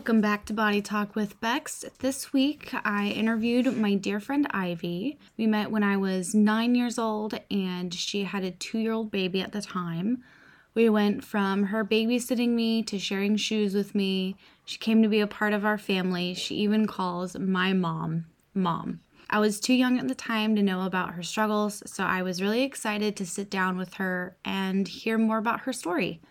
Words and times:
Welcome 0.00 0.22
back 0.22 0.46
to 0.46 0.54
Body 0.54 0.80
Talk 0.80 1.14
with 1.14 1.38
Becks. 1.42 1.84
This 1.98 2.32
week 2.32 2.70
I 2.72 3.08
interviewed 3.08 3.76
my 3.76 3.96
dear 3.96 4.18
friend 4.18 4.46
Ivy. 4.50 5.18
We 5.36 5.46
met 5.46 5.70
when 5.70 5.82
I 5.82 5.98
was 5.98 6.34
nine 6.34 6.74
years 6.74 6.98
old 6.98 7.38
and 7.50 7.92
she 7.92 8.24
had 8.24 8.42
a 8.42 8.50
two 8.50 8.78
year 8.78 8.92
old 8.92 9.10
baby 9.10 9.42
at 9.42 9.52
the 9.52 9.60
time. 9.60 10.24
We 10.72 10.88
went 10.88 11.22
from 11.22 11.64
her 11.64 11.84
babysitting 11.84 12.48
me 12.48 12.82
to 12.84 12.98
sharing 12.98 13.36
shoes 13.36 13.74
with 13.74 13.94
me. 13.94 14.36
She 14.64 14.78
came 14.78 15.02
to 15.02 15.08
be 15.08 15.20
a 15.20 15.26
part 15.26 15.52
of 15.52 15.66
our 15.66 15.76
family. 15.76 16.32
She 16.32 16.54
even 16.54 16.86
calls 16.86 17.38
my 17.38 17.74
mom, 17.74 18.24
Mom. 18.54 19.00
I 19.28 19.38
was 19.38 19.60
too 19.60 19.74
young 19.74 19.98
at 19.98 20.08
the 20.08 20.14
time 20.14 20.56
to 20.56 20.62
know 20.62 20.86
about 20.86 21.12
her 21.12 21.22
struggles, 21.22 21.82
so 21.84 22.04
I 22.04 22.22
was 22.22 22.40
really 22.40 22.62
excited 22.62 23.16
to 23.16 23.26
sit 23.26 23.50
down 23.50 23.76
with 23.76 23.92
her 23.94 24.34
and 24.46 24.88
hear 24.88 25.18
more 25.18 25.36
about 25.36 25.60
her 25.60 25.74
story. 25.74 26.22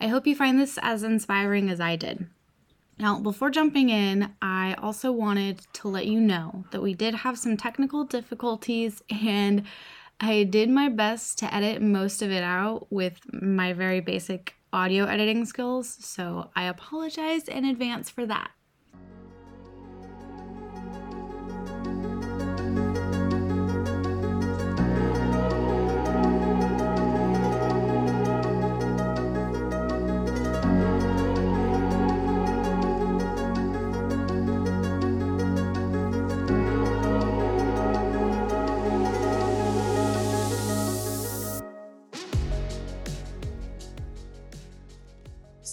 I 0.00 0.08
hope 0.08 0.26
you 0.26 0.34
find 0.34 0.58
this 0.58 0.80
as 0.82 1.04
inspiring 1.04 1.70
as 1.70 1.80
I 1.80 1.94
did. 1.94 2.26
Now, 3.00 3.20
before 3.20 3.50
jumping 3.50 3.90
in, 3.90 4.34
I 4.42 4.74
also 4.74 5.12
wanted 5.12 5.60
to 5.74 5.88
let 5.88 6.06
you 6.06 6.20
know 6.20 6.64
that 6.72 6.82
we 6.82 6.94
did 6.94 7.14
have 7.14 7.38
some 7.38 7.56
technical 7.56 8.04
difficulties 8.04 9.02
and 9.08 9.62
I 10.20 10.42
did 10.42 10.68
my 10.68 10.88
best 10.88 11.38
to 11.38 11.54
edit 11.54 11.80
most 11.80 12.22
of 12.22 12.32
it 12.32 12.42
out 12.42 12.90
with 12.90 13.20
my 13.32 13.72
very 13.72 14.00
basic 14.00 14.56
audio 14.72 15.04
editing 15.04 15.44
skills, 15.44 15.96
so 16.00 16.50
I 16.56 16.64
apologize 16.64 17.46
in 17.46 17.64
advance 17.64 18.10
for 18.10 18.26
that. 18.26 18.50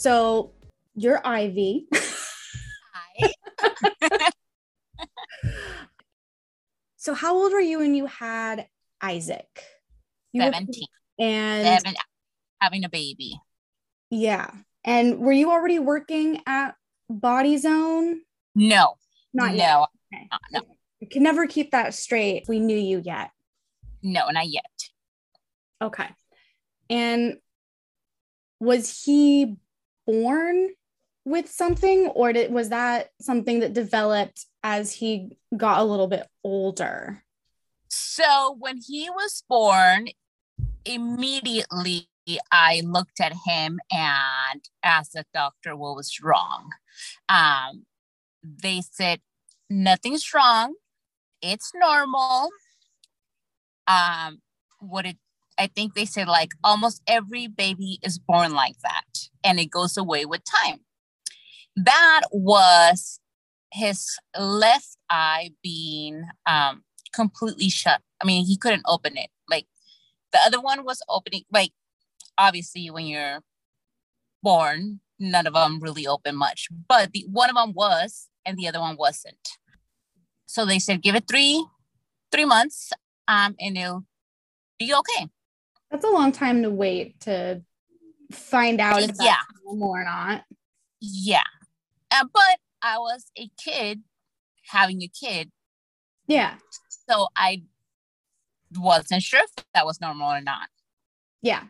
So 0.06 0.52
you're 0.94 1.20
Ivy. 1.26 1.88
Hi. 2.94 3.32
so 6.96 7.16
how 7.16 7.34
old 7.34 7.52
were 7.52 7.60
you 7.60 7.80
when 7.80 7.96
you 7.96 8.06
had 8.06 8.68
Isaac? 9.02 9.48
You 10.32 10.44
were- 10.44 10.52
17. 10.54 10.84
and 11.18 11.66
Seven, 11.84 11.96
having 12.62 12.84
a 12.86 12.90
baby. 12.90 13.40
yeah. 14.12 14.52
And 14.84 15.18
were 15.18 15.32
you 15.32 15.50
already 15.50 15.80
working 15.80 16.40
at 16.46 16.76
Body 17.10 17.58
Zone? 17.58 18.22
No. 18.54 18.98
Not 19.34 19.56
yet. 19.56 19.76
Okay. 20.14 20.28
uh, 20.32 20.38
no, 20.52 20.62
We 21.02 21.08
can 21.08 21.24
never 21.24 21.48
keep 21.48 21.72
that 21.72 21.96
straight. 21.96 22.46
We 22.48 22.60
knew 22.60 22.78
you 22.78 23.02
yet. 23.04 23.32
no, 24.04 24.30
not 24.30 24.48
yet. 24.48 24.70
Okay. 25.82 26.10
And 26.92 27.38
was 28.60 29.04
he 29.04 29.58
born 30.06 30.70
with 31.26 31.50
something 31.50 32.08
or 32.08 32.34
did, 32.34 32.52
was 32.52 32.70
that 32.70 33.10
something 33.20 33.60
that 33.60 33.74
developed 33.74 34.46
as 34.64 34.94
he 34.94 35.38
got 35.56 35.80
a 35.80 35.84
little 35.84 36.08
bit 36.08 36.28
older? 36.44 37.24
So 37.90 38.56
when 38.60 38.78
he 38.78 39.10
was 39.10 39.44
born, 39.50 40.08
immediately 40.86 42.08
I 42.52 42.82
looked 42.84 43.20
at 43.20 43.34
him 43.46 43.80
and 43.92 44.62
asked 44.84 45.14
the 45.14 45.26
doctor 45.34 45.76
what 45.76 45.96
was 45.96 46.20
wrong. 46.22 46.72
Um, 47.30 47.86
they 48.44 48.82
said, 48.82 49.22
nothing's 49.70 50.34
wrong. 50.34 50.76
It's 51.42 51.72
normal. 51.76 52.50
Um, 53.88 54.42
what 54.80 55.06
it 55.06 55.18
I 55.58 55.68
think 55.68 55.94
they 55.94 56.06
said 56.06 56.28
like 56.28 56.52
almost 56.64 57.02
every 57.08 57.48
baby 57.48 58.00
is 58.04 58.20
born 58.20 58.54
like 58.54 58.80
that 58.84 59.30
and 59.44 59.60
it 59.60 59.72
goes 59.72 59.98
away 59.98 60.26
with 60.26 60.42
time. 60.44 60.82
That 61.76 62.22
was 62.32 63.20
his 63.72 64.18
left 64.40 64.98
eye 65.10 65.52
being 65.62 66.24
um, 66.46 66.84
completely 67.14 67.70
shut. 67.70 68.02
I 68.22 68.26
mean, 68.26 68.46
he 68.46 68.58
couldn't 68.58 68.84
open 68.86 69.18
it. 69.18 69.30
Like 69.50 69.68
the 70.32 70.40
other 70.40 70.62
one 70.62 70.84
was 70.84 71.02
opening, 71.10 71.44
like 71.52 71.72
obviously 72.38 72.90
when 72.90 73.06
you're 73.06 73.42
born, 74.44 75.00
none 75.20 75.48
of 75.48 75.54
them 75.54 75.80
really 75.80 76.06
open 76.06 76.36
much, 76.36 76.68
but 76.88 77.12
the 77.12 77.26
one 77.30 77.50
of 77.50 77.56
them 77.56 77.74
was 77.74 78.28
and 78.46 78.58
the 78.58 78.68
other 78.68 78.80
one 78.80 78.96
wasn't. 78.98 79.50
So 80.46 80.66
they 80.66 80.80
said, 80.80 81.02
give 81.02 81.16
it 81.16 81.28
three, 81.28 81.66
three 82.32 82.46
months, 82.46 82.92
um, 83.28 83.56
and 83.60 83.78
it'll 83.78 84.06
be 84.78 84.94
okay. 84.94 85.28
That's 85.92 86.04
a 86.06 86.10
long 86.10 86.32
time 86.32 86.64
to 86.64 86.70
wait 86.70 87.20
to 87.22 87.62
find 88.32 88.82
out 88.82 89.02
if 89.02 89.08
that's 89.10 89.24
Yeah. 89.24 89.38
normal 89.64 89.90
or 89.90 90.04
not. 90.04 90.44
Yeah. 91.00 91.44
Uh, 92.12 92.26
but 92.34 92.60
I 92.82 92.98
was 92.98 93.32
a 93.38 93.50
kid 93.58 94.04
having 94.68 95.02
a 95.04 95.08
kid, 95.08 95.52
Yeah. 96.28 96.58
so 97.10 97.28
I 97.36 97.64
wasn't 98.76 99.24
sure 99.24 99.42
if 99.44 99.66
that 99.74 99.86
was 99.86 100.02
normal 100.02 100.32
or 100.32 100.42
not. 100.42 100.70
Yeah. 101.42 101.66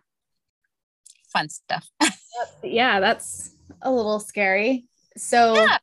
Fun 1.31 1.49
stuff. 1.49 1.89
Yeah, 2.63 2.99
that's 2.99 3.51
a 3.81 3.89
little 3.89 4.19
scary. 4.19 4.85
So 5.15 5.55
Yeah. 5.55 5.77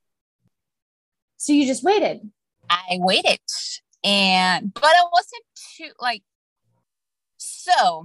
so 1.38 1.54
you 1.54 1.64
just 1.66 1.82
waited. 1.82 2.30
I 2.68 2.98
waited 3.00 3.40
and 4.04 4.72
but 4.74 4.84
I 4.84 5.02
wasn't 5.10 5.44
too 5.76 5.90
like 5.98 6.22
so 7.38 8.04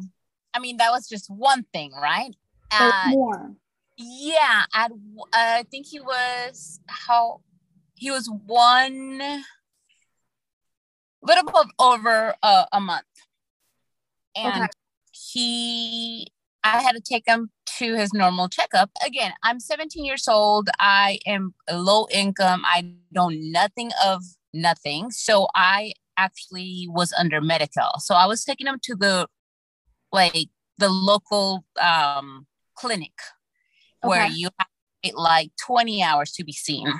I 0.58 0.60
mean 0.60 0.78
that 0.78 0.90
was 0.90 1.08
just 1.08 1.30
one 1.30 1.66
thing, 1.72 1.92
right? 1.92 2.36
Uh, 2.72 3.12
more. 3.12 3.54
yeah, 3.96 4.64
at 4.74 4.90
w- 4.90 5.22
I 5.32 5.66
think 5.70 5.86
he 5.86 6.00
was 6.00 6.80
how 6.88 7.42
he 7.94 8.10
was 8.10 8.28
one 8.48 9.20
little 11.22 11.44
bit 11.44 11.68
over 11.78 12.34
a, 12.42 12.66
a 12.72 12.80
month. 12.80 13.06
And 14.36 14.64
Okay. 14.64 14.68
he 15.12 16.28
I 16.64 16.82
had 16.82 16.94
to 16.94 17.02
take 17.02 17.28
him 17.28 17.52
to 17.78 17.96
his 17.96 18.12
normal 18.14 18.50
checkup. 18.50 18.90
Again, 19.06 19.34
I'm 19.44 19.60
17 19.60 20.04
years 20.04 20.28
old. 20.28 20.70
I 20.80 21.20
am 21.28 21.54
low 21.72 22.08
income. 22.12 22.64
I 22.66 22.94
know 23.12 23.30
nothing 23.30 23.92
of 24.04 24.24
nothing. 24.56 25.12
So 25.12 25.48
I 25.54 25.94
actually 26.18 26.88
was 26.90 27.14
under 27.14 27.42
Medi-Cal. 27.42 28.00
So 28.00 28.16
I 28.16 28.26
was 28.26 28.44
taking 28.44 28.66
him 28.66 28.80
to 28.82 28.96
the 28.96 29.28
like 30.12 30.50
the 30.78 30.90
local 30.90 31.66
um 31.82 32.46
clinic 32.76 33.14
where 34.02 34.24
Okay. 34.26 34.34
you 34.34 34.50
have 34.60 34.68
to 34.68 34.74
wait 35.10 35.16
like 35.18 35.52
20 35.66 36.04
hours 36.04 36.32
to 36.34 36.44
be 36.44 36.52
seen 36.54 36.94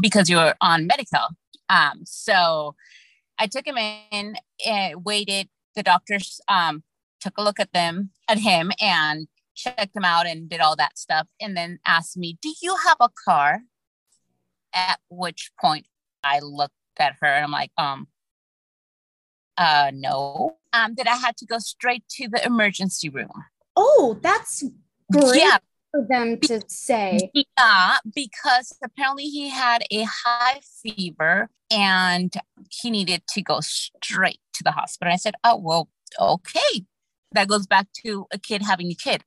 because 0.00 0.30
you're 0.30 0.54
on 0.60 0.86
Medi-Cal. 0.86 1.34
Um, 1.68 2.02
so 2.04 2.76
I 3.38 3.46
took 3.48 3.66
him 3.66 3.76
in 3.76 4.36
and 4.64 5.04
waited. 5.04 5.48
The 5.74 5.82
doctors 5.82 6.40
um 6.48 6.82
took 7.20 7.34
a 7.38 7.42
look 7.42 7.60
at 7.60 7.72
them 7.72 8.10
at 8.28 8.38
him 8.38 8.70
and 8.80 9.28
checked 9.54 9.94
him 9.94 10.04
out 10.04 10.26
and 10.26 10.48
did 10.48 10.60
all 10.60 10.76
that 10.76 10.96
stuff 10.98 11.26
and 11.40 11.56
then 11.56 11.78
asked 11.86 12.16
me, 12.16 12.38
Do 12.40 12.52
you 12.62 12.76
have 12.86 12.96
a 13.00 13.10
car? 13.26 13.60
At 14.72 15.00
which 15.10 15.50
point 15.60 15.86
I 16.22 16.38
looked 16.40 16.74
at 16.98 17.16
her 17.20 17.26
and 17.26 17.44
I'm 17.44 17.50
like, 17.50 17.72
um, 17.76 18.06
uh 19.56 19.90
no. 19.92 20.56
Um, 20.72 20.94
that 20.96 21.08
I 21.08 21.16
had 21.16 21.36
to 21.38 21.46
go 21.46 21.58
straight 21.58 22.04
to 22.10 22.28
the 22.28 22.44
emergency 22.46 23.08
room. 23.08 23.30
Oh, 23.76 24.18
that's 24.22 24.62
great 25.10 25.40
Yeah, 25.42 25.58
for 25.90 26.06
them 26.08 26.38
to 26.42 26.60
say. 26.68 27.30
Yeah, 27.34 27.96
because 28.14 28.76
apparently 28.84 29.24
he 29.24 29.48
had 29.48 29.82
a 29.90 30.04
high 30.04 30.60
fever 30.82 31.50
and 31.72 32.32
he 32.70 32.90
needed 32.90 33.22
to 33.30 33.42
go 33.42 33.58
straight 33.60 34.38
to 34.54 34.62
the 34.62 34.70
hospital. 34.70 35.12
I 35.12 35.16
said, 35.16 35.34
Oh, 35.42 35.56
well, 35.56 35.88
okay. 36.20 36.84
That 37.32 37.48
goes 37.48 37.66
back 37.66 37.88
to 38.04 38.26
a 38.32 38.38
kid 38.38 38.62
having 38.62 38.90
a 38.90 38.94
kid. 38.94 39.22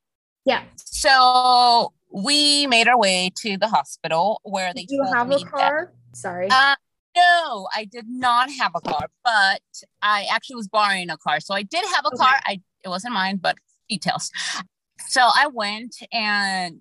Yeah. 0.45 0.63
So 0.77 1.93
we 2.11 2.67
made 2.67 2.87
our 2.87 2.97
way 2.97 3.31
to 3.37 3.57
the 3.57 3.67
hospital 3.67 4.39
where 4.43 4.73
they 4.73 4.83
Do 4.85 4.95
you 4.95 5.03
have 5.13 5.29
a 5.31 5.39
that- 5.39 5.45
car? 5.47 5.93
Sorry. 6.13 6.47
uh, 6.51 6.75
no, 7.15 7.67
I 7.75 7.85
did 7.85 8.05
not 8.07 8.49
have 8.51 8.71
a 8.75 8.81
car, 8.81 9.07
but 9.23 9.61
I 10.01 10.25
actually 10.31 10.55
was 10.55 10.67
borrowing 10.67 11.09
a 11.09 11.17
car. 11.17 11.39
So 11.39 11.53
I 11.53 11.63
did 11.63 11.85
have 11.93 12.05
a 12.05 12.09
Okay. 12.09 12.17
car. 12.17 12.35
I 12.45 12.61
it 12.83 12.89
wasn't 12.89 13.13
mine, 13.13 13.37
but 13.37 13.57
details. 13.89 14.29
So 15.07 15.21
I 15.21 15.47
went 15.47 15.95
and 16.11 16.79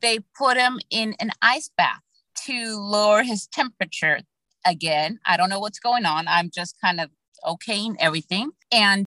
they 0.00 0.20
put 0.36 0.56
him 0.56 0.80
in 0.90 1.14
an 1.20 1.30
ice 1.42 1.70
bath 1.76 2.00
to 2.46 2.76
lower 2.76 3.22
his 3.22 3.46
temperature 3.46 4.20
again. 4.64 5.18
I 5.26 5.36
don't 5.36 5.50
know 5.50 5.60
what's 5.60 5.78
going 5.78 6.06
on. 6.06 6.26
I'm 6.28 6.50
just 6.50 6.76
kind 6.80 7.00
of 7.00 7.10
okaying 7.44 7.96
everything. 7.98 8.50
And 8.72 9.06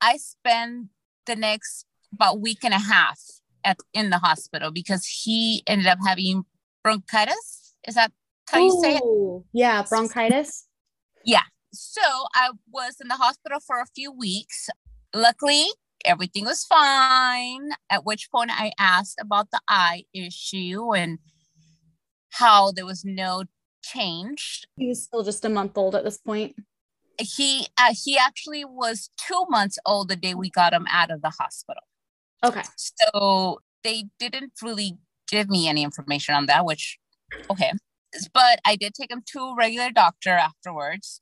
I 0.00 0.16
spent 0.16 0.88
the 1.26 1.36
next 1.36 1.84
about 2.12 2.40
week 2.40 2.58
and 2.62 2.74
a 2.74 2.78
half 2.78 3.20
at 3.64 3.78
in 3.92 4.10
the 4.10 4.18
hospital 4.18 4.70
because 4.70 5.06
he 5.06 5.62
ended 5.66 5.86
up 5.86 5.98
having 6.06 6.44
bronchitis. 6.82 7.74
Is 7.86 7.94
that 7.94 8.12
how 8.50 8.58
you 8.58 8.80
say 8.82 8.96
it? 8.96 9.42
Yeah, 9.52 9.82
bronchitis. 9.82 10.66
Yeah. 11.24 11.42
So 11.72 12.02
I 12.34 12.50
was 12.70 12.96
in 13.00 13.08
the 13.08 13.14
hospital 13.14 13.58
for 13.66 13.80
a 13.80 13.86
few 13.94 14.10
weeks. 14.10 14.68
Luckily, 15.14 15.66
everything 16.04 16.44
was 16.44 16.64
fine. 16.64 17.70
At 17.90 18.04
which 18.04 18.30
point 18.30 18.50
I 18.52 18.72
asked 18.78 19.18
about 19.20 19.50
the 19.50 19.60
eye 19.68 20.04
issue 20.14 20.94
and 20.94 21.18
how 22.30 22.72
there 22.72 22.86
was 22.86 23.04
no 23.04 23.44
change. 23.82 24.66
He 24.76 24.88
was 24.88 25.02
still 25.02 25.22
just 25.22 25.44
a 25.44 25.48
month 25.48 25.76
old 25.76 25.94
at 25.94 26.04
this 26.04 26.18
point. 26.18 26.56
He 27.18 27.66
uh, 27.76 27.94
he 28.04 28.16
actually 28.16 28.64
was 28.64 29.10
two 29.18 29.44
months 29.48 29.78
old 29.84 30.08
the 30.08 30.16
day 30.16 30.34
we 30.34 30.50
got 30.50 30.72
him 30.72 30.86
out 30.90 31.10
of 31.10 31.20
the 31.20 31.30
hospital. 31.30 31.82
Okay. 32.44 32.62
So 32.76 33.60
they 33.82 34.04
didn't 34.18 34.52
really 34.62 34.98
give 35.28 35.48
me 35.48 35.68
any 35.68 35.82
information 35.82 36.34
on 36.34 36.46
that, 36.46 36.64
which 36.64 36.98
okay. 37.50 37.72
But 38.32 38.60
I 38.64 38.76
did 38.76 38.94
take 38.94 39.10
him 39.10 39.22
to 39.32 39.38
a 39.40 39.56
regular 39.56 39.90
doctor 39.90 40.30
afterwards. 40.30 41.20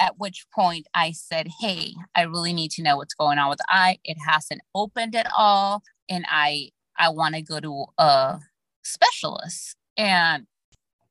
At 0.00 0.14
which 0.16 0.46
point 0.54 0.86
I 0.94 1.10
said, 1.10 1.48
Hey, 1.60 1.94
I 2.14 2.22
really 2.22 2.52
need 2.52 2.70
to 2.72 2.82
know 2.82 2.96
what's 2.96 3.14
going 3.14 3.38
on 3.38 3.48
with 3.48 3.58
the 3.58 3.66
eye. 3.68 3.98
It 4.04 4.16
hasn't 4.26 4.60
opened 4.74 5.16
at 5.16 5.28
all. 5.36 5.82
And 6.08 6.24
I 6.28 6.70
I 6.96 7.08
want 7.10 7.34
to 7.34 7.42
go 7.42 7.60
to 7.60 7.86
a 7.98 8.38
specialist. 8.84 9.76
And 9.96 10.46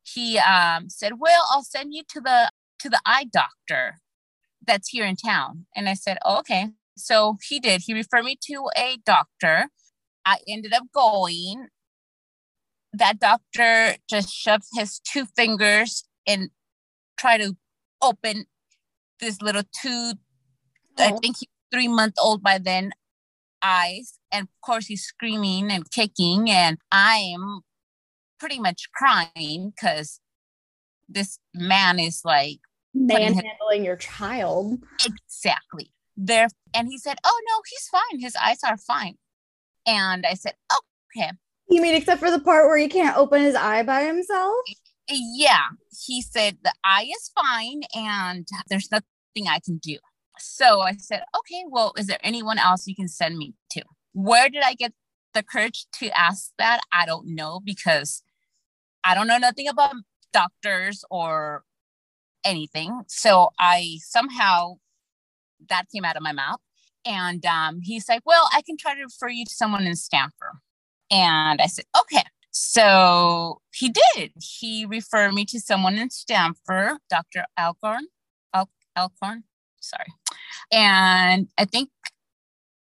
he 0.03 0.37
um, 0.39 0.89
said, 0.89 1.13
Well, 1.19 1.45
I'll 1.51 1.63
send 1.63 1.93
you 1.93 2.03
to 2.09 2.21
the 2.21 2.51
to 2.79 2.89
the 2.89 3.01
eye 3.05 3.25
doctor 3.31 3.95
that's 4.67 4.89
here 4.89 5.05
in 5.05 5.15
town. 5.15 5.65
And 5.75 5.89
I 5.89 5.93
said, 5.93 6.17
oh, 6.23 6.39
okay. 6.39 6.69
So 6.95 7.37
he 7.47 7.59
did. 7.59 7.81
He 7.85 7.93
referred 7.93 8.25
me 8.25 8.37
to 8.47 8.69
a 8.77 8.97
doctor. 9.05 9.69
I 10.25 10.37
ended 10.47 10.73
up 10.73 10.83
going. 10.93 11.67
That 12.97 13.19
doctor 13.19 13.95
just 14.09 14.33
shoved 14.33 14.65
his 14.73 14.99
two 14.99 15.25
fingers 15.25 16.03
and 16.25 16.49
tried 17.17 17.39
to 17.39 17.55
open 18.01 18.45
this 19.19 19.41
little 19.41 19.63
two, 19.63 20.13
oh. 20.97 21.03
I 21.03 21.11
think 21.11 21.37
he's 21.39 21.49
three 21.71 21.87
month 21.87 22.15
old 22.21 22.41
by 22.41 22.57
then, 22.57 22.91
eyes. 23.61 24.19
And 24.31 24.43
of 24.43 24.61
course, 24.61 24.87
he's 24.87 25.03
screaming 25.03 25.71
and 25.71 25.89
kicking. 25.89 26.49
And 26.49 26.77
I'm 26.91 27.61
pretty 28.39 28.59
much 28.59 28.89
crying 28.93 29.73
because 29.75 30.19
this 31.09 31.39
man 31.53 31.99
is 31.99 32.21
like 32.25 32.59
manhandling 32.93 33.85
your 33.85 33.95
child. 33.95 34.79
Exactly. 35.05 35.91
There 36.15 36.47
and 36.73 36.87
he 36.87 36.97
said, 36.97 37.17
Oh 37.23 37.41
no, 37.47 37.61
he's 37.69 37.87
fine. 37.89 38.19
His 38.19 38.35
eyes 38.35 38.59
are 38.63 38.77
fine. 38.77 39.15
And 39.85 40.25
I 40.25 40.33
said, 40.33 40.53
Okay. 41.15 41.31
You 41.69 41.81
mean 41.81 41.95
except 41.95 42.19
for 42.19 42.31
the 42.31 42.39
part 42.39 42.67
where 42.67 42.77
he 42.77 42.87
can't 42.87 43.17
open 43.17 43.41
his 43.41 43.55
eye 43.55 43.83
by 43.83 44.03
himself? 44.03 44.55
Yeah. 45.09 45.65
He 46.05 46.21
said 46.21 46.57
the 46.63 46.73
eye 46.83 47.09
is 47.09 47.31
fine 47.35 47.81
and 47.95 48.47
there's 48.69 48.91
nothing 48.91 49.47
I 49.49 49.59
can 49.59 49.77
do. 49.77 49.97
So 50.39 50.81
I 50.81 50.93
said, 50.97 51.23
Okay, 51.37 51.63
well, 51.67 51.93
is 51.97 52.07
there 52.07 52.19
anyone 52.23 52.57
else 52.59 52.87
you 52.87 52.95
can 52.95 53.07
send 53.07 53.37
me 53.37 53.53
to? 53.71 53.83
Where 54.13 54.49
did 54.49 54.63
I 54.63 54.73
get 54.73 54.93
the 55.33 55.43
courage 55.43 55.87
to 55.99 56.09
ask 56.17 56.51
that? 56.57 56.81
I 56.91 57.05
don't 57.05 57.35
know 57.35 57.59
because 57.63 58.23
I 59.03 59.13
don't 59.15 59.27
know 59.27 59.37
nothing 59.37 59.67
about 59.67 59.95
doctors 60.33 61.03
or 61.09 61.63
anything. 62.43 63.01
So 63.07 63.49
I 63.59 63.97
somehow 64.01 64.75
that 65.69 65.85
came 65.93 66.05
out 66.05 66.15
of 66.15 66.23
my 66.23 66.31
mouth. 66.31 66.59
And 67.05 67.45
um, 67.45 67.79
he's 67.81 68.09
like, 68.09 68.21
Well, 68.25 68.49
I 68.53 68.61
can 68.61 68.77
try 68.77 68.95
to 68.95 69.03
refer 69.03 69.29
you 69.29 69.45
to 69.45 69.53
someone 69.53 69.85
in 69.85 69.95
Stanford. 69.95 70.59
And 71.11 71.61
I 71.61 71.67
said, 71.67 71.85
Okay. 71.99 72.23
So 72.51 73.61
he 73.71 73.89
did. 74.15 74.31
He 74.41 74.85
referred 74.85 75.33
me 75.33 75.45
to 75.45 75.59
someone 75.59 75.95
in 75.95 76.09
Stanford, 76.09 76.97
Dr. 77.07 77.45
Alcorn. 77.57 78.07
Al- 78.51 78.71
Alcorn, 78.97 79.43
sorry. 79.79 80.07
And 80.71 81.49
I 81.57 81.65
think 81.65 81.89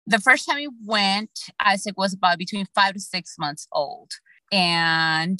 the 0.06 0.18
first 0.18 0.48
time 0.48 0.58
he 0.58 0.68
went, 0.86 1.50
Isaac 1.60 1.98
was 1.98 2.14
about 2.14 2.38
between 2.38 2.66
five 2.74 2.94
to 2.94 3.00
six 3.00 3.36
months 3.38 3.68
old. 3.70 4.12
And 4.50 5.38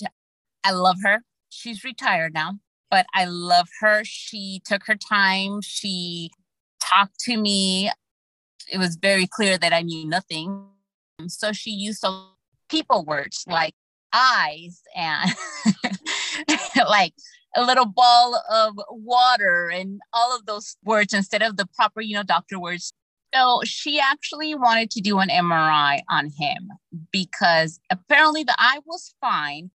I 0.64 0.72
love 0.72 0.98
her. 1.02 1.22
She's 1.48 1.82
retired 1.82 2.34
now, 2.34 2.58
but 2.90 3.06
I 3.14 3.24
love 3.24 3.68
her. 3.80 4.02
She 4.04 4.60
took 4.66 4.82
her 4.86 4.96
time. 4.96 5.60
She 5.62 6.30
talked 6.80 7.20
to 7.20 7.36
me. 7.38 7.90
It 8.70 8.78
was 8.78 8.96
very 8.96 9.26
clear 9.26 9.56
that 9.56 9.72
I 9.72 9.80
knew 9.82 10.06
nothing. 10.06 10.66
So 11.28 11.52
she 11.52 11.70
used 11.70 12.00
some 12.00 12.35
people 12.68 13.04
words 13.04 13.44
like 13.46 13.74
eyes 14.12 14.80
and 14.94 15.30
like 16.88 17.14
a 17.54 17.64
little 17.64 17.86
ball 17.86 18.40
of 18.50 18.74
water 18.90 19.68
and 19.68 20.00
all 20.12 20.36
of 20.36 20.46
those 20.46 20.76
words 20.84 21.14
instead 21.14 21.42
of 21.42 21.56
the 21.56 21.66
proper, 21.74 22.00
you 22.00 22.14
know, 22.14 22.22
doctor 22.22 22.58
words. 22.58 22.92
So 23.34 23.60
she 23.64 23.98
actually 23.98 24.54
wanted 24.54 24.90
to 24.92 25.00
do 25.00 25.18
an 25.18 25.28
MRI 25.28 26.00
on 26.10 26.30
him 26.38 26.68
because 27.10 27.80
apparently 27.90 28.44
the 28.44 28.54
eye 28.58 28.80
was 28.86 29.14
fine, 29.20 29.70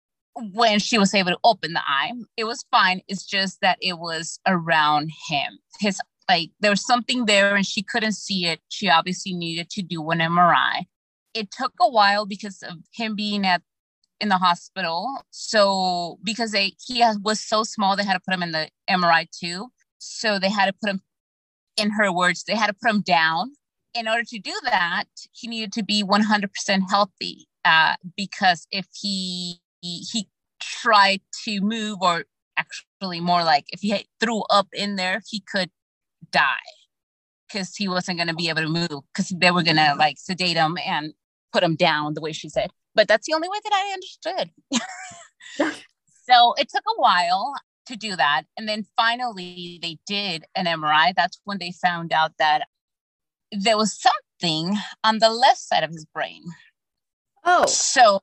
when 0.53 0.79
she 0.79 0.99
was 0.99 1.15
able 1.15 1.33
to 1.33 1.39
open 1.45 1.73
the 1.73 1.83
eye. 1.87 2.13
It 2.37 2.45
was 2.45 2.65
fine. 2.71 3.01
It's 3.09 3.25
just 3.25 3.61
that 3.61 3.79
it 3.81 3.99
was 3.99 4.39
around 4.47 5.11
him. 5.29 5.59
His 5.81 6.01
like 6.29 6.51
there 6.61 6.71
was 6.71 6.85
something 6.85 7.27
there 7.27 7.57
and 7.57 7.67
she 7.67 7.83
couldn't 7.83 8.13
see 8.13 8.47
it. 8.47 8.61
She 8.69 8.89
obviously 8.89 9.33
needed 9.33 9.71
to 9.71 9.83
do 9.83 10.09
an 10.11 10.19
MRI. 10.19 10.85
It 11.35 11.51
took 11.51 11.73
a 11.81 11.89
while 11.91 12.27
because 12.27 12.63
of 12.63 12.79
him 12.93 13.15
being 13.17 13.47
at 13.47 13.63
in 14.21 14.29
the 14.29 14.39
hospital. 14.39 15.23
So 15.31 16.19
because 16.23 16.53
they 16.53 16.73
he 16.87 17.05
was 17.23 17.41
so 17.41 17.65
small, 17.65 17.97
they 17.97 18.05
had 18.05 18.15
to 18.15 18.21
put 18.21 18.35
him 18.35 18.43
in 18.43 18.53
the 18.53 18.69
MRI 18.91 19.29
too. 19.31 19.69
So 19.99 20.39
they 20.39 20.51
had 20.51 20.67
to 20.67 20.73
put 20.73 20.91
him 20.91 21.03
in 21.77 21.91
her 21.93 22.13
words, 22.13 22.45
they 22.45 22.57
had 22.57 22.69
to 22.69 22.75
put 22.75 22.91
him 22.91 23.03
down. 23.03 23.53
In 23.95 24.09
order 24.09 24.25
to 24.25 24.39
do 24.39 24.55
that, 24.65 25.07
he 25.33 25.49
needed 25.49 25.73
to 25.75 25.85
be 25.85 26.05
100% 26.05 26.83
healthy 26.91 27.49
uh, 27.65 27.97
because 28.17 28.67
if 28.71 28.87
he 28.95 29.61
he, 29.81 30.05
he 30.13 30.29
tried 30.61 31.21
to 31.45 31.61
move, 31.61 31.99
or 32.03 32.25
actually 32.57 33.21
more 33.21 33.45
like 33.45 33.67
if 33.71 33.81
he 33.81 34.07
threw 34.21 34.43
up 34.51 34.69
in 34.73 34.97
there, 34.97 35.23
he 35.29 35.41
could 35.41 35.71
die 36.33 36.78
because 37.49 37.75
he 37.75 37.89
wasn't 37.89 38.19
going 38.19 38.29
to 38.29 38.35
be 38.35 38.49
able 38.49 38.63
to 38.63 38.69
move 38.69 39.03
because 39.13 39.29
they 39.31 39.51
were 39.51 39.63
going 39.63 39.77
to 39.77 39.95
like 39.99 40.17
sedate 40.19 40.57
him 40.57 40.77
and 40.85 41.13
put 41.53 41.63
him 41.63 41.77
down 41.77 42.15
the 42.15 42.21
way 42.21 42.33
she 42.33 42.49
said. 42.49 42.71
But 42.95 43.09
that's 43.09 43.27
the 43.27 43.35
only 43.35 43.49
way 43.49 43.59
that 43.65 43.73
I 43.73 43.93
understood. 43.93 44.51
so 46.29 46.55
it 46.55 46.69
took 46.69 46.85
a 46.87 47.01
while 47.01 47.55
to 47.87 47.97
do 47.97 48.17
that. 48.17 48.43
And 48.57 48.69
then 48.69 48.85
finally 48.97 49.79
they 49.83 49.99
did 50.07 50.45
an 50.55 50.67
MRI. 50.67 51.15
That's 51.17 51.41
when 51.45 51.59
they 51.59 51.73
found 51.73 52.13
out 52.13 52.33
that 52.39 52.67
there 53.53 53.77
was 53.77 53.99
something 53.99 54.77
on 55.05 55.19
the 55.19 55.31
left 55.31 55.59
side 55.59 55.85
of 55.85 55.91
his 55.91 56.05
brain. 56.05 56.43
Oh. 57.45 57.67
So 57.67 58.21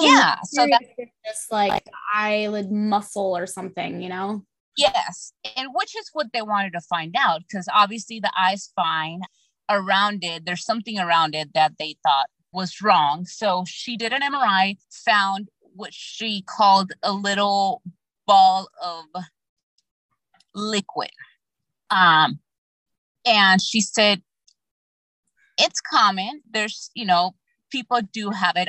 yeah 0.00 0.36
so 0.44 0.66
that's 0.68 1.10
just 1.26 1.52
like 1.52 1.84
eyelid 2.12 2.70
muscle 2.72 3.36
or 3.36 3.46
something 3.46 4.02
you 4.02 4.08
know 4.08 4.42
yes 4.76 5.32
and 5.56 5.68
which 5.74 5.96
is 5.96 6.10
what 6.12 6.28
they 6.32 6.42
wanted 6.42 6.72
to 6.72 6.80
find 6.80 7.14
out 7.18 7.40
because 7.40 7.68
obviously 7.72 8.20
the 8.20 8.32
eye's 8.36 8.72
fine 8.74 9.20
around 9.68 10.22
it 10.22 10.44
there's 10.44 10.64
something 10.64 10.98
around 10.98 11.34
it 11.34 11.52
that 11.54 11.72
they 11.78 11.96
thought 12.02 12.26
was 12.52 12.80
wrong. 12.82 13.24
So 13.26 13.64
she 13.66 13.96
did 13.96 14.12
an 14.12 14.22
mri 14.22 14.76
found 14.90 15.48
what 15.74 15.94
she 15.94 16.42
called 16.42 16.92
a 17.02 17.12
little 17.12 17.82
ball 18.26 18.68
of 18.82 19.04
liquid. 20.54 21.10
Um 21.90 22.40
and 23.26 23.60
she 23.60 23.80
said 23.80 24.22
it's 25.58 25.80
common. 25.80 26.42
There's 26.50 26.90
you 26.94 27.04
know 27.04 27.34
people 27.70 28.00
do 28.12 28.30
have 28.30 28.56
it. 28.56 28.68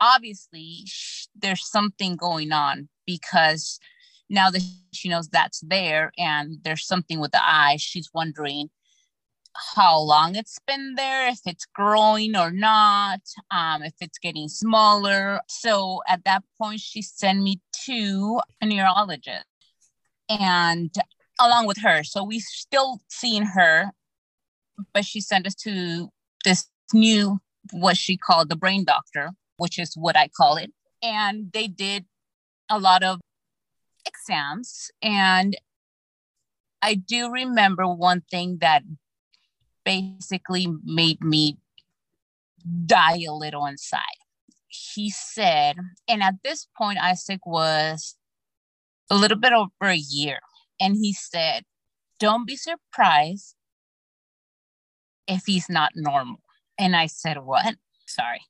Obviously 0.00 0.82
sh- 0.86 1.26
there's 1.34 1.68
something 1.68 2.16
going 2.16 2.52
on 2.52 2.88
because 3.06 3.80
now 4.30 4.50
that 4.50 4.62
she 4.92 5.08
knows 5.08 5.28
that's 5.28 5.60
there 5.60 6.12
and 6.18 6.58
there's 6.62 6.86
something 6.86 7.20
with 7.20 7.32
the 7.32 7.42
eye, 7.42 7.76
she's 7.78 8.10
wondering 8.14 8.70
how 9.74 9.98
long 9.98 10.36
it's 10.36 10.58
been 10.66 10.94
there, 10.96 11.28
if 11.28 11.40
it's 11.44 11.66
growing 11.74 12.36
or 12.36 12.50
not, 12.50 13.20
um, 13.50 13.82
if 13.82 13.94
it's 14.00 14.18
getting 14.18 14.48
smaller. 14.48 15.40
So 15.48 16.00
at 16.08 16.24
that 16.24 16.44
point, 16.60 16.80
she 16.80 17.02
sent 17.02 17.42
me 17.42 17.60
to 17.86 18.40
a 18.62 18.66
neurologist 18.66 19.44
and 20.28 20.94
along 21.40 21.66
with 21.66 21.78
her. 21.78 22.04
So 22.04 22.22
we 22.22 22.38
still 22.38 23.00
seeing 23.08 23.44
her, 23.44 23.90
but 24.94 25.04
she 25.04 25.20
sent 25.20 25.46
us 25.46 25.54
to 25.56 26.08
this 26.44 26.68
new, 26.94 27.40
what 27.72 27.96
she 27.96 28.16
called 28.16 28.48
the 28.48 28.56
brain 28.56 28.84
doctor 28.84 29.30
which 29.60 29.78
is 29.78 29.94
what 29.94 30.16
I 30.16 30.28
call 30.28 30.56
it. 30.56 30.72
And 31.02 31.52
they 31.52 31.66
did 31.66 32.06
a 32.70 32.78
lot 32.78 33.02
of 33.02 33.20
exams. 34.06 34.90
And 35.02 35.56
I 36.82 36.94
do 36.94 37.30
remember 37.30 37.86
one 37.86 38.22
thing 38.30 38.58
that 38.60 38.82
basically 39.84 40.66
made 40.84 41.22
me 41.22 41.58
die 42.86 43.20
a 43.28 43.32
little 43.32 43.66
inside. 43.66 44.02
he 44.68 45.10
said, 45.10 45.76
and 46.06 46.22
at 46.22 46.34
this 46.44 46.68
point, 46.76 46.98
Isaac 47.02 47.40
was 47.44 48.16
a 49.10 49.16
little 49.16 49.36
bit 49.36 49.52
over 49.52 49.70
a 49.82 49.96
year. 49.96 50.38
And 50.80 50.94
he 50.94 51.12
said, 51.12 51.64
Don't 52.18 52.46
be 52.46 52.56
surprised 52.56 53.56
if 55.26 55.42
he's 55.46 55.68
not 55.68 55.92
normal. 55.94 56.40
And 56.78 56.96
I 56.96 57.06
said, 57.06 57.38
What? 57.42 57.74
Sorry. 58.06 58.40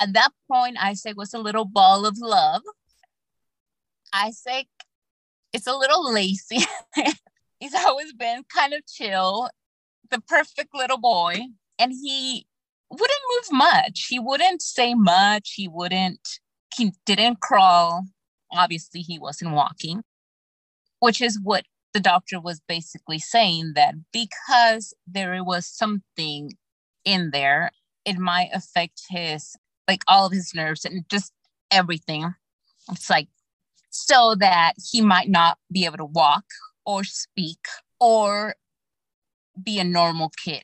At 0.00 0.12
that 0.14 0.30
point, 0.50 0.76
Isaac 0.82 1.16
was 1.16 1.32
a 1.32 1.38
little 1.38 1.64
ball 1.64 2.06
of 2.06 2.18
love. 2.18 2.62
Isaac 4.12 4.66
it's 5.52 5.66
a 5.66 5.76
little 5.76 6.12
lazy. 6.12 6.58
he's 7.60 7.74
always 7.74 8.12
been 8.12 8.42
kind 8.54 8.72
of 8.72 8.86
chill, 8.86 9.48
the 10.10 10.20
perfect 10.20 10.74
little 10.74 10.98
boy. 10.98 11.38
And 11.78 11.92
he 11.92 12.46
wouldn't 12.90 13.20
move 13.34 13.58
much. 13.58 14.06
He 14.08 14.18
wouldn't 14.18 14.62
say 14.62 14.94
much. 14.94 15.54
He 15.56 15.68
wouldn't, 15.68 16.40
he 16.76 16.92
didn't 17.06 17.40
crawl. 17.40 18.04
Obviously, 18.52 19.00
he 19.00 19.18
wasn't 19.18 19.52
walking, 19.52 20.02
which 20.98 21.20
is 21.20 21.38
what 21.42 21.64
the 21.94 22.00
doctor 22.00 22.40
was 22.40 22.60
basically 22.68 23.18
saying 23.18 23.72
that 23.74 23.94
because 24.12 24.92
there 25.06 25.42
was 25.42 25.66
something 25.66 26.52
in 27.04 27.30
there, 27.30 27.70
it 28.04 28.18
might 28.18 28.50
affect 28.52 29.02
his, 29.08 29.56
like 29.88 30.02
all 30.06 30.26
of 30.26 30.32
his 30.32 30.52
nerves 30.54 30.84
and 30.84 31.04
just 31.08 31.32
everything. 31.70 32.34
It's 32.90 33.08
like 33.08 33.28
so 33.90 34.34
that 34.36 34.74
he 34.90 35.00
might 35.00 35.28
not 35.28 35.58
be 35.70 35.84
able 35.84 35.98
to 35.98 36.04
walk 36.04 36.44
or 36.86 37.04
speak 37.04 37.58
or 37.98 38.54
be 39.62 39.78
a 39.78 39.84
normal 39.84 40.32
kid. 40.42 40.62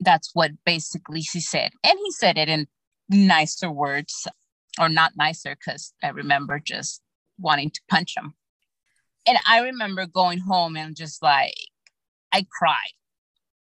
That's 0.00 0.30
what 0.32 0.52
basically 0.64 1.20
she 1.20 1.40
said. 1.40 1.72
And 1.84 1.98
he 2.02 2.10
said 2.12 2.38
it 2.38 2.48
in 2.48 2.66
nicer 3.08 3.70
words, 3.70 4.26
or 4.78 4.88
not 4.88 5.12
nicer, 5.16 5.56
because 5.56 5.92
I 6.02 6.08
remember 6.08 6.58
just 6.58 7.02
wanting 7.38 7.70
to 7.70 7.80
punch 7.90 8.16
him. 8.16 8.34
And 9.26 9.38
I 9.46 9.60
remember 9.60 10.06
going 10.06 10.38
home 10.38 10.76
and 10.76 10.96
just 10.96 11.22
like, 11.22 11.54
I 12.32 12.46
cried 12.50 12.94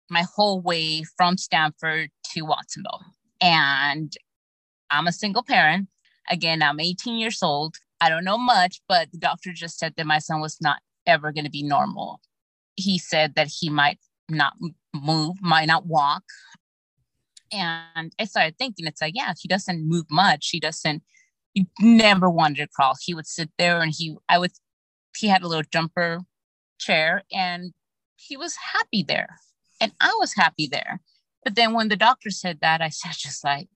my 0.10 0.24
whole 0.36 0.62
way 0.62 1.04
from 1.18 1.38
Stanford 1.38 2.12
to 2.34 2.42
Watsonville. 2.42 3.04
And 3.42 4.14
I'm 4.90 5.08
a 5.08 5.12
single 5.12 5.44
parent. 5.44 5.88
Again, 6.30 6.62
I'm 6.62 6.80
18 6.80 7.18
years 7.18 7.44
old. 7.44 7.76
I 8.02 8.10
don't 8.10 8.24
know 8.24 8.38
much, 8.38 8.82
but 8.88 9.12
the 9.12 9.18
doctor 9.18 9.52
just 9.54 9.78
said 9.78 9.94
that 9.98 10.06
my 10.06 10.20
son 10.20 10.42
was 10.42 10.58
not 10.62 10.80
ever 11.06 11.32
going 11.32 11.46
to 11.46 11.52
be 11.52 11.64
normal. 11.64 12.22
He 12.76 12.98
said 12.98 13.36
that 13.36 13.50
he 13.60 13.70
might 13.70 14.00
not 14.30 14.54
move, 14.94 15.36
might 15.42 15.68
not 15.68 15.86
walk. 15.86 16.24
And 17.52 18.14
I 18.20 18.26
started 18.26 18.58
thinking, 18.58 18.86
it's 18.86 19.02
like, 19.02 19.16
yeah, 19.16 19.34
he 19.40 19.48
doesn't 19.48 19.88
move 19.88 20.06
much. 20.10 20.50
He 20.52 20.60
doesn't, 20.60 21.04
he 21.54 21.68
never 21.80 22.30
wanted 22.30 22.58
to 22.58 22.68
crawl. 22.68 22.96
He 23.02 23.14
would 23.14 23.28
sit 23.28 23.50
there 23.58 23.82
and 23.82 23.92
he, 23.96 24.16
I 24.30 24.38
would, 24.38 24.52
he 25.18 25.28
had 25.28 25.42
a 25.42 25.48
little 25.48 25.64
jumper 25.70 26.20
chair 26.80 27.24
and 27.34 27.74
he 28.16 28.38
was 28.38 28.56
happy 28.74 29.04
there. 29.04 29.38
And 29.82 29.94
I 30.00 30.16
was 30.20 30.36
happy 30.36 30.68
there. 30.68 31.02
But 31.44 31.56
then 31.56 31.74
when 31.74 31.88
the 31.88 31.96
doctor 31.96 32.30
said 32.30 32.60
that, 32.62 32.82
I 32.82 32.90
said, 32.90 33.14
just 33.14 33.44
like, 33.44 33.68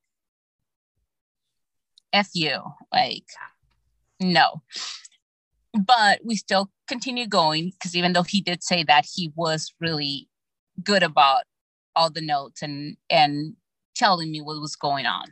F 2.11 2.29
you. 2.33 2.61
Like, 2.91 3.25
no. 4.23 4.61
But 5.73 6.19
we 6.23 6.35
still 6.35 6.69
continue 6.87 7.27
going 7.27 7.71
because 7.71 7.95
even 7.95 8.13
though 8.13 8.23
he 8.23 8.41
did 8.41 8.63
say 8.63 8.83
that 8.83 9.05
he 9.11 9.31
was 9.35 9.73
really 9.79 10.27
good 10.83 11.03
about 11.03 11.43
all 11.95 12.09
the 12.09 12.21
notes 12.21 12.61
and 12.61 12.97
and 13.09 13.55
telling 13.95 14.31
me 14.31 14.41
what 14.41 14.59
was 14.59 14.75
going 14.75 15.05
on. 15.05 15.27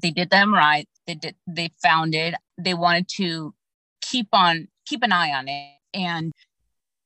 They 0.00 0.10
did 0.10 0.30
them 0.30 0.52
right. 0.52 0.88
They 1.06 1.14
did 1.14 1.36
they 1.46 1.70
found 1.82 2.14
it. 2.14 2.34
They 2.58 2.74
wanted 2.74 3.08
to 3.16 3.54
keep 4.00 4.28
on 4.32 4.68
keep 4.86 5.02
an 5.02 5.12
eye 5.12 5.32
on 5.32 5.48
it. 5.48 5.76
And 5.94 6.32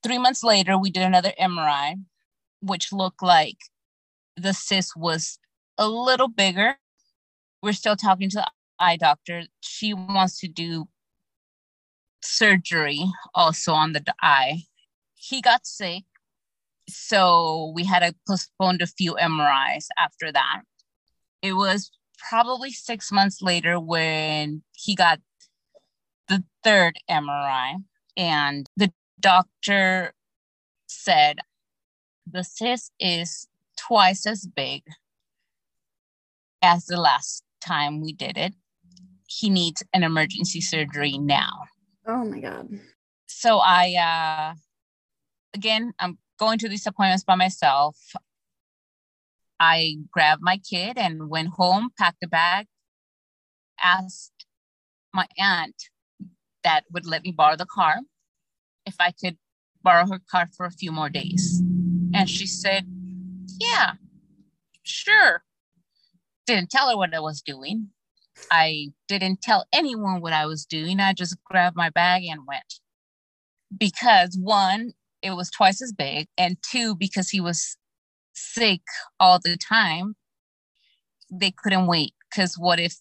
three 0.02 0.18
months 0.18 0.42
later 0.42 0.78
we 0.78 0.90
did 0.90 1.02
another 1.02 1.32
MRI, 1.40 1.96
which 2.60 2.92
looked 2.92 3.22
like 3.22 3.58
the 4.36 4.54
cyst 4.54 4.96
was 4.96 5.38
a 5.78 5.88
little 5.88 6.28
bigger. 6.28 6.76
We're 7.62 7.72
still 7.72 7.96
talking 7.96 8.30
to 8.30 8.36
the 8.36 8.50
eye 8.78 8.96
doctor. 8.96 9.42
She 9.60 9.92
wants 9.94 10.40
to 10.40 10.48
do 10.48 10.88
surgery 12.22 13.04
also 13.34 13.72
on 13.72 13.92
the 13.92 14.02
eye. 14.20 14.62
He 15.14 15.40
got 15.40 15.66
sick, 15.66 16.04
so 16.88 17.72
we 17.74 17.84
had 17.84 18.00
to 18.00 18.14
postpone 18.26 18.78
a 18.80 18.86
few 18.86 19.14
MRIs 19.14 19.86
after 19.98 20.30
that. 20.32 20.62
It 21.42 21.54
was 21.54 21.90
probably 22.28 22.70
six 22.70 23.12
months 23.12 23.42
later 23.42 23.78
when 23.78 24.62
he 24.72 24.94
got 24.94 25.20
the 26.28 26.42
third 26.64 26.96
MRI, 27.10 27.76
and 28.16 28.68
the 28.76 28.92
doctor 29.20 30.12
said 30.86 31.38
the 32.30 32.42
cyst 32.42 32.92
is 32.98 33.46
twice 33.76 34.26
as 34.26 34.46
big 34.46 34.82
as 36.62 36.86
the 36.86 37.00
last 37.00 37.44
time 37.60 38.00
we 38.00 38.12
did 38.12 38.36
it. 38.36 38.54
He 39.26 39.50
needs 39.50 39.82
an 39.92 40.02
emergency 40.02 40.60
surgery 40.60 41.18
now. 41.18 41.64
Oh 42.06 42.24
my 42.24 42.40
God. 42.40 42.68
So 43.26 43.58
I, 43.58 43.94
uh, 43.94 44.54
again, 45.54 45.92
I'm 45.98 46.18
going 46.38 46.58
to 46.58 46.68
these 46.68 46.86
appointments 46.86 47.24
by 47.24 47.34
myself. 47.34 47.96
I 49.58 49.96
grabbed 50.10 50.42
my 50.42 50.58
kid 50.58 50.98
and 50.98 51.28
went 51.28 51.48
home, 51.48 51.90
packed 51.98 52.22
a 52.22 52.28
bag, 52.28 52.66
asked 53.82 54.46
my 55.12 55.26
aunt 55.38 55.74
that 56.62 56.84
would 56.92 57.06
let 57.06 57.22
me 57.22 57.32
borrow 57.32 57.56
the 57.56 57.66
car 57.66 58.00
if 58.84 58.96
I 59.00 59.12
could 59.12 59.38
borrow 59.82 60.06
her 60.06 60.20
car 60.30 60.48
for 60.56 60.66
a 60.66 60.70
few 60.70 60.92
more 60.92 61.08
days. 61.08 61.60
And 62.14 62.28
she 62.28 62.46
said, 62.46 62.86
Yeah, 63.58 63.92
sure. 64.82 65.42
Didn't 66.46 66.70
tell 66.70 66.90
her 66.90 66.96
what 66.96 67.14
I 67.14 67.20
was 67.20 67.42
doing. 67.42 67.88
I 68.50 68.88
didn't 69.08 69.42
tell 69.42 69.66
anyone 69.72 70.20
what 70.20 70.32
I 70.32 70.46
was 70.46 70.64
doing. 70.64 71.00
I 71.00 71.12
just 71.12 71.36
grabbed 71.44 71.76
my 71.76 71.90
bag 71.90 72.24
and 72.24 72.46
went. 72.46 72.80
Because 73.76 74.36
one, 74.40 74.92
it 75.22 75.32
was 75.32 75.50
twice 75.50 75.82
as 75.82 75.92
big, 75.92 76.28
and 76.38 76.56
two, 76.62 76.94
because 76.94 77.30
he 77.30 77.40
was 77.40 77.76
sick 78.34 78.82
all 79.18 79.40
the 79.42 79.56
time, 79.56 80.14
they 81.30 81.50
couldn't 81.50 81.86
wait. 81.86 82.14
Because 82.30 82.56
what 82.56 82.78
if 82.78 82.96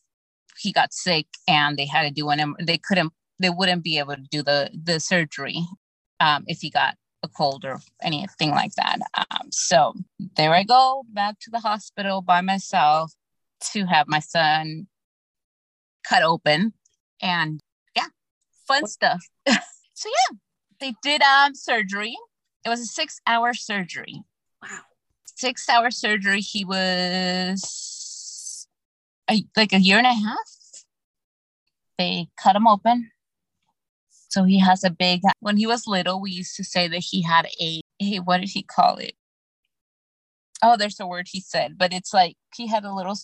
he 0.57 0.71
got 0.71 0.93
sick 0.93 1.27
and 1.47 1.77
they 1.77 1.85
had 1.85 2.03
to 2.03 2.11
do 2.11 2.29
an 2.29 2.55
they 2.61 2.77
couldn't 2.77 3.11
they 3.39 3.49
wouldn't 3.49 3.83
be 3.83 3.99
able 3.99 4.15
to 4.15 4.23
do 4.31 4.41
the 4.41 4.69
the 4.83 4.99
surgery 4.99 5.59
um, 6.19 6.43
if 6.47 6.59
he 6.61 6.69
got 6.69 6.95
a 7.23 7.27
cold 7.27 7.65
or 7.65 7.79
anything 8.01 8.51
like 8.51 8.71
that. 8.75 8.99
Um, 9.15 9.49
so 9.51 9.93
there 10.37 10.53
I 10.53 10.63
go 10.63 11.03
back 11.09 11.39
to 11.41 11.51
the 11.51 11.59
hospital 11.59 12.21
by 12.21 12.41
myself 12.41 13.13
to 13.71 13.85
have 13.85 14.07
my 14.07 14.19
son 14.19 14.87
cut 16.07 16.23
open 16.23 16.73
and 17.21 17.59
yeah, 17.95 18.07
fun 18.67 18.87
stuff. 18.87 19.23
so 19.47 20.09
yeah, 20.09 20.37
they 20.79 20.93
did 21.01 21.21
um 21.21 21.55
surgery. 21.55 22.17
It 22.65 22.69
was 22.69 22.81
a 22.81 22.85
six 22.85 23.19
hour 23.27 23.53
surgery. 23.53 24.23
Wow. 24.61 24.79
Six 25.25 25.67
hour 25.69 25.91
surgery. 25.91 26.41
He 26.41 26.65
was 26.65 27.85
a, 29.29 29.43
like 29.55 29.73
a 29.73 29.79
year 29.79 29.97
and 29.97 30.07
a 30.07 30.13
half. 30.13 30.37
They 31.97 32.27
cut 32.41 32.55
him 32.55 32.67
open. 32.67 33.11
So 34.29 34.43
he 34.43 34.59
has 34.59 34.83
a 34.83 34.89
big, 34.89 35.21
when 35.39 35.55
he 35.57 35.65
was 35.65 35.87
little, 35.87 36.19
we 36.19 36.31
used 36.31 36.57
to 36.57 36.63
say 36.63 36.87
that 36.89 37.05
he 37.09 37.21
had 37.21 37.47
a, 37.61 37.81
hey, 37.99 38.17
what 38.17 38.41
did 38.41 38.49
he 38.49 38.63
call 38.63 38.97
it? 38.97 39.13
Oh, 40.61 40.75
there's 40.75 40.99
a 40.99 41.07
word 41.07 41.27
he 41.31 41.39
said, 41.39 41.77
but 41.77 41.93
it's 41.93 42.13
like 42.13 42.35
he 42.53 42.67
had 42.67 42.83
a 42.83 42.93
little 42.93 43.17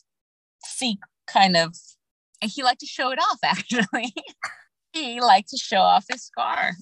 seek 0.64 1.00
kind 1.28 1.58
of 1.58 1.76
and 2.42 2.52
he 2.52 2.64
liked 2.64 2.80
to 2.82 2.86
show 2.86 3.12
it 3.12 3.20
off 3.20 3.40
actually. 3.44 4.14
He 4.94 5.22
liked 5.22 5.50
to 5.50 5.58
show 5.58 5.80
off 5.80 6.06
his 6.10 6.24
scar. 6.24 6.74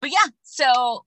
But 0.00 0.10
yeah 0.10 0.30
so 0.42 1.04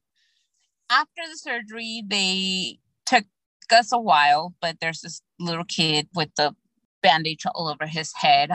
after 0.90 1.22
the 1.30 1.38
surgery 1.38 2.04
they 2.08 2.80
took 3.06 3.26
us 3.72 3.92
a 3.94 4.00
while 4.00 4.56
but 4.62 4.78
there's 4.82 5.02
this 5.02 5.22
little 5.40 5.64
kid 5.64 6.08
with 6.16 6.30
the 6.36 6.56
bandage 7.04 7.46
all 7.54 7.68
over 7.68 7.86
his 7.86 8.12
head 8.16 8.52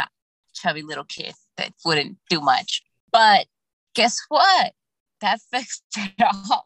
chubby 0.54 0.82
little 0.82 1.04
kid 1.04 1.34
that 1.56 1.72
wouldn't 1.84 2.18
do 2.28 2.40
much. 2.40 2.82
But 3.12 3.46
guess 3.94 4.18
what? 4.28 4.72
That 5.20 5.40
fixed 5.52 5.84
it 5.96 6.12
all. 6.20 6.64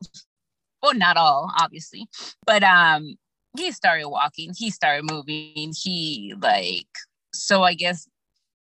Well 0.82 0.94
not 0.94 1.16
all 1.16 1.52
obviously. 1.58 2.06
But 2.46 2.62
um 2.62 3.16
he 3.56 3.72
started 3.72 4.08
walking. 4.08 4.52
He 4.56 4.70
started 4.70 5.10
moving. 5.10 5.72
He 5.74 6.34
like 6.40 6.86
so 7.34 7.62
i 7.62 7.74
guess 7.74 8.08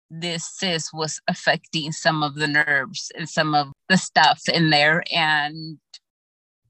this 0.09 0.45
cyst 0.45 0.91
was 0.93 1.19
affecting 1.27 1.91
some 1.91 2.23
of 2.23 2.35
the 2.35 2.47
nerves 2.47 3.11
and 3.15 3.27
some 3.27 3.53
of 3.53 3.71
the 3.89 3.97
stuff 3.97 4.41
in 4.51 4.69
there. 4.69 5.03
And 5.13 5.79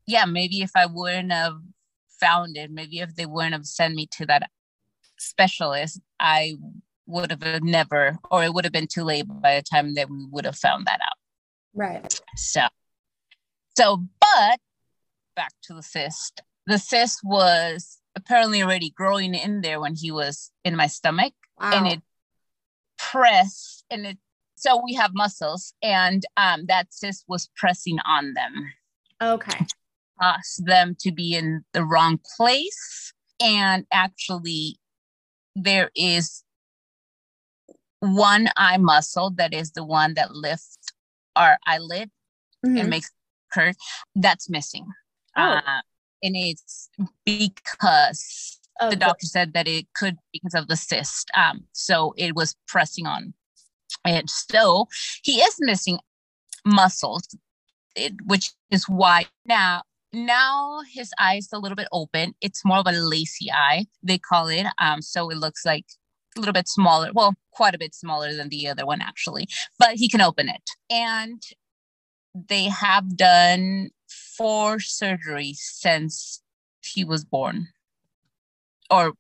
yeah, 0.05 0.25
maybe 0.25 0.61
if 0.61 0.71
I 0.75 0.85
wouldn't 0.85 1.31
have 1.31 1.57
found 2.19 2.57
it, 2.57 2.71
maybe 2.71 2.99
if 2.99 3.15
they 3.15 3.25
wouldn't 3.25 3.53
have 3.53 3.65
sent 3.65 3.95
me 3.95 4.07
to 4.13 4.25
that 4.25 4.49
specialist, 5.19 5.99
I 6.19 6.55
would 7.05 7.31
have 7.31 7.63
never, 7.63 8.17
or 8.31 8.43
it 8.43 8.53
would 8.53 8.65
have 8.65 8.73
been 8.73 8.87
too 8.87 9.03
late 9.03 9.25
by 9.27 9.55
the 9.55 9.61
time 9.61 9.93
that 9.95 10.09
we 10.09 10.25
would 10.31 10.45
have 10.45 10.57
found 10.57 10.87
that 10.87 10.99
out. 11.01 11.17
Right. 11.73 12.19
So, 12.35 12.61
so, 13.77 14.03
but 14.19 14.59
back 15.35 15.53
to 15.63 15.73
the 15.73 15.83
cyst. 15.83 16.41
The 16.65 16.79
cyst 16.79 17.19
was 17.23 17.99
apparently 18.15 18.61
already 18.61 18.89
growing 18.89 19.35
in 19.35 19.61
there 19.61 19.79
when 19.79 19.95
he 19.95 20.11
was 20.11 20.51
in 20.65 20.75
my 20.75 20.87
stomach, 20.87 21.33
wow. 21.59 21.71
and 21.73 21.87
it 21.87 22.01
pressed, 22.97 23.85
and 23.89 24.05
it. 24.05 24.17
So 24.55 24.81
we 24.83 24.93
have 24.95 25.11
muscles, 25.13 25.73
and 25.81 26.23
um, 26.35 26.65
that 26.67 26.93
cyst 26.93 27.25
was 27.27 27.49
pressing 27.55 27.99
on 28.05 28.33
them. 28.33 28.73
Okay. 29.21 29.65
Cause 30.21 30.61
them 30.65 30.95
to 31.01 31.11
be 31.11 31.35
in 31.35 31.63
the 31.73 31.83
wrong 31.83 32.19
place, 32.37 33.13
and 33.39 33.85
actually, 33.91 34.79
there 35.55 35.91
is 35.95 36.43
one 37.99 38.49
eye 38.57 38.77
muscle 38.77 39.31
that 39.31 39.53
is 39.53 39.71
the 39.71 39.83
one 39.83 40.13
that 40.15 40.33
lifts 40.33 40.77
our 41.35 41.57
eyelid 41.65 42.09
mm-hmm. 42.65 42.77
and 42.77 42.89
makes 42.89 43.11
curve 43.53 43.75
that's 44.15 44.49
missing 44.49 44.85
oh. 45.35 45.41
uh, 45.41 45.81
and 46.21 46.35
it's 46.35 46.89
because 47.25 48.56
oh, 48.79 48.89
the 48.89 48.95
doctor 48.95 49.23
good. 49.23 49.29
said 49.29 49.53
that 49.53 49.67
it 49.67 49.87
could 49.95 50.17
because 50.31 50.53
of 50.53 50.67
the 50.67 50.75
cyst 50.75 51.29
um 51.35 51.63
so 51.71 52.13
it 52.17 52.35
was 52.35 52.55
pressing 52.67 53.05
on. 53.05 53.33
And 54.05 54.29
so 54.29 54.87
he 55.23 55.39
is 55.39 55.55
missing 55.59 55.99
muscles 56.65 57.27
it, 57.95 58.13
which 58.25 58.51
is 58.71 58.87
why 58.87 59.25
now 59.45 59.83
now 60.13 60.79
his 60.93 61.11
eye 61.19 61.35
is 61.35 61.49
a 61.51 61.59
little 61.59 61.75
bit 61.75 61.87
open. 61.91 62.33
It's 62.41 62.63
more 62.63 62.77
of 62.77 62.87
a 62.87 62.91
lazy 62.91 63.51
eye 63.51 63.85
they 64.03 64.17
call 64.17 64.47
it 64.47 64.67
um 64.79 65.01
so 65.01 65.29
it 65.29 65.37
looks 65.37 65.65
like 65.65 65.85
a 66.35 66.39
little 66.39 66.53
bit 66.53 66.67
smaller 66.67 67.11
well 67.13 67.33
quite 67.51 67.73
a 67.73 67.79
bit 67.79 67.95
smaller 67.95 68.33
than 68.33 68.49
the 68.49 68.67
other 68.67 68.85
one 68.85 69.01
actually 69.01 69.47
but 69.79 69.95
he 69.95 70.07
can 70.09 70.21
open 70.21 70.49
it. 70.49 70.69
And 70.89 71.41
they 72.49 72.65
have 72.65 73.17
done 73.17 73.89
four 74.07 74.77
surgeries 74.77 75.57
since 75.57 76.41
he 76.83 77.03
was 77.03 77.25
born 77.25 77.69
or 78.89 79.13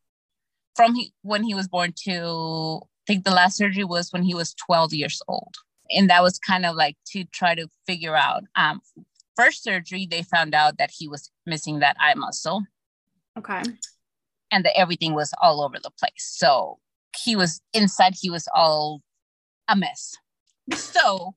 from 0.75 0.95
he, 0.95 1.13
when 1.21 1.43
he 1.43 1.53
was 1.53 1.67
born 1.67 1.93
to 2.05 2.81
i 2.83 3.03
think 3.07 3.23
the 3.23 3.31
last 3.31 3.57
surgery 3.57 3.83
was 3.83 4.11
when 4.11 4.23
he 4.23 4.35
was 4.35 4.53
12 4.53 4.93
years 4.93 5.21
old. 5.27 5.55
And 5.89 6.09
that 6.09 6.21
was 6.21 6.37
kind 6.37 6.65
of 6.65 6.75
like 6.75 6.97
to 7.13 7.23
try 7.25 7.55
to 7.55 7.67
figure 7.85 8.15
out 8.15 8.43
um 8.55 8.81
first 9.35 9.63
surgery 9.63 10.07
they 10.09 10.23
found 10.23 10.53
out 10.53 10.77
that 10.77 10.91
he 10.91 11.07
was 11.07 11.31
missing 11.45 11.79
that 11.79 11.95
eye 11.99 12.15
muscle. 12.15 12.63
Okay. 13.37 13.61
And 14.51 14.65
that 14.65 14.77
everything 14.77 15.13
was 15.13 15.33
all 15.41 15.61
over 15.63 15.77
the 15.81 15.91
place. 15.91 16.25
So 16.37 16.79
he 17.15 17.35
was 17.35 17.61
inside 17.73 18.15
he 18.19 18.29
was 18.29 18.47
all 18.53 19.01
a 19.67 19.75
mess. 19.75 20.15
So 20.75 21.35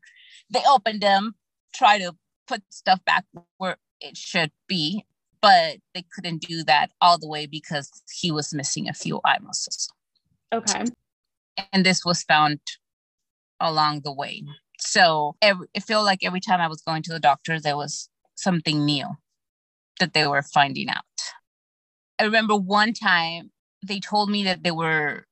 they 0.52 0.62
opened 0.68 1.04
him 1.04 1.34
try 1.72 1.98
to 1.98 2.16
put 2.46 2.62
stuff 2.70 3.04
back 3.04 3.24
where 3.58 3.76
it 4.00 4.16
should 4.16 4.50
be, 4.66 5.04
but 5.42 5.78
they 5.94 6.04
couldn't 6.14 6.42
do 6.42 6.64
that 6.64 6.90
all 7.00 7.18
the 7.18 7.28
way 7.28 7.46
because 7.46 7.90
he 8.12 8.30
was 8.30 8.54
missing 8.54 8.88
a 8.88 8.94
few 8.94 9.20
eye 9.24 9.38
muscles. 9.40 9.88
Okay. 10.52 10.84
And 11.72 11.84
this 11.84 12.04
was 12.04 12.22
found 12.22 12.60
along 13.58 14.00
the 14.00 14.12
way. 14.12 14.42
So 14.78 15.36
every, 15.42 15.68
it 15.74 15.82
felt 15.82 16.04
like 16.04 16.24
every 16.24 16.40
time 16.40 16.60
I 16.60 16.68
was 16.68 16.82
going 16.82 17.02
to 17.04 17.12
the 17.12 17.20
doctor, 17.20 17.60
there 17.60 17.76
was 17.76 18.08
something 18.34 18.84
new 18.84 19.06
that 19.98 20.14
they 20.14 20.26
were 20.26 20.42
finding 20.42 20.88
out. 20.88 21.04
I 22.18 22.24
remember 22.24 22.56
one 22.56 22.92
time 22.92 23.50
they 23.86 24.00
told 24.00 24.30
me 24.30 24.44
that 24.44 24.62
they 24.62 24.70
were 24.70 25.24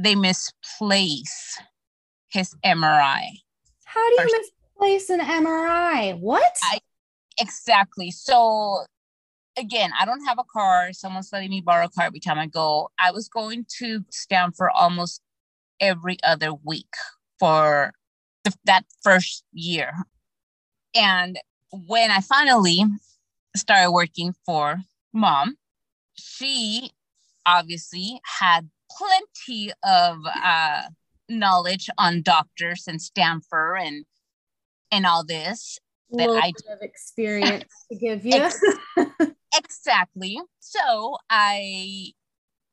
they 0.00 0.14
misplaced 0.14 1.60
his 2.30 2.54
MRI. 2.64 3.26
How 3.84 4.08
do 4.10 4.22
you 4.22 4.44
place 4.78 5.10
an 5.10 5.20
MRI. 5.20 6.18
What? 6.18 6.52
I, 6.62 6.78
exactly. 7.38 8.10
So 8.10 8.84
again, 9.58 9.90
I 9.98 10.04
don't 10.04 10.24
have 10.24 10.38
a 10.38 10.44
car. 10.44 10.92
Someone's 10.92 11.30
letting 11.32 11.50
me 11.50 11.60
borrow 11.60 11.86
a 11.86 11.90
car 11.90 12.06
every 12.06 12.20
time 12.20 12.38
I 12.38 12.46
go. 12.46 12.90
I 12.98 13.10
was 13.10 13.28
going 13.28 13.66
to 13.78 14.04
Stanford 14.10 14.70
almost 14.74 15.20
every 15.80 16.18
other 16.22 16.52
week 16.54 16.92
for 17.38 17.92
the, 18.44 18.54
that 18.64 18.84
first 19.02 19.44
year. 19.52 19.92
And 20.94 21.38
when 21.72 22.10
I 22.10 22.20
finally 22.20 22.84
started 23.56 23.90
working 23.90 24.34
for 24.46 24.78
mom, 25.12 25.56
she 26.14 26.90
obviously 27.46 28.20
had 28.40 28.68
plenty 28.90 29.72
of 29.84 30.18
uh, 30.26 30.82
knowledge 31.28 31.90
on 31.98 32.22
doctors 32.22 32.84
and 32.86 33.00
Stanford 33.00 33.78
and 33.80 34.04
and 34.90 35.04
all 35.04 35.22
this 35.22 35.78
that 36.10 36.28
I 36.28 36.52
have 36.68 36.80
experience 36.80 37.64
to 37.90 37.98
give 37.98 38.24
you. 38.24 38.48
exactly. 39.56 40.38
So 40.60 41.16
I 41.30 42.12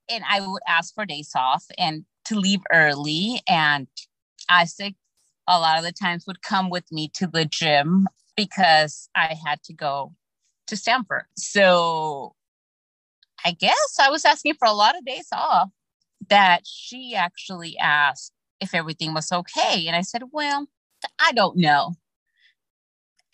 and 0.09 0.23
I 0.29 0.45
would 0.45 0.61
ask 0.67 0.93
for 0.93 1.05
days 1.05 1.31
off 1.35 1.65
and 1.77 2.05
to 2.25 2.35
leave 2.35 2.61
early. 2.71 3.41
And 3.47 3.87
Isaac 4.49 4.95
a 5.47 5.59
lot 5.59 5.77
of 5.77 5.83
the 5.83 5.91
times 5.91 6.25
would 6.27 6.41
come 6.41 6.69
with 6.69 6.91
me 6.91 7.09
to 7.13 7.27
the 7.27 7.45
gym 7.45 8.07
because 8.35 9.09
I 9.15 9.35
had 9.45 9.61
to 9.63 9.73
go 9.73 10.13
to 10.67 10.75
Stanford. 10.75 11.25
So 11.37 12.33
I 13.45 13.51
guess 13.51 13.97
I 13.99 14.09
was 14.09 14.25
asking 14.25 14.55
for 14.55 14.67
a 14.67 14.73
lot 14.73 14.97
of 14.97 15.05
days 15.05 15.27
off 15.31 15.69
that 16.29 16.61
she 16.65 17.13
actually 17.15 17.77
asked 17.77 18.31
if 18.59 18.73
everything 18.73 19.13
was 19.13 19.31
okay. 19.31 19.85
And 19.87 19.95
I 19.95 20.01
said, 20.01 20.23
Well, 20.31 20.67
I 21.19 21.31
don't 21.33 21.57
know. 21.57 21.93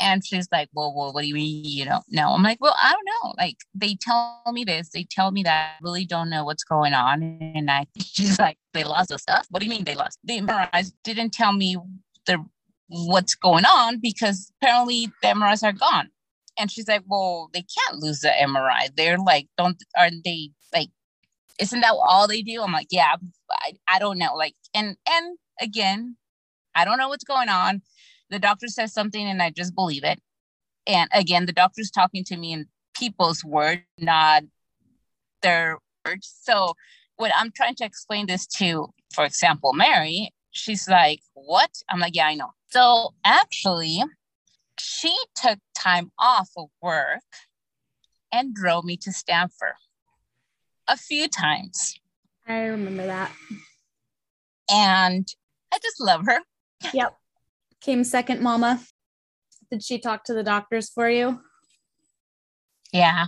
And 0.01 0.25
she's 0.25 0.47
like, 0.51 0.69
well, 0.73 0.93
well, 0.95 1.13
what 1.13 1.21
do 1.21 1.27
you 1.27 1.35
mean 1.35 1.63
you 1.63 1.85
don't 1.85 2.03
know? 2.09 2.29
I'm 2.29 2.41
like, 2.41 2.57
well, 2.59 2.75
I 2.81 2.91
don't 2.91 3.05
know. 3.05 3.33
Like 3.37 3.57
they 3.75 3.95
tell 4.01 4.41
me 4.51 4.63
this, 4.63 4.89
they 4.89 5.05
tell 5.09 5.31
me 5.31 5.43
that, 5.43 5.75
I 5.75 5.83
really 5.83 6.05
don't 6.05 6.29
know 6.29 6.43
what's 6.43 6.63
going 6.63 6.93
on. 6.93 7.21
And 7.55 7.69
I 7.69 7.85
she's 7.99 8.39
like, 8.39 8.57
they 8.73 8.83
lost 8.83 9.09
the 9.09 9.19
stuff. 9.19 9.45
What 9.49 9.59
do 9.59 9.65
you 9.65 9.69
mean 9.69 9.83
they 9.83 9.95
lost? 9.95 10.17
The 10.23 10.39
MRIs 10.39 10.91
didn't 11.03 11.33
tell 11.33 11.53
me 11.53 11.77
the 12.25 12.43
what's 12.87 13.35
going 13.35 13.65
on 13.65 13.99
because 13.99 14.51
apparently 14.61 15.11
the 15.21 15.29
MRIs 15.29 15.63
are 15.63 15.71
gone. 15.71 16.09
And 16.57 16.69
she's 16.69 16.87
like, 16.87 17.03
well, 17.07 17.49
they 17.53 17.63
can't 17.63 18.01
lose 18.01 18.19
the 18.19 18.29
MRI. 18.29 18.89
They're 18.95 19.17
like, 19.17 19.47
don't 19.57 19.81
aren't 19.97 20.23
they 20.23 20.49
like 20.73 20.89
isn't 21.59 21.81
that 21.81 21.93
all 21.93 22.27
they 22.27 22.41
do? 22.41 22.63
I'm 22.63 22.71
like, 22.71 22.87
yeah, 22.89 23.15
I, 23.51 23.73
I 23.87 23.99
don't 23.99 24.17
know. 24.17 24.33
Like, 24.35 24.55
and 24.73 24.97
and 25.07 25.37
again, 25.61 26.17
I 26.73 26.85
don't 26.85 26.97
know 26.97 27.09
what's 27.09 27.23
going 27.23 27.49
on 27.49 27.83
the 28.31 28.39
doctor 28.39 28.67
says 28.67 28.93
something 28.93 29.27
and 29.27 29.43
I 29.43 29.51
just 29.51 29.75
believe 29.75 30.03
it. 30.03 30.19
And 30.87 31.09
again, 31.13 31.45
the 31.45 31.51
doctor's 31.51 31.91
talking 31.91 32.23
to 32.25 32.37
me 32.37 32.53
in 32.53 32.65
people's 32.97 33.43
words, 33.43 33.81
not 33.99 34.43
their 35.43 35.77
words. 36.05 36.33
So 36.41 36.73
when 37.17 37.31
I'm 37.35 37.51
trying 37.51 37.75
to 37.75 37.85
explain 37.85 38.25
this 38.25 38.47
to, 38.57 38.87
for 39.13 39.25
example, 39.25 39.73
Mary, 39.73 40.31
she's 40.51 40.87
like, 40.87 41.19
What? 41.33 41.69
I'm 41.89 41.99
like, 41.99 42.15
Yeah, 42.15 42.27
I 42.27 42.35
know. 42.35 42.51
So 42.69 43.13
actually, 43.23 44.01
she 44.79 45.15
took 45.35 45.59
time 45.77 46.11
off 46.17 46.49
of 46.57 46.69
work 46.81 47.21
and 48.31 48.55
drove 48.55 48.85
me 48.85 48.95
to 48.97 49.11
Stanford 49.11 49.75
a 50.87 50.95
few 50.95 51.27
times. 51.27 51.99
I 52.47 52.63
remember 52.63 53.05
that. 53.05 53.31
And 54.71 55.27
I 55.73 55.79
just 55.79 55.99
love 55.99 56.25
her. 56.25 56.39
Yep 56.93 57.15
came 57.81 58.03
second, 58.03 58.41
Mama? 58.41 58.81
Did 59.69 59.83
she 59.83 59.99
talk 59.99 60.23
to 60.25 60.33
the 60.33 60.43
doctors 60.43 60.89
for 60.89 61.09
you? 61.09 61.41
Yeah. 62.91 63.27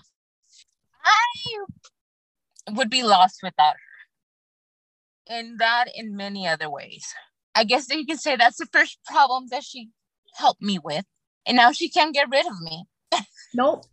I 1.03 2.71
would 2.71 2.89
be 2.89 3.03
lost 3.03 3.39
without 3.41 3.73
her. 3.73 5.35
In 5.35 5.57
that, 5.57 5.85
in 5.93 6.15
many 6.15 6.47
other 6.47 6.69
ways. 6.69 7.05
I 7.55 7.63
guess 7.63 7.89
you 7.89 8.05
can 8.05 8.17
say 8.17 8.35
that's 8.35 8.57
the 8.57 8.67
first 8.71 8.99
problem 9.05 9.45
that 9.51 9.63
she 9.63 9.89
helped 10.35 10.61
me 10.61 10.79
with. 10.83 11.05
And 11.45 11.57
now 11.57 11.71
she 11.71 11.89
can't 11.89 12.13
get 12.13 12.29
rid 12.29 12.45
of 12.45 12.59
me. 12.61 12.85
Nope. 13.53 13.85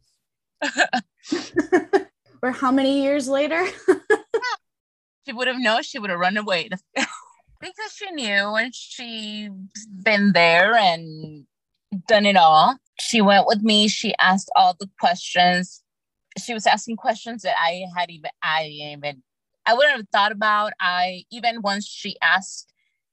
or 2.42 2.52
how 2.52 2.70
many 2.70 3.02
years 3.02 3.28
later? 3.28 3.66
she 5.26 5.32
would 5.32 5.48
have 5.48 5.58
known 5.58 5.82
she 5.82 5.98
would 5.98 6.10
have 6.10 6.18
run 6.18 6.36
away 6.36 6.68
because 7.60 7.92
she 7.94 8.10
knew 8.12 8.54
and 8.54 8.74
she's 8.74 9.50
been 10.02 10.32
there 10.32 10.74
and 10.74 11.46
done 12.08 12.26
it 12.26 12.36
all. 12.36 12.76
She 12.98 13.20
went 13.20 13.46
with 13.46 13.62
me. 13.62 13.88
She 13.88 14.14
asked 14.18 14.50
all 14.56 14.76
the 14.78 14.88
questions. 14.98 15.82
She 16.38 16.54
was 16.54 16.66
asking 16.66 16.96
questions 16.96 17.42
that 17.42 17.56
I 17.58 17.84
had 17.96 18.10
even 18.10 18.30
I 18.42 18.66
even 18.66 19.22
I 19.66 19.74
wouldn't 19.74 19.96
have 19.96 20.08
thought 20.12 20.32
about. 20.32 20.72
I 20.80 21.24
even 21.30 21.62
once 21.62 21.86
she 21.86 22.16
asked 22.22 22.72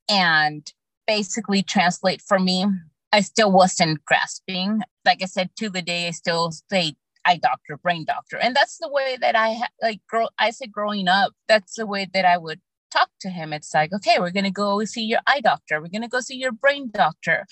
and 0.10 0.72
basically 1.06 1.64
translate 1.64 2.22
for 2.22 2.40
me, 2.40 2.66
I 3.12 3.22
still 3.22 3.52
wasn't 3.52 4.04
grasping. 4.06 4.82
Like 5.06 5.22
I 5.22 5.26
said, 5.26 5.50
to 5.58 5.70
the 5.70 5.82
day 5.82 6.08
I 6.08 6.12
still 6.12 6.52
say 6.70 6.96
eye 7.26 7.40
doctor, 7.42 7.78
brain 7.78 8.06
doctor, 8.06 8.38
and 8.38 8.56
that's 8.56 8.78
the 8.78 8.90
way 8.90 9.18
that 9.20 9.36
I 9.36 9.62
like. 9.82 10.02
Grow. 10.08 10.28
I 10.40 10.52
said 10.52 10.72
growing 10.72 11.08
up, 11.08 11.34
that's 11.48 11.76
the 11.76 11.88
way 11.88 12.08
that 12.14 12.26
I 12.26 12.38
would 12.38 12.62
talk 12.92 13.10
to 13.22 13.30
him. 13.30 13.54
It's 13.54 13.74
like, 13.74 13.94
okay, 13.94 14.20
we're 14.20 14.32
going 14.32 14.46
to 14.46 14.52
go 14.52 14.84
see 14.86 15.04
your 15.04 15.20
eye 15.28 15.42
doctor. 15.42 15.82
We're 15.82 15.90
going 15.90 16.02
to 16.02 16.08
go 16.08 16.20
see 16.20 16.38
your 16.38 16.52
brain 16.52 16.90
doctor. 16.94 17.46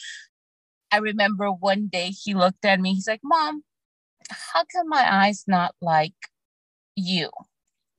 I 0.92 0.98
remember 0.98 1.52
one 1.52 1.88
day 1.88 2.10
he 2.10 2.34
looked 2.34 2.66
at 2.66 2.80
me. 2.80 2.94
He's 2.94 3.08
like, 3.08 3.22
Mom, 3.24 3.64
how 4.30 4.64
come 4.72 4.90
my 4.90 5.26
eyes 5.26 5.44
not 5.48 5.76
like 5.82 6.14
you? 6.96 7.30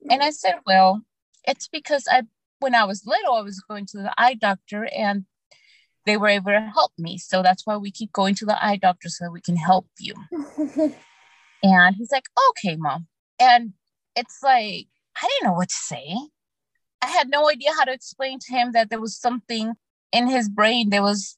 And 0.09 0.23
I 0.23 0.31
said, 0.31 0.57
Well, 0.67 1.03
it's 1.47 1.69
because 1.69 2.07
I, 2.11 2.23
when 2.61 2.75
I 2.75 2.85
was 2.85 3.07
little, 3.07 3.35
I 3.35 3.43
was 3.43 3.63
going 3.69 3.87
to 3.87 3.99
the 3.99 4.15
eye 4.17 4.35
doctor 4.35 4.89
and 4.97 5.25
they 6.05 6.17
were 6.17 6.29
able 6.29 6.53
to 6.53 6.61
help 6.61 6.93
me. 6.99 7.19
So 7.19 7.43
that's 7.43 7.67
why 7.67 7.77
we 7.77 7.91
keep 7.91 8.13
going 8.13 8.35
to 8.37 8.47
the 8.47 8.65
eye 8.65 8.77
doctor 8.77 9.09
so 9.09 9.31
we 9.31 9.41
can 9.41 9.57
help 9.57 9.89
you. 9.99 10.15
and 11.63 11.97
he's 11.97 12.13
like, 12.13 12.27
Okay, 12.51 12.77
mom. 12.77 13.09
And 13.41 13.73
it's 14.15 14.39
like, 14.43 14.87
I 15.21 15.29
didn't 15.29 15.51
know 15.51 15.57
what 15.57 15.69
to 15.69 15.75
say. 15.75 16.17
I 17.03 17.09
had 17.09 17.29
no 17.29 17.49
idea 17.49 17.71
how 17.77 17.85
to 17.85 17.93
explain 17.93 18.39
to 18.41 18.53
him 18.53 18.73
that 18.73 18.91
there 18.91 19.01
was 19.01 19.17
something 19.17 19.75
in 20.13 20.29
his 20.29 20.49
brain 20.49 20.91
that 20.91 21.03
was 21.03 21.37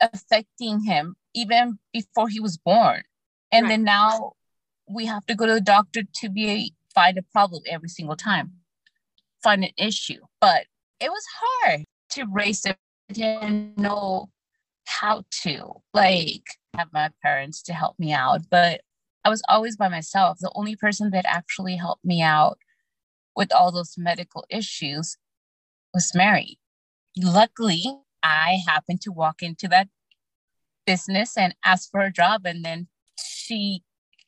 affecting 0.00 0.82
him 0.84 1.16
even 1.34 1.78
before 1.92 2.28
he 2.28 2.40
was 2.40 2.56
born. 2.56 3.02
And 3.50 3.64
right. 3.64 3.70
then 3.70 3.84
now 3.84 4.32
we 4.88 5.06
have 5.06 5.26
to 5.26 5.34
go 5.34 5.46
to 5.46 5.54
the 5.54 5.60
doctor 5.60 6.02
to 6.20 6.28
be 6.28 6.74
find 6.94 7.18
a 7.18 7.22
problem 7.22 7.62
every 7.68 7.88
single 7.88 8.16
time, 8.16 8.52
find 9.42 9.64
an 9.64 9.70
issue. 9.76 10.20
But 10.40 10.66
it 11.00 11.10
was 11.10 11.24
hard 11.40 11.84
to 12.10 12.26
raise 12.30 12.64
him. 12.64 12.74
I 13.10 13.12
didn't 13.14 13.78
know 13.78 14.30
how 14.86 15.24
to 15.42 15.82
like 15.94 16.44
have 16.74 16.88
my 16.92 17.10
parents 17.22 17.62
to 17.62 17.72
help 17.72 17.98
me 17.98 18.12
out, 18.12 18.42
but 18.50 18.82
I 19.24 19.30
was 19.30 19.42
always 19.48 19.76
by 19.76 19.88
myself. 19.88 20.38
The 20.40 20.52
only 20.54 20.76
person 20.76 21.10
that 21.10 21.24
actually 21.26 21.76
helped 21.76 22.04
me 22.04 22.22
out 22.22 22.58
with 23.38 23.52
all 23.54 23.70
those 23.70 23.94
medical 23.96 24.44
issues 24.50 25.16
was 25.94 26.10
Mary. 26.12 26.58
Luckily, 27.16 27.84
I 28.20 28.58
happened 28.66 29.00
to 29.02 29.12
walk 29.12 29.42
into 29.42 29.68
that 29.68 29.88
business 30.84 31.36
and 31.36 31.54
ask 31.64 31.88
for 31.88 32.00
a 32.00 32.12
job, 32.12 32.42
and 32.44 32.64
then 32.64 32.88
she 33.16 33.84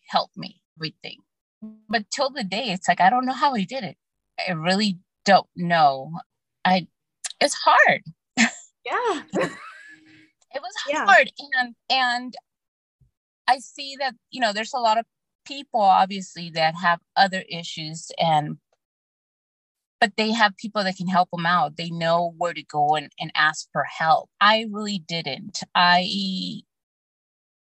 helped 0.08 0.36
me 0.36 0.62
everything. 0.78 1.18
But 1.88 2.04
till 2.14 2.30
the 2.30 2.44
day, 2.44 2.70
it's 2.70 2.86
like 2.86 3.00
I 3.00 3.10
don't 3.10 3.26
know 3.26 3.34
how 3.34 3.52
he 3.54 3.66
did 3.66 3.82
it. 3.82 3.96
I 4.48 4.52
really 4.52 5.00
don't 5.24 5.48
know. 5.56 6.12
I 6.64 6.86
it's 7.40 7.54
hard. 7.54 8.02
Yeah. 8.38 9.22
it 9.34 10.62
was 10.62 10.74
yeah. 10.88 11.04
hard. 11.04 11.30
And 11.58 11.74
and 11.90 12.34
I 13.48 13.58
see 13.58 13.96
that, 13.98 14.14
you 14.30 14.40
know, 14.40 14.52
there's 14.52 14.72
a 14.72 14.78
lot 14.78 14.98
of 14.98 15.04
people 15.44 15.80
obviously 15.80 16.50
that 16.50 16.76
have 16.76 17.00
other 17.16 17.44
issues 17.50 18.10
and 18.16 18.56
but 20.00 20.16
they 20.16 20.32
have 20.32 20.56
people 20.56 20.82
that 20.82 20.96
can 20.96 21.06
help 21.06 21.28
them 21.30 21.44
out. 21.44 21.76
They 21.76 21.90
know 21.90 22.34
where 22.38 22.54
to 22.54 22.62
go 22.62 22.96
and, 22.96 23.10
and 23.20 23.30
ask 23.34 23.68
for 23.72 23.84
help. 23.84 24.30
I 24.40 24.66
really 24.70 24.98
didn't. 24.98 25.60
I, 25.74 26.62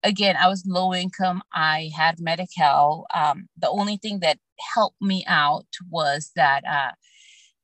again, 0.03 0.37
I 0.37 0.47
was 0.47 0.63
low 0.67 0.93
income. 0.93 1.41
I 1.51 1.89
had 1.95 2.19
Medi-Cal. 2.19 3.07
Um, 3.13 3.49
the 3.57 3.69
only 3.69 3.97
thing 3.97 4.19
that 4.19 4.37
helped 4.75 5.01
me 5.01 5.25
out 5.27 5.65
was 5.89 6.31
that 6.35 6.63
uh, 6.65 6.91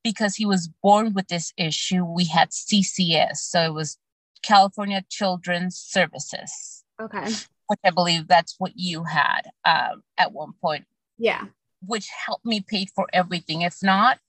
because 0.03 0.35
he 0.35 0.45
was 0.45 0.69
born 0.81 1.13
with 1.13 1.27
this 1.27 1.53
issue, 1.55 2.03
we 2.03 2.25
had 2.25 2.49
CCS. 2.49 3.37
So 3.37 3.61
it 3.61 3.73
was 3.73 3.97
California 4.41 5.03
Children's 5.07 5.77
Services. 5.77 6.83
Okay. 6.99 7.25
Which 7.67 7.79
I 7.85 7.91
believe 7.91 8.27
that's 8.27 8.55
what 8.57 8.73
you 8.75 9.03
had 9.03 9.43
um, 9.65 10.01
at 10.17 10.33
one 10.33 10.53
point. 10.59 10.85
Yeah. 11.19 11.45
Which 11.85 12.07
helped 12.25 12.45
me 12.45 12.65
pay 12.67 12.87
for 12.87 13.07
everything. 13.13 13.61
If 13.61 13.77
not, 13.83 14.19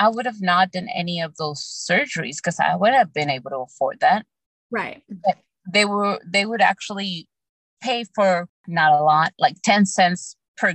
I 0.00 0.08
would 0.08 0.24
have 0.24 0.40
not 0.40 0.72
done 0.72 0.88
any 0.88 1.20
of 1.20 1.36
those 1.36 1.60
surgeries 1.60 2.36
because 2.36 2.58
I 2.58 2.74
would 2.74 2.94
have 2.94 3.12
been 3.12 3.28
able 3.28 3.50
to 3.50 3.58
afford 3.58 4.00
that. 4.00 4.24
Right. 4.70 5.02
But 5.10 5.36
they 5.70 5.84
were 5.84 6.18
they 6.26 6.46
would 6.46 6.62
actually 6.62 7.28
pay 7.82 8.04
for 8.14 8.48
not 8.66 8.98
a 8.98 9.04
lot, 9.04 9.34
like 9.38 9.56
10 9.62 9.84
cents 9.84 10.36
per 10.56 10.74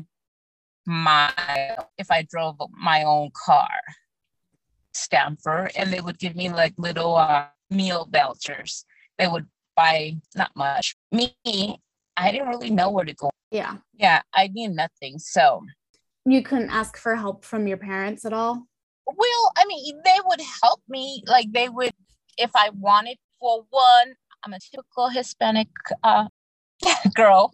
mile 0.85 1.89
if 1.97 2.11
I 2.11 2.21
drove 2.29 2.57
my 2.71 3.03
own 3.03 3.31
car. 3.45 3.67
Stanford, 4.93 5.71
and 5.75 5.91
they 5.91 5.99
would 5.99 6.19
give 6.19 6.35
me 6.35 6.49
like 6.49 6.73
little 6.77 7.15
uh, 7.15 7.47
meal 7.69 8.07
vouchers. 8.09 8.85
They 9.17 9.27
would 9.27 9.47
buy 9.75 10.17
not 10.35 10.51
much. 10.55 10.95
Me, 11.11 11.35
I 12.15 12.31
didn't 12.31 12.47
really 12.47 12.69
know 12.69 12.91
where 12.91 13.03
to 13.03 13.13
go. 13.13 13.31
Yeah. 13.51 13.77
Yeah, 13.97 14.21
I 14.33 14.47
knew 14.47 14.69
nothing. 14.69 15.19
So 15.19 15.63
you 16.25 16.43
couldn't 16.43 16.69
ask 16.69 16.95
for 16.95 17.15
help 17.15 17.43
from 17.43 17.67
your 17.67 17.77
parents 17.77 18.23
at 18.23 18.31
all? 18.31 18.67
Well, 19.05 19.51
I 19.57 19.65
mean, 19.67 20.01
they 20.03 20.17
would 20.25 20.41
help 20.63 20.81
me. 20.89 21.23
Like 21.27 21.51
they 21.51 21.69
would, 21.69 21.93
if 22.37 22.51
I 22.55 22.69
wanted 22.69 23.17
for 23.39 23.65
one, 23.69 24.15
I'm 24.43 24.53
a 24.53 24.59
typical 24.59 25.09
Hispanic 25.09 25.67
uh, 26.03 26.27
girl, 27.15 27.51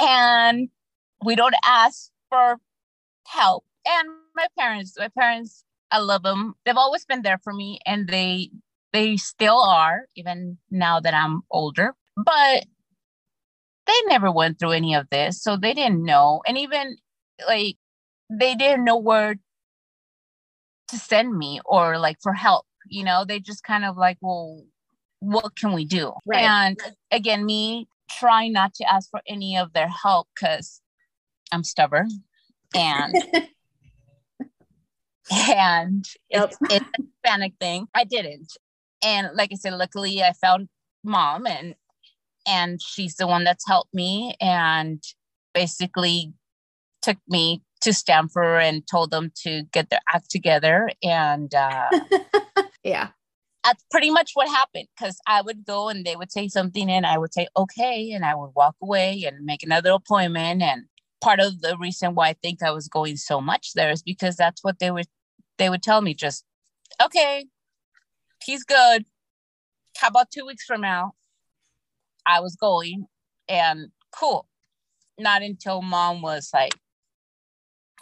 and 0.00 0.68
we 1.24 1.36
don't 1.36 1.54
ask 1.64 2.10
for 2.28 2.58
help. 3.26 3.64
And 3.86 4.08
my 4.36 4.46
parents, 4.58 4.94
my 4.98 5.08
parents, 5.08 5.64
I 5.90 5.98
love 5.98 6.22
them. 6.22 6.54
They've 6.64 6.76
always 6.76 7.04
been 7.04 7.22
there 7.22 7.38
for 7.42 7.52
me, 7.52 7.80
and 7.86 8.08
they 8.08 8.50
they 8.92 9.16
still 9.16 9.60
are, 9.60 10.06
even 10.16 10.58
now 10.70 11.00
that 11.00 11.14
I'm 11.14 11.42
older. 11.50 11.94
But 12.16 12.64
they 13.86 13.94
never 14.06 14.30
went 14.30 14.58
through 14.58 14.72
any 14.72 14.94
of 14.94 15.08
this, 15.10 15.42
so 15.42 15.56
they 15.56 15.74
didn't 15.74 16.04
know. 16.04 16.42
And 16.46 16.58
even 16.58 16.96
like 17.46 17.76
they 18.30 18.54
didn't 18.54 18.84
know 18.84 18.96
where 18.96 19.36
to 20.92 20.98
send 20.98 21.36
me 21.36 21.60
or 21.64 21.98
like 21.98 22.18
for 22.22 22.32
help 22.34 22.66
you 22.86 23.02
know 23.02 23.24
they 23.24 23.40
just 23.40 23.64
kind 23.64 23.84
of 23.84 23.96
like 23.96 24.18
well 24.20 24.62
what 25.20 25.56
can 25.56 25.72
we 25.72 25.84
do 25.84 26.12
right. 26.26 26.44
and 26.44 26.78
again 27.10 27.44
me 27.44 27.88
trying 28.10 28.52
not 28.52 28.74
to 28.74 28.84
ask 28.92 29.10
for 29.10 29.20
any 29.26 29.56
of 29.56 29.72
their 29.72 29.88
help 29.88 30.28
because 30.34 30.80
i'm 31.50 31.64
stubborn 31.64 32.08
and 32.74 33.14
and 35.32 36.04
yep. 36.30 36.50
it's, 36.50 36.58
it's 36.70 36.84
a 36.98 37.02
hispanic 37.02 37.54
thing 37.60 37.86
i 37.94 38.04
didn't 38.04 38.52
and 39.02 39.28
like 39.34 39.50
i 39.52 39.56
said 39.56 39.72
luckily 39.72 40.22
i 40.22 40.32
found 40.32 40.68
mom 41.02 41.46
and 41.46 41.74
and 42.46 42.82
she's 42.82 43.16
the 43.16 43.26
one 43.26 43.44
that's 43.44 43.66
helped 43.66 43.94
me 43.94 44.34
and 44.40 45.02
basically 45.54 46.32
took 47.00 47.18
me 47.28 47.62
to 47.82 47.92
Stanford 47.92 48.62
and 48.62 48.86
told 48.86 49.10
them 49.10 49.32
to 49.42 49.64
get 49.72 49.90
their 49.90 50.00
act 50.12 50.30
together. 50.30 50.90
And 51.02 51.54
uh, 51.54 51.88
yeah, 52.84 53.08
that's 53.64 53.84
pretty 53.90 54.10
much 54.10 54.32
what 54.34 54.48
happened 54.48 54.88
because 54.96 55.18
I 55.26 55.42
would 55.42 55.64
go 55.64 55.88
and 55.88 56.04
they 56.04 56.16
would 56.16 56.32
say 56.32 56.48
something 56.48 56.90
and 56.90 57.06
I 57.06 57.18
would 57.18 57.32
say, 57.32 57.48
okay. 57.56 58.12
And 58.12 58.24
I 58.24 58.34
would 58.34 58.52
walk 58.54 58.76
away 58.82 59.24
and 59.26 59.44
make 59.44 59.62
another 59.62 59.90
appointment. 59.92 60.62
And 60.62 60.84
part 61.20 61.40
of 61.40 61.60
the 61.60 61.76
reason 61.78 62.14
why 62.14 62.28
I 62.28 62.32
think 62.34 62.62
I 62.62 62.70
was 62.70 62.88
going 62.88 63.16
so 63.16 63.40
much 63.40 63.72
there 63.74 63.90
is 63.90 64.02
because 64.02 64.36
that's 64.36 64.62
what 64.64 64.78
they 64.78 64.90
would, 64.90 65.06
they 65.58 65.68
would 65.68 65.82
tell 65.82 66.00
me 66.00 66.14
just, 66.14 66.44
okay, 67.02 67.46
he's 68.44 68.64
good. 68.64 69.04
How 69.98 70.08
about 70.08 70.30
two 70.30 70.46
weeks 70.46 70.64
from 70.64 70.80
now? 70.80 71.12
I 72.26 72.40
was 72.40 72.56
going 72.56 73.06
and 73.48 73.88
cool. 74.12 74.46
Not 75.18 75.42
until 75.42 75.82
mom 75.82 76.22
was 76.22 76.50
like, 76.54 76.74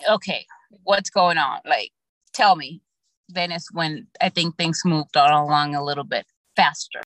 okay, 0.09 0.47
what's 0.85 1.11
going 1.11 1.39
on? 1.39 1.61
Like, 1.65 1.91
tell 2.33 2.57
me. 2.57 2.83
Then 3.29 3.53
it's 3.53 3.73
when 3.73 4.09
I 4.21 4.29
think 4.29 4.57
things 4.57 4.83
moved 4.85 5.17
on 5.17 5.31
along 5.33 5.77
a 5.77 5.85
little 5.85 6.05
bit 6.05 6.27
faster. 6.57 7.01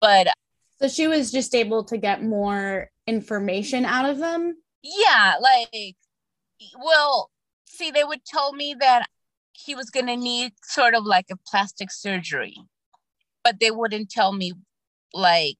But 0.00 0.28
uh, 0.28 0.32
so 0.80 0.88
she 0.88 1.06
was 1.06 1.30
just 1.30 1.54
able 1.54 1.84
to 1.84 1.98
get 1.98 2.22
more 2.22 2.90
information 3.06 3.84
out 3.84 4.08
of 4.08 4.18
them? 4.18 4.56
Yeah, 4.82 5.34
like, 5.40 5.96
well, 6.78 7.30
see, 7.66 7.90
they 7.90 8.04
would 8.04 8.24
tell 8.24 8.52
me 8.52 8.76
that 8.78 9.06
he 9.52 9.74
was 9.74 9.90
going 9.90 10.06
to 10.06 10.16
need 10.16 10.52
sort 10.62 10.94
of 10.94 11.04
like 11.04 11.26
a 11.32 11.36
plastic 11.46 11.90
surgery, 11.90 12.56
but 13.42 13.58
they 13.60 13.70
wouldn't 13.70 14.10
tell 14.10 14.32
me 14.32 14.52
like 15.12 15.56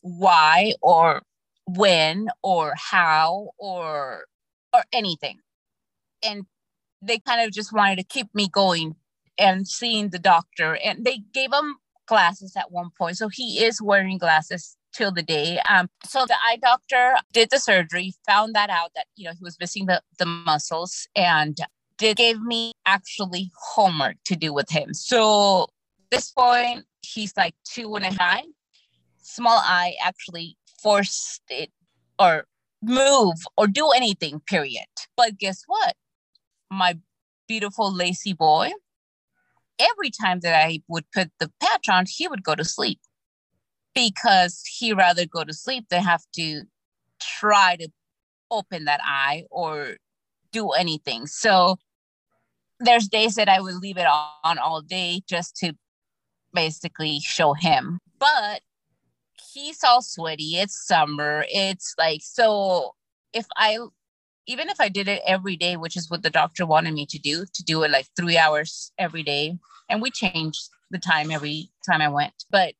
why 0.00 0.72
or 0.80 1.22
when 1.66 2.28
or 2.42 2.72
how 2.76 3.50
or 3.58 4.24
or 4.72 4.82
anything 4.92 5.38
and 6.24 6.44
they 7.02 7.18
kind 7.18 7.46
of 7.46 7.52
just 7.52 7.72
wanted 7.72 7.96
to 7.96 8.04
keep 8.04 8.28
me 8.34 8.48
going 8.48 8.96
and 9.38 9.66
seeing 9.66 10.10
the 10.10 10.18
doctor. 10.18 10.78
And 10.84 11.04
they 11.04 11.22
gave 11.32 11.52
him 11.52 11.76
glasses 12.06 12.54
at 12.56 12.70
one 12.70 12.90
point. 12.96 13.16
So 13.16 13.28
he 13.28 13.64
is 13.64 13.80
wearing 13.80 14.18
glasses 14.18 14.76
till 14.92 15.12
the 15.12 15.22
day. 15.22 15.60
Um 15.68 15.88
so 16.04 16.26
the 16.26 16.36
eye 16.44 16.58
doctor 16.60 17.14
did 17.32 17.50
the 17.50 17.58
surgery 17.58 18.12
found 18.26 18.54
that 18.54 18.70
out 18.70 18.90
that 18.96 19.06
you 19.16 19.24
know 19.24 19.32
he 19.32 19.44
was 19.44 19.56
missing 19.60 19.86
the, 19.86 20.02
the 20.18 20.26
muscles 20.26 21.06
and 21.14 21.56
did 21.96 22.16
gave 22.16 22.40
me 22.40 22.72
actually 22.86 23.50
homework 23.74 24.16
to 24.24 24.34
do 24.34 24.52
with 24.52 24.68
him. 24.70 24.92
So 24.92 25.68
this 26.10 26.32
point 26.32 26.84
he's 27.02 27.36
like 27.36 27.54
two 27.64 27.94
and 27.94 28.04
a 28.04 28.12
half. 28.12 28.42
Small 29.22 29.58
eye 29.58 29.94
actually 30.04 30.56
forced 30.82 31.42
it 31.48 31.70
or 32.18 32.46
move 32.82 33.36
or 33.56 33.68
do 33.68 33.90
anything 33.90 34.40
period. 34.40 34.86
But 35.16 35.38
guess 35.38 35.62
what 35.66 35.94
my 36.70 36.98
beautiful 37.48 37.92
lacy 37.92 38.32
boy 38.32 38.70
every 39.80 40.10
time 40.10 40.40
that 40.40 40.54
I 40.54 40.82
would 40.88 41.10
put 41.12 41.30
the 41.38 41.50
patch 41.60 41.88
on, 41.88 42.04
he 42.06 42.28
would 42.28 42.44
go 42.44 42.54
to 42.54 42.64
sleep 42.64 43.00
because 43.94 44.62
he 44.66 44.92
rather 44.92 45.26
go 45.26 45.42
to 45.42 45.52
sleep 45.52 45.86
than 45.88 46.02
have 46.02 46.22
to 46.36 46.62
try 47.20 47.76
to 47.76 47.88
open 48.50 48.84
that 48.84 49.00
eye 49.02 49.44
or 49.50 49.96
do 50.52 50.70
anything. 50.70 51.26
So 51.26 51.78
there's 52.78 53.08
days 53.08 53.34
that 53.34 53.48
I 53.48 53.60
would 53.60 53.76
leave 53.76 53.98
it 53.98 54.06
on 54.06 54.58
all 54.58 54.82
day 54.82 55.22
just 55.28 55.56
to 55.56 55.74
basically 56.52 57.20
show 57.20 57.54
him. 57.54 58.00
But 58.18 58.62
he's 59.52 59.82
all 59.84 60.02
sweaty. 60.02 60.56
It's 60.56 60.86
summer. 60.86 61.44
It's 61.48 61.94
like 61.98 62.20
so 62.22 62.92
if 63.32 63.46
I 63.56 63.78
even 64.50 64.68
if 64.68 64.80
I 64.80 64.88
did 64.88 65.06
it 65.06 65.22
every 65.24 65.54
day, 65.54 65.76
which 65.76 65.96
is 65.96 66.10
what 66.10 66.24
the 66.24 66.28
doctor 66.28 66.66
wanted 66.66 66.92
me 66.92 67.06
to 67.06 67.18
do, 67.20 67.46
to 67.54 67.62
do 67.62 67.84
it 67.84 67.90
like 67.92 68.08
three 68.16 68.36
hours 68.36 68.90
every 68.98 69.22
day, 69.22 69.56
and 69.88 70.02
we 70.02 70.10
changed 70.10 70.68
the 70.90 70.98
time 70.98 71.30
every 71.30 71.70
time 71.88 72.02
I 72.02 72.08
went, 72.08 72.44
but 72.50 72.74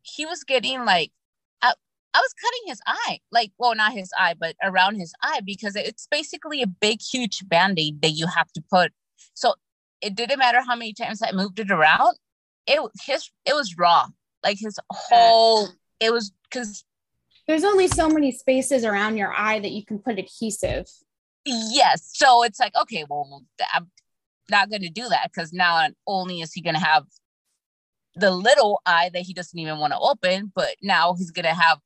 he 0.00 0.24
was 0.24 0.44
getting 0.44 0.86
like 0.86 1.12
I, 1.60 1.74
I 2.14 2.20
was 2.20 2.34
cutting 2.42 2.68
his 2.68 2.80
eye, 2.86 3.18
like 3.30 3.52
well, 3.58 3.74
not 3.74 3.92
his 3.92 4.10
eye, 4.18 4.34
but 4.40 4.56
around 4.62 4.94
his 4.94 5.12
eye 5.22 5.42
because 5.44 5.76
it's 5.76 6.08
basically 6.10 6.62
a 6.62 6.66
big, 6.66 7.00
huge 7.02 7.46
band-aid 7.46 8.00
that 8.00 8.12
you 8.12 8.26
have 8.26 8.50
to 8.52 8.62
put. 8.72 8.92
So 9.34 9.56
it 10.00 10.14
didn't 10.14 10.38
matter 10.38 10.62
how 10.62 10.74
many 10.74 10.94
times 10.94 11.20
I 11.22 11.32
moved 11.32 11.60
it 11.60 11.70
around, 11.70 12.16
it 12.66 12.80
his 13.04 13.30
it 13.44 13.54
was 13.54 13.76
raw. 13.76 14.06
Like 14.42 14.56
his 14.58 14.78
whole 14.90 15.68
it 16.00 16.14
was 16.14 16.32
because 16.50 16.82
there's 17.46 17.64
only 17.64 17.88
so 17.88 18.08
many 18.08 18.32
spaces 18.32 18.86
around 18.86 19.18
your 19.18 19.34
eye 19.34 19.60
that 19.60 19.72
you 19.72 19.84
can 19.84 19.98
put 19.98 20.18
adhesive. 20.18 20.86
Yes. 21.44 22.10
So 22.12 22.42
it's 22.42 22.60
like, 22.60 22.74
okay, 22.82 23.04
well, 23.08 23.44
I'm 23.74 23.90
not 24.50 24.70
going 24.70 24.82
to 24.82 24.90
do 24.90 25.08
that 25.08 25.30
because 25.32 25.52
now 25.52 25.76
not 25.76 25.92
only 26.06 26.40
is 26.40 26.52
he 26.52 26.60
going 26.60 26.74
to 26.74 26.80
have 26.80 27.04
the 28.16 28.30
little 28.30 28.80
eye 28.86 29.10
that 29.12 29.22
he 29.22 29.32
doesn't 29.32 29.58
even 29.58 29.78
want 29.78 29.92
to 29.92 29.98
open, 29.98 30.52
but 30.54 30.76
now 30.82 31.14
he's 31.14 31.30
going 31.30 31.44
to 31.44 31.54
have 31.54 31.78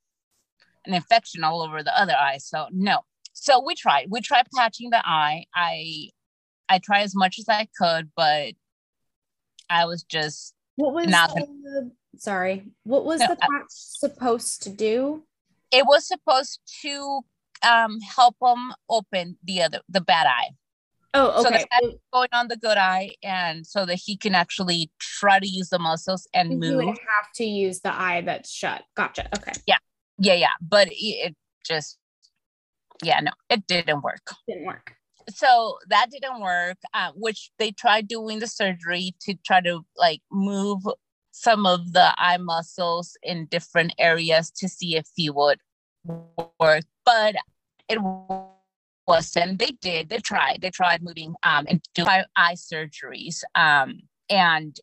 an 0.87 0.95
infection 0.95 1.45
all 1.45 1.63
over 1.63 1.83
the 1.83 1.99
other 1.99 2.15
eye. 2.15 2.39
So 2.39 2.67
no. 2.73 3.01
So 3.33 3.63
we 3.65 3.75
tried. 3.75 4.07
We 4.11 4.21
tried 4.21 4.47
patching 4.57 4.91
the 4.91 5.03
eye. 5.05 5.45
I 5.55 6.11
I 6.69 6.79
tried 6.79 7.03
as 7.03 7.15
much 7.15 7.39
as 7.39 7.49
I 7.49 7.69
could, 7.79 8.11
but 8.17 8.55
I 9.69 9.87
was 9.87 10.03
just 10.03 10.55
what 10.77 10.95
was 10.95 11.07
not 11.09 11.35
the, 11.35 11.91
sorry. 12.17 12.65
What 12.85 13.05
was 13.05 13.21
no, 13.21 13.29
the 13.29 13.37
patch 13.37 13.67
supposed 13.69 14.63
to 14.63 14.71
do? 14.71 15.25
It 15.71 15.85
was 15.87 16.07
supposed 16.07 16.61
to 16.83 17.23
um, 17.65 18.01
help 18.01 18.37
him 18.43 18.73
open 18.89 19.37
the 19.45 19.63
other 19.63 19.81
the 19.89 20.01
bad 20.01 20.27
eye. 20.27 20.51
Oh, 21.17 21.45
okay. 21.47 21.65
So 21.81 21.99
going 22.13 22.29
on 22.33 22.49
the 22.49 22.57
good 22.57 22.77
eye, 22.77 23.15
and 23.23 23.67
so 23.67 23.87
that 23.87 23.97
he 23.97 24.17
can 24.17 24.35
actually 24.35 24.91
try 24.99 25.39
to 25.39 25.47
use 25.47 25.69
the 25.69 25.79
muscles 25.79 26.27
and 26.35 26.51
you 26.51 26.59
move. 26.59 26.71
You 26.71 26.77
would 26.79 26.87
have 26.99 27.33
to 27.37 27.45
use 27.45 27.81
the 27.81 27.95
eye 27.95 28.23
that's 28.23 28.51
shut. 28.51 28.83
Gotcha. 28.97 29.29
Okay. 29.37 29.53
Yeah, 29.67 29.79
yeah, 30.19 30.35
yeah. 30.35 30.55
But 30.61 30.89
it, 30.89 30.95
it 30.97 31.37
just, 31.65 31.99
yeah, 33.03 33.21
no, 33.21 33.31
it 33.49 33.67
didn't 33.67 34.03
work. 34.03 34.27
Didn't 34.49 34.67
work. 34.67 34.97
So 35.31 35.79
that 35.89 36.11
didn't 36.11 36.41
work. 36.41 36.79
Uh, 36.93 37.13
which 37.15 37.51
they 37.59 37.71
tried 37.71 38.09
doing 38.09 38.41
the 38.41 38.49
surgery 38.49 39.15
to 39.21 39.35
try 39.47 39.61
to 39.61 39.85
like 39.97 40.21
move 40.33 40.83
some 41.31 41.67
of 41.67 41.93
the 41.93 42.15
eye 42.17 42.39
muscles 42.39 43.17
in 43.23 43.47
different 43.47 43.93
areas 43.99 44.51
to 44.53 44.69
see 44.69 44.97
if 44.97 45.09
he 45.15 45.31
would 45.31 45.59
work, 46.61 46.85
but 47.05 47.35
it 47.89 47.99
wasn't. 49.07 49.59
They 49.59 49.73
did. 49.81 50.09
They 50.09 50.19
tried. 50.19 50.59
They 50.61 50.71
tried 50.71 51.03
moving 51.03 51.35
um, 51.43 51.67
and 51.69 51.83
doing 51.95 52.25
eye 52.37 52.55
surgeries, 52.55 53.43
um, 53.55 54.01
and 54.31 54.79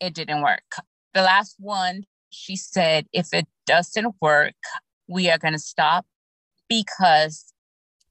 it 0.00 0.14
didn't 0.14 0.42
work. 0.42 0.76
The 1.14 1.22
last 1.22 1.56
one, 1.58 2.04
she 2.30 2.56
said, 2.56 3.06
if 3.12 3.32
it 3.32 3.46
doesn't 3.66 4.14
work, 4.20 4.54
we 5.08 5.30
are 5.30 5.38
going 5.38 5.54
to 5.54 5.58
stop 5.58 6.06
because 6.68 7.52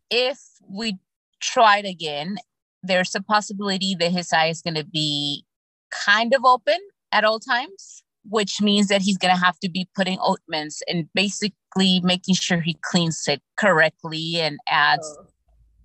if 0.09 0.39
we 0.67 0.97
try 1.39 1.79
it 1.79 1.85
again, 1.85 2.37
there's 2.83 3.15
a 3.15 3.21
possibility 3.21 3.95
that 3.95 4.11
his 4.11 4.33
eye 4.33 4.47
is 4.47 4.61
going 4.61 4.75
to 4.75 4.85
be 4.85 5.45
kind 5.91 6.33
of 6.33 6.43
open 6.43 6.77
at 7.11 7.23
all 7.23 7.39
times, 7.39 8.03
which 8.29 8.61
means 8.61 8.87
that 8.87 9.01
he's 9.01 9.17
going 9.17 9.33
to 9.33 9.39
have 9.39 9.59
to 9.59 9.69
be 9.69 9.87
putting 9.95 10.19
ointments 10.19 10.81
and 10.87 11.07
basically 11.13 12.01
making 12.03 12.35
sure 12.35 12.59
he 12.59 12.77
cleans 12.81 13.23
it 13.27 13.41
correctly 13.57 14.39
and 14.39 14.57
adds 14.67 15.17
oh. 15.19 15.25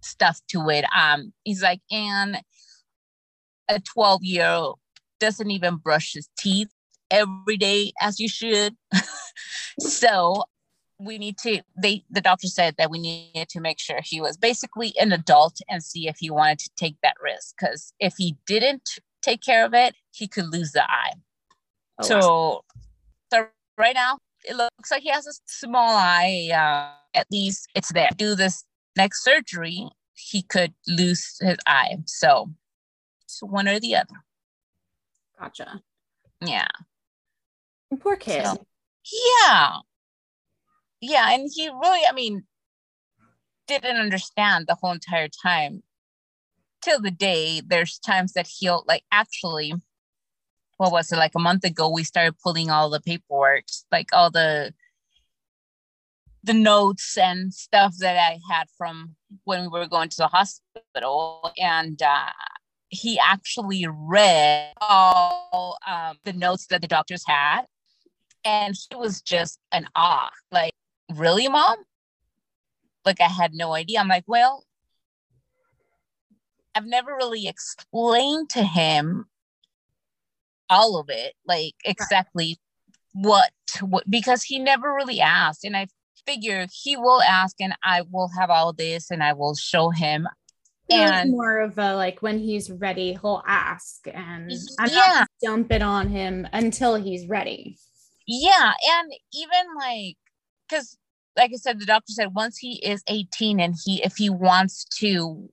stuff 0.01 0.41
to 0.49 0.69
it. 0.69 0.85
Um, 0.97 1.33
he's 1.45 1.63
like, 1.63 1.81
and 1.91 2.41
a 3.69 3.81
12 3.81 4.25
year 4.25 4.47
old 4.47 4.79
doesn't 5.21 5.51
even 5.51 5.77
brush 5.77 6.15
his 6.15 6.29
teeth 6.39 6.71
every 7.11 7.57
day 7.57 7.93
as 8.01 8.19
you 8.19 8.29
should. 8.29 8.75
so 9.81 10.45
we 10.99 11.19
need 11.19 11.37
to 11.37 11.61
they 11.77 12.05
the 12.11 12.21
doctor 12.21 12.47
said 12.47 12.77
that 12.79 12.91
we 12.91 12.99
needed 12.99 13.49
to 13.49 13.61
make 13.61 13.81
sure 13.81 13.99
he 14.05 14.21
was 14.21 14.37
basically 14.37 14.95
an 15.01 15.11
adult 15.11 15.59
and 15.69 15.83
see 15.83 16.07
if 16.07 16.17
he 16.21 16.31
wanted 16.31 16.61
to 16.61 16.71
take 16.77 16.95
that 17.03 17.17
risk 17.21 17.57
because 17.59 17.93
if 17.99 18.15
he 18.19 18.37
didn't 18.47 18.89
take 19.21 19.43
care 19.43 19.65
of 19.65 19.75
it, 19.75 19.95
he 20.11 20.29
could 20.29 20.53
lose 20.53 20.73
the 20.73 20.83
eye. 20.83 21.13
Oh, 22.03 22.07
so, 22.07 22.19
wow. 22.19 22.61
so 23.33 23.47
right 23.79 23.95
now 23.95 24.19
it 24.45 24.57
looks 24.57 24.91
like 24.91 25.03
he 25.03 25.11
has 25.11 25.27
a 25.27 25.33
small 25.47 25.97
eye. 25.97 26.51
Uh, 26.53 27.19
at 27.19 27.27
least 27.31 27.69
it's 27.75 27.93
there. 27.93 28.09
Do 28.17 28.35
this 28.35 28.65
next 28.97 29.25
surgery, 29.25 29.89
he 30.15 30.43
could 30.43 30.75
lose 30.87 31.37
his 31.41 31.57
eye. 31.67 31.99
So, 32.07 32.51
so 33.27 33.47
one 33.47 33.69
or 33.69 33.79
the 33.79 33.97
other. 33.97 34.25
Gotcha. 35.39 35.83
Yeah. 36.41 36.69
Poor 38.01 38.17
kid. 38.17 38.45
So, 38.45 38.67
yeah. 39.45 39.77
Yeah, 41.01 41.33
and 41.33 41.51
he 41.53 41.69
really, 41.69 42.01
I 42.09 42.13
mean, 42.13 42.45
didn't 43.67 43.97
understand 43.97 44.67
the 44.67 44.77
whole 44.77 44.93
entire 44.93 45.29
time 45.29 45.83
till 46.81 47.01
the 47.01 47.11
day 47.11 47.63
there's 47.65 47.99
times 47.99 48.33
that 48.33 48.47
he'll 48.47 48.85
like 48.87 49.05
actually 49.11 49.73
what 50.83 50.93
was 50.93 51.13
it 51.13 51.17
like 51.17 51.35
a 51.37 51.39
month 51.39 51.65
ago 51.65 51.89
we 51.89 52.03
started 52.05 52.35
pulling 52.43 52.69
all 52.71 52.91
the 52.91 53.01
paperwork 53.01 53.65
like 53.91 54.09
all 54.13 54.31
the 54.31 54.75
the 56.45 56.53
notes 56.53 57.17
and 57.17 57.55
stuff 57.55 57.95
that 57.99 58.17
i 58.17 58.39
had 58.51 58.67
from 58.77 59.15
when 59.45 59.71
we 59.71 59.79
were 59.79 59.87
going 59.87 60.09
to 60.09 60.17
the 60.17 60.27
hospital. 60.29 61.53
And 61.59 62.01
uh, 62.03 62.31
he 62.89 63.19
actually 63.19 63.87
read 63.89 64.73
all 64.81 65.79
um, 65.87 66.17
the 66.25 66.33
notes 66.33 66.67
that 66.67 66.81
the 66.81 66.89
doctors 66.89 67.25
had. 67.27 67.63
And 68.45 68.75
he 68.91 68.97
was 68.97 69.23
just 69.23 69.59
an 69.71 69.87
awe 69.95 70.31
like 70.51 70.73
really 71.15 71.49
mom? 71.49 71.77
Like 73.05 73.21
i 73.21 73.29
had 73.29 73.55
no 73.55 73.75
idea. 73.75 74.01
I'm 74.01 74.09
like 74.09 74.25
well 74.27 74.65
I've 76.75 76.87
never 76.87 77.15
really 77.15 77.47
explained 77.47 78.51
to 78.51 78.65
him 78.65 79.27
all 80.71 80.99
of 80.99 81.07
it, 81.09 81.35
like 81.47 81.75
exactly 81.85 82.59
what, 83.13 83.51
what 83.81 84.09
because 84.09 84.43
he 84.43 84.59
never 84.59 84.93
really 84.93 85.21
asked. 85.21 85.65
And 85.65 85.77
I 85.77 85.87
figure 86.27 86.67
he 86.73 86.97
will 86.97 87.23
ask 87.23 87.57
and 87.61 87.75
I 87.83 88.03
will 88.11 88.31
have 88.39 88.51
all 88.51 88.73
this 88.73 89.11
and 89.11 89.23
I 89.23 89.33
will 89.33 89.55
show 89.55 89.91
him. 89.91 90.29
And 90.91 91.31
more 91.31 91.61
of 91.61 91.79
a 91.79 91.95
like 91.95 92.21
when 92.21 92.39
he's 92.39 92.71
ready, 92.71 93.13
he'll 93.15 93.43
ask 93.47 94.07
and 94.07 94.53
I'm 94.79 94.91
yeah. 94.91 95.15
not 95.21 95.29
dump 95.43 95.73
it 95.73 95.83
on 95.83 96.09
him 96.09 96.47
until 96.53 96.97
he's 96.97 97.27
ready. 97.29 97.79
Yeah. 98.27 98.73
And 98.99 99.13
even 99.33 99.75
like 99.79 100.17
because 100.69 100.99
like 101.37 101.51
I 101.53 101.57
said, 101.57 101.81
the 101.81 101.87
doctor 101.87 102.13
said 102.13 102.35
once 102.35 102.59
he 102.59 102.85
is 102.85 103.03
18 103.09 103.61
and 103.61 103.75
he 103.85 104.03
if 104.03 104.17
he 104.17 104.29
wants 104.29 104.85
to 104.99 105.49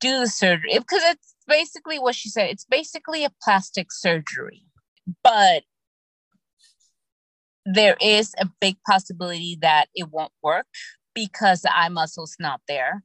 do 0.00 0.20
the 0.20 0.28
surgery 0.28 0.78
because 0.78 1.02
it's 1.04 1.34
basically 1.48 1.98
what 1.98 2.14
she 2.14 2.28
said. 2.28 2.50
It's 2.50 2.64
basically 2.64 3.24
a 3.24 3.32
plastic 3.42 3.88
surgery, 3.90 4.64
but 5.24 5.64
there 7.64 7.96
is 8.00 8.32
a 8.38 8.48
big 8.60 8.76
possibility 8.86 9.58
that 9.60 9.86
it 9.94 10.10
won't 10.10 10.32
work 10.42 10.66
because 11.14 11.62
the 11.62 11.76
eye 11.76 11.88
muscle's 11.88 12.36
not 12.38 12.60
there. 12.68 13.02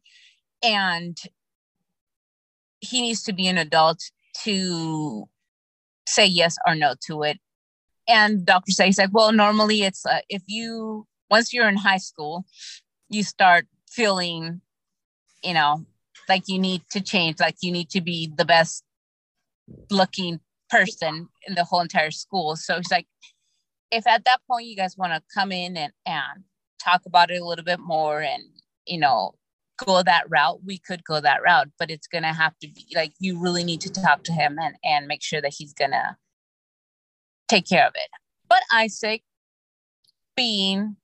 And 0.62 1.18
he 2.80 3.02
needs 3.02 3.24
to 3.24 3.34
be 3.34 3.48
an 3.48 3.58
adult 3.58 4.00
to 4.44 5.28
say 6.08 6.26
yes 6.26 6.58
or 6.68 6.76
no 6.76 6.94
to 7.08 7.24
it. 7.24 7.40
And 8.08 8.46
doctor 8.46 8.72
says 8.72 8.98
like, 8.98 9.10
well, 9.14 9.32
normally 9.32 9.84
it's 9.84 10.06
uh, 10.06 10.20
if 10.30 10.44
you 10.48 11.08
once 11.30 11.54
you're 11.54 11.70
in 11.70 11.78
high 11.78 11.98
school, 11.98 12.46
you 13.10 13.24
start 13.24 13.66
feeling, 13.90 14.62
you 15.44 15.54
know, 15.54 15.86
like 16.30 16.44
you 16.48 16.60
need 16.60 16.82
to 16.92 17.02
change 17.02 17.40
like 17.40 17.58
you 17.62 17.72
need 17.72 17.90
to 17.90 18.02
be 18.02 18.32
the 18.38 18.46
best 18.46 18.84
looking 19.90 20.40
person 20.70 21.28
in 21.48 21.56
the 21.56 21.64
whole 21.64 21.82
entire 21.82 22.12
school 22.12 22.56
so 22.56 22.78
it's 22.78 22.92
like 22.92 23.08
if 23.92 24.08
at 24.08 24.26
that 24.26 24.40
point 24.50 24.66
you 24.66 24.76
guys 24.76 24.98
want 24.98 25.14
to 25.14 25.22
come 25.34 25.52
in 25.52 25.78
and, 25.78 25.94
and 26.06 26.44
talk 26.84 27.02
about 27.06 27.30
it 27.30 27.42
a 27.42 27.46
little 27.46 27.64
bit 27.64 27.80
more 27.80 28.22
and 28.22 28.44
you 28.86 29.00
know 29.00 29.34
go 29.78 30.04
that 30.04 30.30
route, 30.30 30.60
we 30.66 30.78
could 30.78 31.04
go 31.04 31.20
that 31.20 31.42
route, 31.44 31.70
but 31.80 31.90
it's 31.90 32.08
gonna 32.08 32.34
have 32.34 32.58
to 32.60 32.68
be 32.68 32.86
like 32.96 33.14
you 33.20 33.40
really 33.40 33.64
need 33.64 33.82
to 33.82 33.92
talk 33.92 34.24
to 34.24 34.32
him 34.32 34.58
and 34.62 34.76
and 34.84 35.08
make 35.08 35.24
sure 35.24 35.42
that 35.42 35.54
he's 35.58 35.74
gonna 35.74 36.18
take 37.48 37.68
care 37.68 37.88
of 37.88 37.94
it. 37.96 38.10
But 38.48 38.62
Isaac, 38.74 39.24
being 40.36 40.98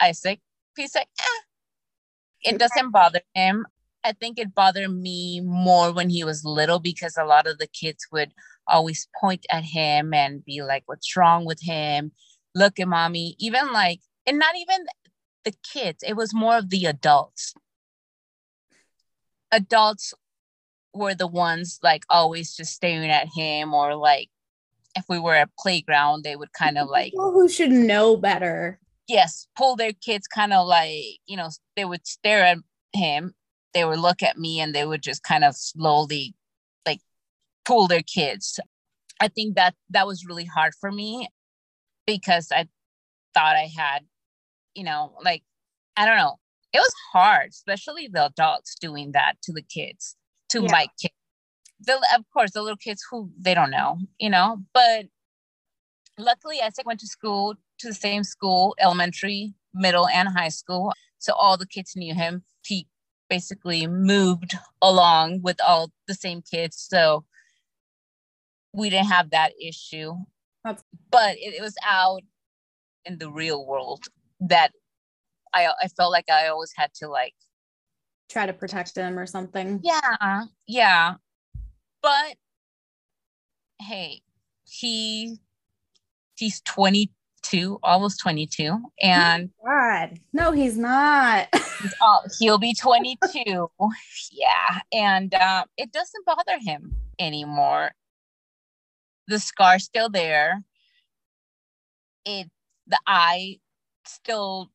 Isaac, 0.00 0.40
he's 0.76 0.94
like, 0.94 1.08
eh, 1.20 2.50
it 2.50 2.58
doesn't 2.58 2.90
bother 2.90 3.20
him. 3.34 3.66
I 4.04 4.12
think 4.12 4.38
it 4.38 4.54
bothered 4.54 4.90
me 4.90 5.40
more 5.40 5.92
when 5.92 6.08
he 6.08 6.24
was 6.24 6.44
little 6.44 6.78
because 6.78 7.16
a 7.16 7.24
lot 7.24 7.46
of 7.46 7.58
the 7.58 7.66
kids 7.66 8.06
would 8.12 8.32
always 8.66 9.08
point 9.20 9.44
at 9.50 9.64
him 9.64 10.14
and 10.14 10.44
be 10.44 10.62
like, 10.62 10.84
What's 10.86 11.16
wrong 11.16 11.44
with 11.44 11.60
him? 11.62 12.12
Look 12.54 12.78
at 12.78 12.88
mommy. 12.88 13.36
Even 13.38 13.72
like, 13.72 14.00
and 14.26 14.38
not 14.38 14.56
even 14.56 14.86
the 15.44 15.54
kids, 15.72 16.02
it 16.06 16.16
was 16.16 16.34
more 16.34 16.56
of 16.58 16.70
the 16.70 16.86
adults. 16.86 17.54
Adults 19.50 20.14
were 20.94 21.14
the 21.14 21.26
ones 21.26 21.78
like 21.82 22.04
always 22.10 22.54
just 22.54 22.72
staring 22.72 23.10
at 23.10 23.28
him 23.34 23.72
or 23.72 23.94
like 23.94 24.28
if 24.96 25.04
we 25.08 25.18
were 25.18 25.34
at 25.34 25.50
playground 25.58 26.24
they 26.24 26.36
would 26.36 26.52
kind 26.52 26.78
of 26.78 26.88
like 26.88 27.12
People 27.12 27.32
who 27.32 27.48
should 27.48 27.70
know 27.70 28.16
better 28.16 28.80
yes 29.06 29.46
pull 29.56 29.76
their 29.76 29.92
kids 29.92 30.26
kind 30.26 30.52
of 30.52 30.66
like 30.66 31.04
you 31.26 31.36
know 31.36 31.48
they 31.76 31.84
would 31.84 32.06
stare 32.06 32.44
at 32.44 32.58
him 32.92 33.34
they 33.74 33.84
would 33.84 33.98
look 33.98 34.22
at 34.22 34.38
me 34.38 34.60
and 34.60 34.74
they 34.74 34.84
would 34.84 35.02
just 35.02 35.22
kind 35.22 35.44
of 35.44 35.56
slowly 35.56 36.34
like 36.86 37.00
pull 37.64 37.86
their 37.88 38.02
kids. 38.02 38.58
I 39.20 39.28
think 39.28 39.56
that 39.56 39.74
that 39.90 40.06
was 40.06 40.26
really 40.26 40.44
hard 40.44 40.74
for 40.80 40.92
me 40.92 41.28
because 42.06 42.48
i 42.52 42.66
thought 43.34 43.54
i 43.56 43.68
had 43.76 44.06
you 44.74 44.82
know 44.82 45.12
like 45.22 45.42
i 45.96 46.06
don't 46.06 46.16
know. 46.16 46.36
It 46.72 46.78
was 46.78 46.94
hard 47.12 47.50
especially 47.50 48.08
the 48.08 48.26
adults 48.26 48.76
doing 48.80 49.12
that 49.12 49.34
to 49.42 49.52
the 49.52 49.62
kids 49.62 50.16
to 50.50 50.62
Yeah. 50.62 50.72
my 50.72 50.86
kids 51.00 51.14
the 51.80 51.94
of 52.16 52.24
course 52.32 52.52
the 52.52 52.62
little 52.62 52.76
kids 52.76 53.04
who 53.10 53.30
they 53.38 53.54
don't 53.54 53.70
know 53.70 53.98
you 54.18 54.30
know 54.30 54.58
but 54.72 55.06
luckily 56.18 56.60
isaac 56.62 56.86
went 56.86 57.00
to 57.00 57.06
school 57.06 57.54
to 57.78 57.88
the 57.88 57.94
same 57.94 58.24
school 58.24 58.74
elementary 58.80 59.54
middle 59.74 60.08
and 60.08 60.28
high 60.28 60.48
school. 60.48 60.92
So 61.18 61.32
all 61.34 61.56
the 61.56 61.66
kids 61.66 61.94
knew 61.96 62.14
him. 62.14 62.42
He 62.64 62.86
basically 63.28 63.86
moved 63.86 64.54
along 64.82 65.42
with 65.42 65.60
all 65.66 65.92
the 66.06 66.14
same 66.14 66.42
kids 66.42 66.76
so 66.90 67.24
we 68.72 68.90
didn't 68.90 69.08
have 69.08 69.30
that 69.30 69.52
issue. 69.60 70.12
That's- 70.64 70.84
but 71.10 71.36
it, 71.36 71.54
it 71.54 71.62
was 71.62 71.76
out 71.86 72.22
in 73.04 73.18
the 73.18 73.30
real 73.30 73.66
world 73.66 74.04
that 74.40 74.72
i 75.54 75.66
i 75.82 75.88
felt 75.88 76.12
like 76.12 76.28
i 76.30 76.46
always 76.48 76.72
had 76.76 76.92
to 76.94 77.08
like 77.08 77.34
try 78.28 78.44
to 78.44 78.52
protect 78.52 78.94
him 78.96 79.18
or 79.18 79.24
something. 79.26 79.80
Yeah 79.82 80.42
yeah. 80.66 81.14
But 82.02 82.36
hey 83.80 84.20
he 84.64 85.38
he's 86.34 86.60
22 87.50 87.78
almost 87.82 88.20
22 88.20 88.78
and 89.02 89.50
god. 89.64 90.18
No 90.32 90.52
he's 90.52 90.76
not. 90.76 91.48
uh, 91.52 92.18
he'll 92.38 92.58
be 92.58 92.74
22 92.74 93.70
yeah 94.32 94.80
and 94.92 95.34
uh, 95.34 95.64
it 95.76 95.92
doesn't 95.92 96.26
bother 96.26 96.58
him 96.60 96.94
anymore. 97.18 97.92
The 99.28 99.38
scar's 99.38 99.84
still 99.84 100.08
there. 100.08 100.62
It 102.24 102.48
the 102.86 102.98
eye 103.06 103.58
still 104.06 104.70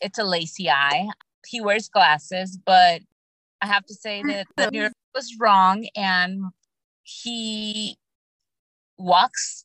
it's 0.00 0.18
a 0.18 0.24
lazy 0.24 0.70
eye. 0.70 1.08
He 1.46 1.60
wears 1.60 1.88
glasses 1.88 2.58
but 2.64 3.00
i 3.60 3.66
have 3.66 3.84
to 3.86 3.94
say 3.94 4.22
that 4.22 4.46
the 4.56 4.70
nerve 4.70 4.92
was 5.14 5.34
wrong 5.40 5.86
and 5.96 6.42
he 7.02 7.96
walks 8.98 9.64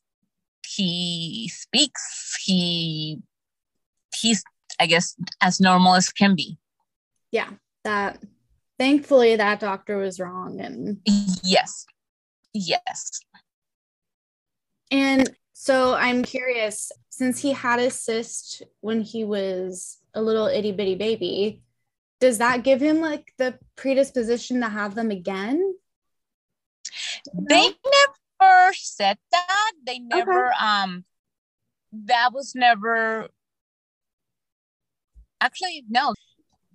he 0.76 1.50
speaks 1.54 2.38
he 2.44 3.20
he's 4.16 4.44
i 4.80 4.86
guess 4.86 5.16
as 5.42 5.60
normal 5.60 5.96
as 5.96 6.10
can 6.10 6.36
be. 6.36 6.58
Yeah 7.32 7.50
that 7.84 8.24
thankfully 8.80 9.36
that 9.36 9.60
doctor 9.60 9.98
was 9.98 10.20
wrong 10.20 10.60
and 10.60 11.00
yes. 11.44 11.86
Yes. 12.54 13.20
And 14.92 15.30
so 15.54 15.94
i'm 15.96 16.24
curious 16.24 16.92
since 17.10 17.40
he 17.40 17.52
had 17.54 17.80
a 17.80 17.90
cyst 17.90 18.64
when 18.82 19.02
he 19.02 19.24
was 19.24 19.98
a 20.14 20.22
little 20.22 20.48
itty 20.48 20.72
bitty 20.72 20.96
baby 20.96 21.64
does 22.24 22.38
that 22.38 22.64
give 22.64 22.80
him 22.80 23.02
like 23.02 23.34
the 23.38 23.60
predisposition 23.76 24.62
to 24.62 24.70
have 24.70 24.96
them 24.96 25.12
again? 25.12 25.76
They 27.34 27.64
never 27.64 28.18
said 28.74 29.18
that. 29.32 29.72
They 29.86 30.00
never 30.00 30.54
um 30.60 31.06
that 31.92 32.34
was 32.34 32.54
never 32.56 33.30
actually 35.42 35.84
no. 35.90 36.14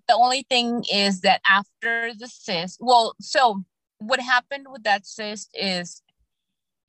The 0.07 0.15
only 0.15 0.47
thing 0.49 0.85
is 0.93 1.21
that 1.21 1.41
after 1.49 2.13
the 2.19 2.29
cyst 2.29 2.79
well 2.81 3.15
so 3.21 3.65
what 3.99 4.21
happened 4.21 4.67
with 4.71 4.85
that 4.85 5.07
cyst 5.07 5.51
is 5.55 6.03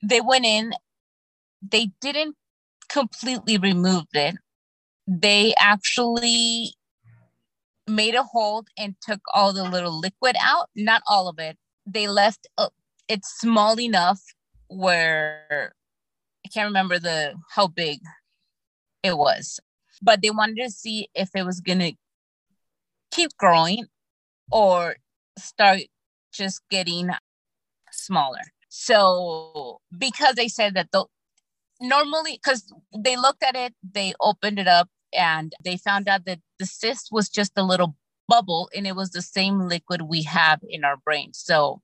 they 0.04 0.22
went 0.22 0.46
in 0.46 0.74
they 1.62 1.92
didn't 2.00 2.36
completely 2.90 3.58
remove 3.58 4.06
it. 4.14 4.36
They 5.08 5.54
actually 5.60 6.74
made 7.88 8.16
a 8.16 8.24
hold 8.24 8.68
and 8.78 8.96
took 9.02 9.20
all 9.34 9.52
the 9.52 9.64
little 9.64 10.00
liquid 10.00 10.36
out 10.40 10.70
not 10.76 11.02
all 11.08 11.28
of 11.28 11.40
it. 11.40 11.58
They 11.86 12.08
left 12.08 12.48
uh, 12.58 12.70
it 13.08 13.26
small 13.26 13.80
enough 13.80 14.22
where 14.70 15.74
i 16.46 16.50
can't 16.50 16.68
remember 16.68 17.00
the 17.00 17.34
how 17.56 17.68
big 17.68 18.00
it 19.04 19.18
was 19.18 19.60
but 20.02 20.22
they 20.22 20.30
wanted 20.30 20.58
to 20.64 20.70
see 20.70 21.10
if 21.14 21.30
it 21.36 21.44
was 21.44 21.60
gonna 21.62 21.92
keep 23.12 23.36
growing 23.38 23.86
or 24.52 24.96
start 25.38 25.82
just 26.32 26.62
getting 26.70 27.10
smaller. 27.92 28.42
So 28.70 29.80
because 29.98 30.36
they 30.36 30.48
said 30.48 30.76
that 30.76 30.92
the 30.92 31.06
normally 31.82 32.40
because 32.42 32.72
they 32.98 33.16
looked 33.16 33.42
at 33.42 33.56
it 33.56 33.74
they 33.84 34.14
opened 34.20 34.60
it 34.60 34.68
up 34.68 34.90
and 35.14 35.54
they 35.64 35.78
found 35.78 36.08
out 36.08 36.26
that 36.26 36.40
the 36.60 36.66
cyst 36.66 37.08
was 37.12 37.30
just 37.30 37.54
a 37.56 37.64
little 37.64 37.96
bubble 38.28 38.70
and 38.76 38.86
it 38.86 38.96
was 38.96 39.10
the 39.12 39.22
same 39.22 39.62
liquid 39.62 40.04
we 40.04 40.24
have 40.24 40.60
in 40.68 40.84
our 40.84 40.98
brain. 40.98 41.32
So 41.34 41.82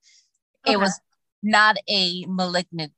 it 0.68 0.80
was 0.80 1.00
not 1.46 1.78
a 1.88 2.26
malignant 2.28 2.92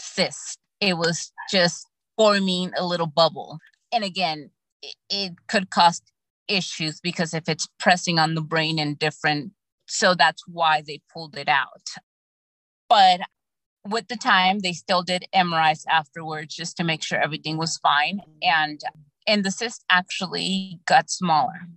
cyst. 0.00 0.58
It 0.80 0.96
was 0.96 1.32
just 1.50 1.86
forming 2.16 2.72
a 2.76 2.86
little 2.86 3.06
bubble. 3.06 3.58
And 3.92 4.04
again 4.04 4.50
it, 4.80 4.94
it 5.10 5.32
could 5.48 5.70
cause 5.70 6.00
issues 6.46 7.00
because 7.00 7.34
if 7.34 7.48
it's 7.48 7.68
pressing 7.78 8.18
on 8.18 8.34
the 8.34 8.40
brain 8.40 8.78
and 8.78 8.98
different 8.98 9.52
so 9.86 10.14
that's 10.14 10.42
why 10.46 10.82
they 10.86 11.00
pulled 11.12 11.36
it 11.36 11.48
out. 11.48 11.88
But 12.88 13.20
with 13.86 14.08
the 14.08 14.16
time 14.16 14.60
they 14.60 14.72
still 14.72 15.02
did 15.02 15.26
MRIs 15.34 15.84
afterwards 15.90 16.54
just 16.54 16.76
to 16.76 16.84
make 16.84 17.02
sure 17.02 17.20
everything 17.20 17.56
was 17.56 17.78
fine. 17.78 18.20
And 18.42 18.80
and 19.26 19.44
the 19.44 19.50
cyst 19.50 19.84
actually 19.90 20.80
got 20.86 21.10
smaller 21.10 21.68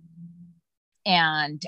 and 1.04 1.62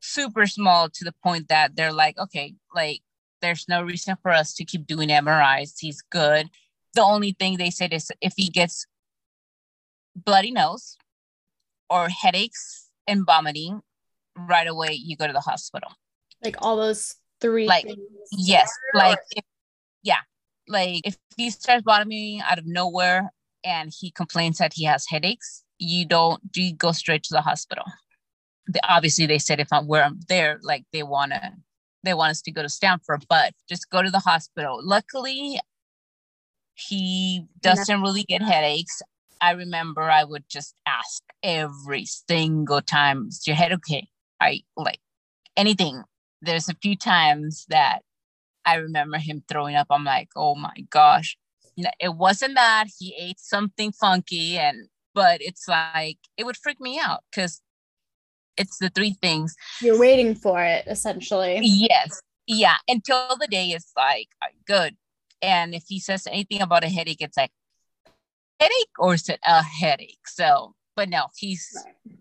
super 0.00 0.46
small 0.46 0.88
to 0.88 1.04
the 1.04 1.14
point 1.22 1.48
that 1.48 1.76
they're 1.76 1.92
like 1.92 2.18
okay 2.18 2.54
like 2.74 3.02
there's 3.40 3.66
no 3.68 3.82
reason 3.82 4.16
for 4.22 4.30
us 4.30 4.54
to 4.54 4.64
keep 4.64 4.86
doing 4.86 5.08
MRIs 5.08 5.74
he's 5.78 6.02
good. 6.10 6.48
The 6.94 7.02
only 7.02 7.32
thing 7.38 7.56
they 7.56 7.70
said 7.70 7.92
is 7.92 8.10
if 8.20 8.34
he 8.36 8.48
gets 8.48 8.86
bloody 10.16 10.50
nose 10.50 10.96
or 11.88 12.08
headaches 12.08 12.88
and 13.06 13.24
vomiting 13.24 13.80
right 14.36 14.66
away 14.66 14.92
you 14.92 15.16
go 15.16 15.26
to 15.26 15.32
the 15.32 15.40
hospital. 15.40 15.90
Like 16.42 16.56
all 16.60 16.76
those 16.76 17.16
three 17.40 17.66
Like, 17.66 17.84
things. 17.84 17.98
Yes, 18.32 18.70
together, 18.92 19.08
like 19.08 19.18
if, 19.36 19.44
yeah, 20.02 20.20
like 20.68 21.00
if 21.04 21.18
he 21.36 21.50
starts 21.50 21.82
vomiting 21.84 22.40
out 22.40 22.58
of 22.58 22.66
nowhere 22.66 23.32
and 23.64 23.92
he 23.96 24.10
complains 24.10 24.58
that 24.58 24.72
he 24.74 24.84
has 24.84 25.06
headaches, 25.06 25.64
you 25.78 26.06
don't 26.06 26.40
you 26.54 26.74
go 26.74 26.92
straight 26.92 27.22
to 27.24 27.34
the 27.34 27.40
hospital. 27.40 27.84
The, 28.66 28.80
obviously, 28.88 29.26
they 29.26 29.38
said 29.38 29.60
if 29.60 29.72
I'm 29.72 29.86
where 29.86 30.04
I'm 30.04 30.20
there, 30.28 30.60
like 30.62 30.84
they 30.92 31.02
wanna 31.02 31.54
they 32.02 32.14
want 32.14 32.30
us 32.30 32.42
to 32.42 32.50
go 32.50 32.62
to 32.62 32.68
Stanford, 32.68 33.26
but 33.28 33.52
just 33.68 33.90
go 33.90 34.02
to 34.02 34.10
the 34.10 34.20
hospital. 34.20 34.80
Luckily, 34.82 35.60
he 36.74 37.44
doesn't 37.60 38.02
really 38.02 38.22
get 38.24 38.42
headaches. 38.42 39.02
I 39.40 39.52
remember 39.52 40.02
I 40.02 40.24
would 40.24 40.44
just 40.48 40.74
ask 40.86 41.22
every 41.42 42.04
single 42.06 42.82
time, 42.82 43.28
"Is 43.28 43.46
your 43.46 43.56
head 43.56 43.72
okay?" 43.72 44.08
I 44.40 44.62
like 44.76 45.00
anything. 45.56 46.02
There's 46.42 46.68
a 46.68 46.74
few 46.74 46.96
times 46.96 47.66
that 47.68 48.00
I 48.64 48.76
remember 48.76 49.18
him 49.18 49.42
throwing 49.48 49.76
up. 49.76 49.88
I'm 49.90 50.04
like, 50.04 50.28
oh 50.36 50.54
my 50.54 50.74
gosh. 50.90 51.36
It 51.98 52.14
wasn't 52.14 52.54
that 52.56 52.86
he 52.98 53.14
ate 53.18 53.40
something 53.40 53.92
funky 53.92 54.58
and 54.58 54.88
but 55.14 55.40
it's 55.40 55.66
like 55.66 56.18
it 56.36 56.44
would 56.44 56.56
freak 56.56 56.80
me 56.80 57.00
out 57.02 57.24
because 57.30 57.62
it's 58.56 58.78
the 58.78 58.90
three 58.90 59.16
things. 59.22 59.54
You're 59.80 59.98
waiting 59.98 60.34
for 60.34 60.62
it, 60.62 60.84
essentially. 60.86 61.60
Yes. 61.62 62.20
Yeah. 62.46 62.76
Until 62.88 63.36
the 63.38 63.48
day 63.48 63.68
is 63.68 63.86
like 63.96 64.28
good. 64.66 64.96
And 65.42 65.74
if 65.74 65.84
he 65.88 65.98
says 66.00 66.26
anything 66.26 66.60
about 66.60 66.84
a 66.84 66.88
headache, 66.88 67.20
it's 67.20 67.36
like 67.36 67.52
headache 68.60 68.98
or 68.98 69.14
is 69.14 69.28
it 69.28 69.40
a 69.46 69.62
headache? 69.62 70.26
So, 70.26 70.74
but 70.94 71.08
no, 71.08 71.26
he's 71.36 71.66
right. 71.84 72.18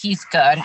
he's 0.00 0.24
good. 0.26 0.58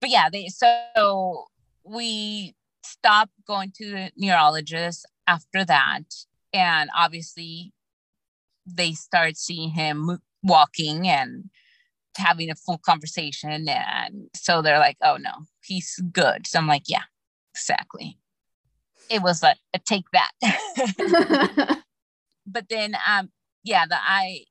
But 0.00 0.10
yeah, 0.10 0.28
they 0.30 0.48
so 0.48 1.46
we 1.84 2.54
stopped 2.82 3.32
going 3.46 3.72
to 3.76 3.90
the 3.90 4.12
neurologist 4.16 5.06
after 5.26 5.64
that. 5.64 6.02
And 6.52 6.90
obviously 6.96 7.72
they 8.66 8.92
start 8.92 9.36
seeing 9.36 9.70
him 9.70 10.18
walking 10.42 11.08
and 11.08 11.50
having 12.18 12.50
a 12.50 12.54
full 12.54 12.78
conversation. 12.78 13.68
And 13.68 14.28
so 14.34 14.62
they're 14.62 14.78
like, 14.78 14.96
oh 15.02 15.16
no, 15.16 15.32
he's 15.64 16.00
good. 16.12 16.46
So 16.46 16.58
I'm 16.58 16.66
like, 16.66 16.84
yeah, 16.86 17.04
exactly. 17.54 18.18
It 19.10 19.22
was 19.22 19.42
like 19.42 19.58
a 19.74 19.78
take 19.78 20.04
that. 20.12 20.32
but 22.46 22.68
then, 22.68 22.96
um, 23.06 23.30
yeah, 23.64 23.86
the 23.86 23.96
eye 23.96 24.44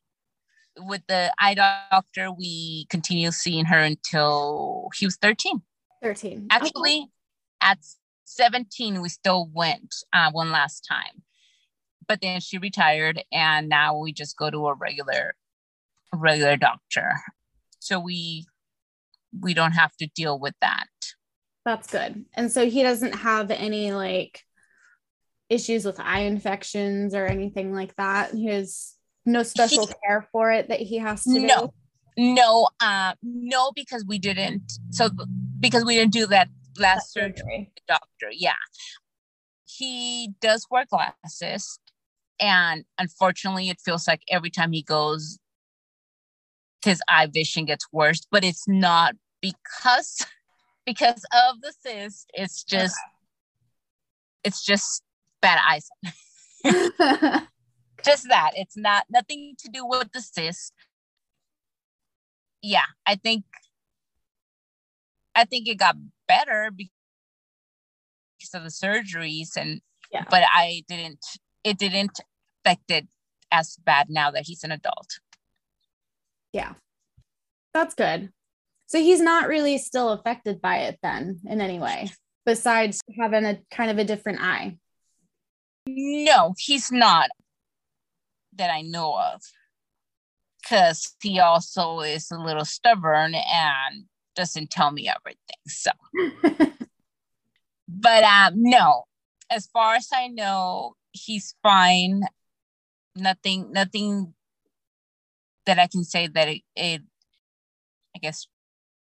with 0.80 1.02
the 1.08 1.34
eye 1.40 1.56
doctor, 1.56 2.32
we 2.32 2.86
continued 2.90 3.34
seeing 3.34 3.66
her 3.66 3.80
until 3.80 4.90
he 4.96 5.06
was 5.06 5.18
13. 5.18 5.62
13. 6.04 6.48
Actually, 6.52 6.98
okay. 6.98 7.10
at 7.62 7.80
17, 8.26 9.02
we 9.02 9.10
still 9.10 9.50
went 9.54 9.96
uh, 10.14 10.30
one 10.32 10.52
last 10.52 10.86
time. 10.88 11.24
But 12.08 12.22
then 12.22 12.40
she 12.40 12.58
retired, 12.58 13.24
and 13.32 13.68
now 13.68 13.98
we 13.98 14.14
just 14.14 14.38
go 14.38 14.50
to 14.50 14.68
a 14.68 14.74
regular, 14.74 15.36
regular 16.14 16.56
doctor 16.56 17.12
so 17.88 18.00
we 18.00 18.46
we 19.40 19.54
don't 19.54 19.74
have 19.74 19.96
to 19.98 20.08
deal 20.16 20.40
with 20.40 20.56
that. 20.62 20.88
That's 21.66 21.88
good. 21.88 22.26
And 22.34 22.52
so 22.52 22.70
he 22.70 22.84
doesn't 22.84 23.14
have 23.16 23.52
any 23.52 23.92
like 23.92 24.44
issues 25.50 25.86
with 25.86 26.00
eye 26.00 26.22
infections 26.22 27.14
or 27.14 27.26
anything 27.26 27.74
like 27.74 27.96
that? 27.96 28.34
He 28.34 28.48
has 28.48 28.94
no 29.26 29.44
special 29.44 29.88
he, 29.88 29.94
care 30.06 30.28
for 30.32 30.52
it 30.52 30.70
that 30.70 30.80
he 30.80 30.98
has 30.98 31.24
to 31.24 31.40
no. 31.40 31.68
do? 31.68 31.74
no 32.20 32.68
uh 32.80 33.14
no 33.22 33.72
because 33.76 34.04
we 34.08 34.18
didn't 34.18 34.72
so 34.90 35.08
because 35.60 35.86
we 35.86 35.94
didn't 35.94 36.12
do 36.12 36.26
that 36.26 36.50
last 36.80 37.14
that 37.14 37.22
surgery. 37.22 37.34
surgery 37.38 37.72
doctor 37.88 38.30
yeah. 38.32 38.54
He 39.66 40.34
does 40.42 40.66
wear 40.72 40.86
glasses 40.90 41.80
and 42.40 42.86
unfortunately 42.98 43.70
it 43.70 43.80
feels 43.80 44.08
like 44.08 44.22
every 44.30 44.50
time 44.50 44.72
he 44.72 44.82
goes 44.82 45.38
his 46.84 47.02
eye 47.08 47.28
vision 47.28 47.66
gets 47.66 47.88
worse, 47.92 48.22
but 48.32 48.44
it's 48.44 48.68
not 48.68 49.16
because 49.42 50.26
because 50.86 51.26
of 51.34 51.62
the 51.62 51.74
cyst. 51.82 52.30
It's 52.34 52.64
just 52.64 52.96
it's 54.44 54.64
just 54.64 55.04
bad 55.42 55.60
eyesight. 55.68 56.14
just 58.06 58.28
that. 58.30 58.52
It's 58.56 58.78
not 58.78 59.06
nothing 59.10 59.56
to 59.60 59.70
do 59.70 59.86
with 59.86 60.12
the 60.12 60.22
cyst. 60.22 60.74
Yeah, 62.62 62.86
I 63.06 63.16
think 63.16 63.46
I 65.36 65.46
think 65.46 65.68
it 65.68 65.78
got 65.78 65.96
better 66.28 66.72
because 66.72 66.92
of 68.54 68.64
the 68.64 68.70
surgeries 68.70 69.56
and 69.56 69.82
yeah. 70.12 70.26
but 70.30 70.44
I 70.44 70.84
didn't 70.88 71.26
it 71.64 71.78
didn't 71.78 72.20
affect 72.64 72.90
it 72.90 73.08
as 73.52 73.78
bad 73.86 74.10
now 74.10 74.32
that 74.32 74.44
he's 74.46 74.64
an 74.64 74.72
adult. 74.72 75.20
Yeah. 76.54 76.74
That's 77.74 77.94
good. 77.94 78.32
So 78.88 79.00
he's 79.00 79.20
not 79.20 79.50
really 79.50 79.78
still 79.78 80.10
affected 80.10 80.62
by 80.62 80.78
it 80.80 81.00
then 81.04 81.42
in 81.46 81.60
any 81.60 81.80
way, 81.80 82.10
besides 82.46 83.02
having 83.20 83.46
a 83.46 83.60
kind 83.70 83.92
of 83.92 83.98
a 83.98 84.06
different 84.06 84.40
eye. 84.42 84.78
No, 85.88 86.54
he's 86.58 86.92
not 86.92 87.30
that 88.56 88.70
I 88.72 88.82
know 88.82 89.18
of. 89.18 89.42
Because 90.62 91.16
he 91.22 91.40
also 91.40 92.02
is 92.02 92.30
a 92.32 92.38
little 92.38 92.66
stubborn 92.66 93.36
and 93.36 94.06
doesn't 94.36 94.70
tell 94.70 94.92
me 94.92 95.10
everything. 95.10 95.40
So, 95.68 95.92
but 97.88 98.24
um, 98.24 98.54
no, 98.56 99.04
as 99.50 99.68
far 99.68 99.96
as 99.96 100.10
I 100.14 100.28
know, 100.28 100.96
he's 101.12 101.56
fine. 101.64 102.24
Nothing, 103.16 103.72
nothing 103.72 104.34
that 105.68 105.78
I 105.78 105.88
can 105.88 106.04
say 106.04 106.28
that 106.28 106.48
it, 106.48 106.62
it 106.76 107.02
I 108.16 108.20
guess 108.20 108.48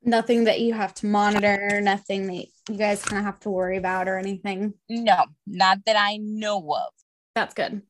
nothing 0.04 0.44
that 0.44 0.62
you 0.62 0.74
have 0.74 0.94
to 0.96 1.08
monitor, 1.08 1.82
nothing 1.82 2.28
that 2.28 2.46
you 2.70 2.78
guys 2.78 3.02
kind 3.02 3.20
of 3.20 3.26
have 3.26 3.40
to 3.42 3.50
worry 3.50 3.78
about 3.78 4.08
or 4.08 4.18
anything. 4.18 4.74
No, 4.90 5.26
not 5.48 5.80
that 5.86 5.96
I 5.98 6.18
know 6.18 6.60
of. 6.74 6.94
That's 7.34 7.54
good. 7.54 7.82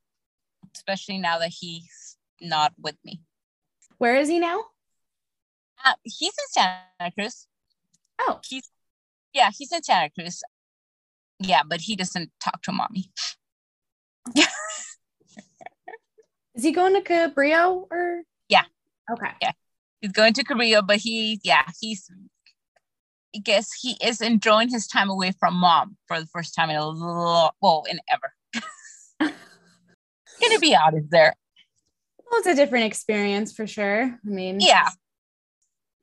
Especially 0.73 1.17
now 1.17 1.39
that 1.39 1.51
he's 1.59 2.17
not 2.39 2.73
with 2.79 2.95
me. 3.03 3.21
Where 3.97 4.15
is 4.15 4.29
he 4.29 4.39
now? 4.39 4.63
Uh, 5.83 5.93
he's 6.03 6.33
in 6.33 6.49
Santa 6.49 7.11
Cruz. 7.13 7.47
Oh, 8.19 8.39
he's 8.47 8.69
yeah, 9.33 9.49
he's 9.55 9.71
in 9.71 9.83
Santa 9.83 10.09
Cruz. 10.09 10.41
Yeah, 11.39 11.61
but 11.67 11.81
he 11.81 11.95
doesn't 11.95 12.31
talk 12.39 12.61
to 12.63 12.71
mommy. 12.71 13.11
Yeah. 14.33 14.45
is 16.55 16.63
he 16.63 16.71
going 16.71 16.93
to 16.95 17.01
Cabrillo 17.01 17.87
or? 17.91 18.23
Okay. 19.11 19.31
Yeah. 19.41 19.51
He's 20.01 20.11
going 20.11 20.33
to 20.33 20.43
Korea, 20.43 20.81
but 20.81 20.97
he, 20.97 21.39
yeah, 21.43 21.63
he's, 21.79 22.09
I 23.35 23.39
guess 23.39 23.73
he 23.73 23.97
is 24.03 24.21
enjoying 24.21 24.69
his 24.69 24.87
time 24.87 25.09
away 25.09 25.31
from 25.39 25.55
mom 25.55 25.97
for 26.07 26.19
the 26.19 26.27
first 26.27 26.53
time 26.53 26.69
in 26.69 26.75
a 26.75 26.87
little, 26.87 27.51
well, 27.61 27.83
in 27.89 27.99
ever. 28.09 28.33
Gonna 30.41 30.59
be 30.59 30.75
out 30.75 30.95
of 30.95 31.09
there. 31.09 31.33
Well, 32.29 32.39
it's 32.39 32.47
a 32.47 32.55
different 32.55 32.85
experience 32.85 33.53
for 33.53 33.65
sure. 33.65 34.03
I 34.03 34.29
mean, 34.29 34.59
yeah. 34.59 34.89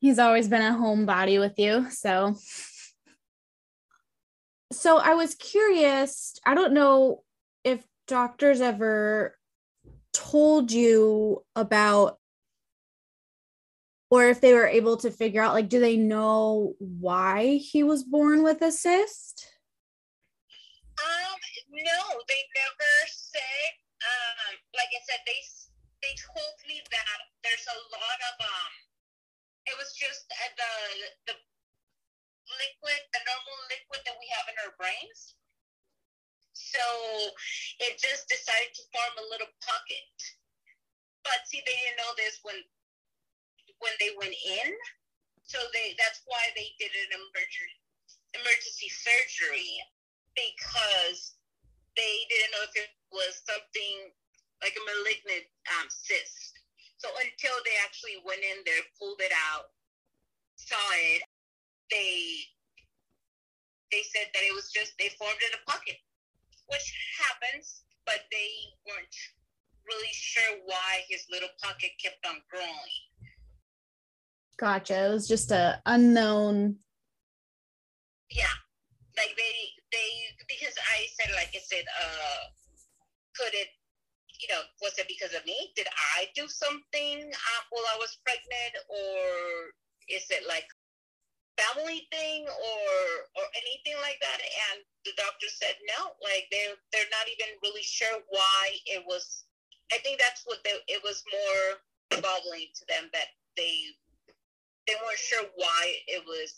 He's 0.01 0.19
always 0.19 0.49
been 0.49 0.63
a 0.63 0.77
homebody 0.77 1.39
with 1.39 1.59
you. 1.59 1.91
So, 1.91 2.37
so 4.73 4.99
I 4.99 5.15
was 5.15 5.35
curious. 5.35 6.39
I 6.45 6.55
don't 6.55 6.75
know 6.75 7.23
if 7.63 7.83
doctors 8.07 8.61
ever 8.61 9.37
told 10.13 10.73
you 10.73 11.43
about 11.57 12.19
or 14.15 14.31
if 14.31 14.39
they 14.39 14.55
were 14.55 14.71
able 14.71 14.95
to 15.03 15.11
figure 15.11 15.43
out 15.43 15.59
like 15.59 15.67
do 15.67 15.83
they 15.83 15.99
know 15.99 16.79
why 16.79 17.59
he 17.59 17.83
was 17.83 18.07
born 18.07 18.47
with 18.47 18.63
a 18.63 18.71
cyst? 18.71 19.51
Um 21.03 21.35
no 21.75 22.01
they 22.31 22.43
never 22.55 22.95
said 23.11 23.71
um 24.07 24.55
like 24.79 24.87
i 24.95 25.03
said 25.03 25.19
they 25.27 25.43
they 26.07 26.15
told 26.31 26.55
me 26.71 26.79
that 26.95 27.19
there's 27.43 27.67
a 27.67 27.79
lot 27.91 28.19
of 28.31 28.35
um 28.47 28.73
it 29.67 29.75
was 29.83 29.91
just 29.99 30.31
uh, 30.31 30.53
the 30.63 30.73
the 31.27 31.35
liquid 32.55 33.03
the 33.11 33.23
normal 33.27 33.59
liquid 33.67 33.99
that 34.07 34.15
we 34.23 34.31
have 34.31 34.47
in 34.47 34.55
our 34.63 34.79
brains. 34.79 35.35
So 36.55 36.87
it 37.83 37.99
just 37.99 38.31
decided 38.31 38.79
to 38.79 38.83
form 38.95 39.15
a 39.19 39.27
little 39.27 39.51
pocket. 39.59 40.15
But 41.27 41.51
see 41.51 41.67
they 41.67 41.75
didn't 41.75 41.99
know 41.99 42.15
this 42.15 42.39
when 42.47 42.63
when 43.85 43.95
they 44.01 44.17
went 44.17 44.33
in. 44.33 44.73
So 45.45 45.61
they 45.77 45.93
that's 46.01 46.25
why 46.25 46.41
they 46.57 46.73
did 46.81 46.91
an 46.91 47.21
emergency 47.21 47.85
emergency 48.35 48.91
surgery 48.91 49.79
because 50.35 51.39
they 51.95 52.27
didn't 52.27 52.51
know 52.57 52.65
if 52.67 52.75
it 52.75 52.91
was 53.15 53.39
something 53.47 54.11
like 54.65 54.75
a 54.75 54.83
malignant 54.83 55.47
um, 55.79 55.87
cyst. 55.87 56.59
So 56.99 57.13
until 57.21 57.55
they 57.63 57.77
actually 57.85 58.19
went 58.25 58.43
in 58.43 58.65
there, 58.67 58.81
pulled 58.99 59.21
it 59.21 59.31
out, 59.53 59.71
saw 60.57 60.81
it, 61.15 61.23
they 61.93 62.49
they 63.93 64.03
said 64.11 64.27
that 64.35 64.43
it 64.43 64.57
was 64.57 64.73
just 64.75 64.97
they 64.99 65.13
formed 65.21 65.39
in 65.39 65.55
a 65.55 65.63
pocket, 65.71 66.01
which 66.67 66.89
happens, 67.21 67.85
but 68.09 68.27
they 68.33 68.51
weren't 68.89 69.19
really 69.87 70.11
sure 70.11 70.65
why 70.65 71.05
his 71.07 71.29
little 71.31 71.53
pocket 71.63 71.93
kept 72.03 72.25
on 72.27 72.41
growing. 72.51 72.99
Gotcha. 74.57 75.07
It 75.07 75.11
was 75.11 75.27
just 75.27 75.51
a 75.51 75.83
unknown. 75.87 76.77
Yeah, 78.31 78.55
like 79.17 79.35
they 79.37 79.57
they 79.91 80.11
because 80.47 80.75
I 80.79 81.07
said 81.19 81.35
like 81.35 81.51
I 81.55 81.63
said, 81.63 81.85
uh, 81.91 82.43
could 83.35 83.55
it, 83.55 83.69
you 84.41 84.49
know, 84.49 84.63
was 84.81 84.97
it 84.99 85.11
because 85.11 85.35
of 85.35 85.45
me? 85.45 85.75
Did 85.75 85.87
I 86.17 86.31
do 86.35 86.47
something 86.47 87.19
uh, 87.27 87.63
while 87.71 87.87
I 87.95 87.99
was 87.99 88.19
pregnant, 88.23 88.75
or 88.89 89.75
is 90.09 90.27
it 90.31 90.47
like 90.47 90.67
family 91.59 92.07
thing 92.11 92.47
or 92.47 92.87
or 93.39 93.47
anything 93.59 93.99
like 94.03 94.19
that? 94.23 94.39
And 94.39 94.87
the 95.05 95.15
doctor 95.19 95.51
said 95.51 95.75
no, 95.99 96.15
like 96.23 96.47
they 96.55 96.71
they're 96.95 97.11
not 97.11 97.27
even 97.27 97.59
really 97.63 97.83
sure 97.83 98.23
why 98.31 98.79
it 98.87 99.03
was. 99.07 99.45
I 99.93 99.99
think 99.99 100.19
that's 100.19 100.43
what 100.47 100.65
they, 100.65 100.73
it 100.89 101.03
was 101.05 101.23
more 101.29 102.23
boggling 102.23 102.73
to 102.75 102.85
them 102.89 103.11
that 103.13 103.37
they 103.57 103.93
they 104.87 104.95
weren't 104.95 105.19
sure 105.19 105.45
why 105.57 105.93
it 106.07 106.23
was 106.27 106.53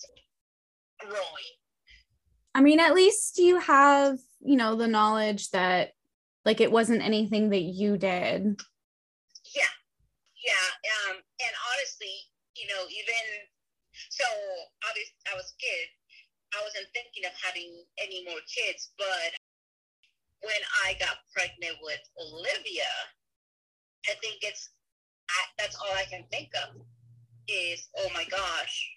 growing. 1.00 1.52
I 2.54 2.60
mean, 2.60 2.80
at 2.80 2.94
least 2.94 3.38
you 3.38 3.58
have, 3.60 4.18
you 4.40 4.56
know, 4.56 4.76
the 4.76 4.88
knowledge 4.88 5.50
that 5.50 5.92
like 6.44 6.60
it 6.60 6.72
wasn't 6.72 7.02
anything 7.02 7.50
that 7.50 7.62
you 7.62 7.98
did. 7.98 8.58
Yeah, 9.54 9.74
yeah. 10.44 10.66
Um, 11.10 11.16
and 11.16 11.54
honestly, 11.68 12.16
you 12.56 12.66
know, 12.68 12.82
even 12.88 13.24
so, 14.08 14.24
obviously, 14.88 15.20
I 15.28 15.36
was 15.36 15.52
a 15.52 15.58
kid. 15.60 15.86
I 16.54 16.62
wasn't 16.62 16.88
thinking 16.94 17.26
of 17.26 17.34
having 17.36 17.84
any 17.98 18.24
more 18.24 18.40
kids, 18.48 18.92
but 18.96 19.36
when 20.40 20.62
I 20.86 20.96
got 21.00 21.26
pregnant 21.34 21.76
with 21.82 22.00
Olivia, 22.16 22.88
I 24.08 24.14
think 24.22 24.38
it's 24.42 24.70
I, 25.28 25.40
that's 25.58 25.76
all 25.76 25.92
I 25.92 26.06
can 26.08 26.24
think 26.30 26.50
of 26.54 26.80
is, 27.48 27.88
oh 27.98 28.08
my 28.14 28.24
gosh, 28.24 28.90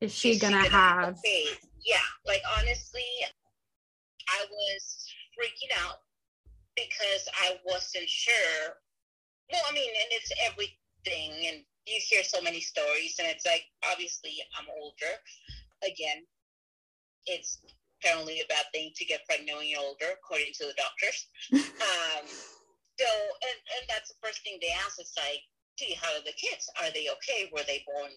is 0.00 0.14
she 0.14 0.30
is 0.32 0.40
gonna 0.40 0.62
she 0.64 0.70
have? 0.70 1.18
Okay. 1.18 1.44
Yeah, 1.84 2.08
like 2.26 2.42
honestly, 2.58 3.04
I 4.28 4.44
was 4.50 5.06
freaking 5.36 5.72
out 5.84 6.00
because 6.74 7.28
I 7.42 7.56
wasn't 7.66 8.08
sure. 8.08 8.80
Well, 9.52 9.62
I 9.68 9.72
mean, 9.72 9.90
and 9.90 10.10
it's 10.12 10.32
everything, 10.46 11.46
and 11.48 11.64
you 11.86 12.00
hear 12.08 12.22
so 12.22 12.40
many 12.40 12.60
stories, 12.60 13.16
and 13.18 13.28
it's 13.28 13.46
like 13.46 13.64
obviously 13.90 14.36
I'm 14.58 14.66
older. 14.80 15.14
Again, 15.82 16.24
it's 17.26 17.58
apparently 18.00 18.40
a 18.40 18.48
bad 18.48 18.64
thing 18.72 18.92
to 18.96 19.04
get 19.04 19.24
pregnant 19.26 19.58
when 19.58 19.68
you're 19.68 19.80
older, 19.80 20.16
according 20.16 20.52
to 20.54 20.64
the 20.66 20.76
doctors. 20.76 21.26
um, 21.52 22.24
so, 22.98 23.08
and, 23.08 23.58
and 23.80 23.84
that's 23.88 24.08
the 24.08 24.20
first 24.22 24.44
thing 24.44 24.58
they 24.60 24.72
ask. 24.84 25.00
It's 25.00 25.16
like, 25.16 25.40
gee, 25.80 25.96
how 26.00 26.12
are 26.12 26.24
the 26.24 26.32
kids? 26.32 26.68
Are 26.80 26.90
they 26.92 27.08
okay? 27.08 27.50
Were 27.52 27.64
they 27.66 27.84
born 27.86 28.10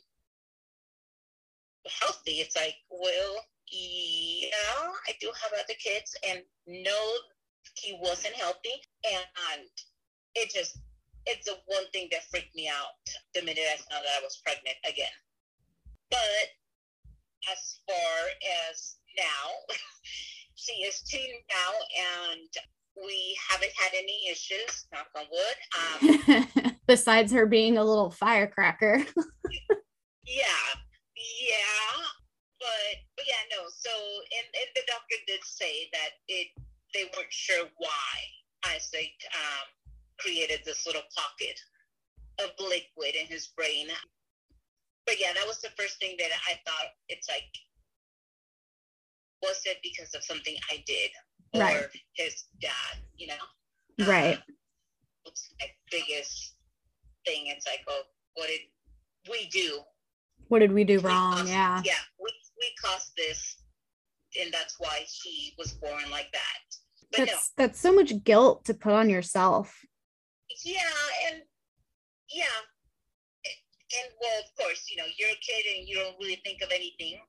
healthy? 2.02 2.44
It's 2.44 2.56
like, 2.56 2.76
well, 2.92 3.46
yeah, 3.72 4.92
I 5.08 5.14
do 5.22 5.32
have 5.42 5.54
other 5.54 5.78
kids, 5.82 6.16
and 6.28 6.42
no, 6.68 7.14
he 7.76 7.98
wasn't 8.02 8.36
healthy, 8.36 8.84
and 9.06 9.70
it 10.36 10.52
just 10.54 10.78
it's 11.26 11.46
the 11.46 11.56
one 11.68 11.86
thing 11.94 12.10
that 12.12 12.26
freaked 12.30 12.54
me 12.54 12.68
out 12.68 13.00
the 13.34 13.42
minute 13.42 13.64
I 13.64 13.78
found 13.78 14.04
that 14.04 14.20
I 14.20 14.24
was 14.24 14.42
pregnant 14.44 14.76
again. 14.84 15.16
But 16.12 16.46
as 17.50 17.80
far 17.88 18.18
as 18.68 18.98
now, 19.18 19.76
she 20.56 20.74
is 20.84 21.02
two 21.02 21.26
now, 21.50 21.72
and 22.28 22.50
we 22.96 23.38
haven't 23.50 23.72
had 23.76 23.92
any 23.94 24.30
issues. 24.30 24.88
Knock 24.94 25.08
on 25.16 25.26
wood. 25.32 26.46
Um, 26.62 26.76
Besides 26.88 27.32
her 27.32 27.46
being 27.46 27.78
a 27.78 27.84
little 27.84 28.12
firecracker. 28.12 28.98
yeah, 30.26 30.66
yeah, 31.16 31.96
but 32.60 32.94
but 33.16 33.26
yeah, 33.28 33.44
no. 33.52 33.64
So 33.76 33.90
and, 33.90 34.48
and 34.54 34.70
the 34.76 34.82
doctor 34.88 35.16
did 35.28 35.44
say 35.44 35.90
that 35.94 36.10
it 36.28 36.48
they 36.94 37.10
weren't 37.16 37.32
sure 37.32 37.66
why 37.78 38.14
Isaac 38.76 39.14
um, 39.34 39.68
created 40.20 40.62
this 40.66 40.86
little 40.86 41.08
pocket 41.16 41.60
of 42.40 42.52
liquid 42.60 43.16
in 43.20 43.28
his 43.28 43.48
brain. 43.48 43.88
But 45.06 45.20
yeah, 45.20 45.34
that 45.34 45.48
was 45.48 45.60
the 45.60 45.74
first 45.78 46.00
thing 46.00 46.16
that 46.20 46.30
I 46.48 46.54
thought. 46.66 46.94
It's 47.10 47.28
like, 47.28 47.50
was 49.42 49.62
it 49.66 49.78
because 49.84 50.14
of 50.14 50.24
something 50.24 50.56
I 50.72 50.84
did 50.86 51.12
or 51.54 51.60
Right. 51.60 51.86
his 52.16 52.46
dad? 52.62 52.98
You 53.18 53.28
know, 53.28 54.06
right. 54.08 54.38
Um, 54.38 54.44
it's 55.26 55.50
my 55.60 55.68
biggest 55.92 56.56
thing. 57.26 57.48
It's 57.48 57.66
like, 57.66 57.84
oh, 57.88 58.04
what 58.36 58.48
did 58.48 58.62
we 59.30 59.48
do 59.50 59.82
What 60.50 60.60
did 60.60 60.72
we 60.72 60.84
do 60.84 60.98
we 61.00 61.04
wrong? 61.10 61.34
caused- 61.38 61.50
Yeah. 61.50 61.82
Yeah, 61.86 62.00
we, 62.20 62.32
we 62.60 62.74
caused 62.84 63.16
this, 63.16 63.58
and 64.40 64.52
that's 64.54 64.76
why 64.80 65.06
he 65.24 65.54
was 65.58 65.74
born 65.74 66.10
like 66.12 66.32
that. 66.34 66.60
But 67.12 67.28
That's 67.28 67.52
that's 67.58 67.80
so 67.80 67.94
much 67.94 68.24
guilt 68.24 68.66
to 68.66 68.74
put 68.74 68.94
on 68.94 69.10
yourself. 69.10 69.80
yeah, 70.66 70.80
and 71.30 71.44
yeah, 72.32 72.46
and 73.46 74.14
well, 74.20 74.40
of 74.42 74.56
course, 74.60 74.90
you 74.90 74.98
know, 74.98 75.06
you're 75.18 75.30
a 75.30 75.36
kid 75.36 75.78
and 75.78 75.88
you 75.88 75.96
don't 75.96 76.18
really 76.20 76.42
think 76.44 76.62
of 76.64 76.72
anything. 76.72 77.20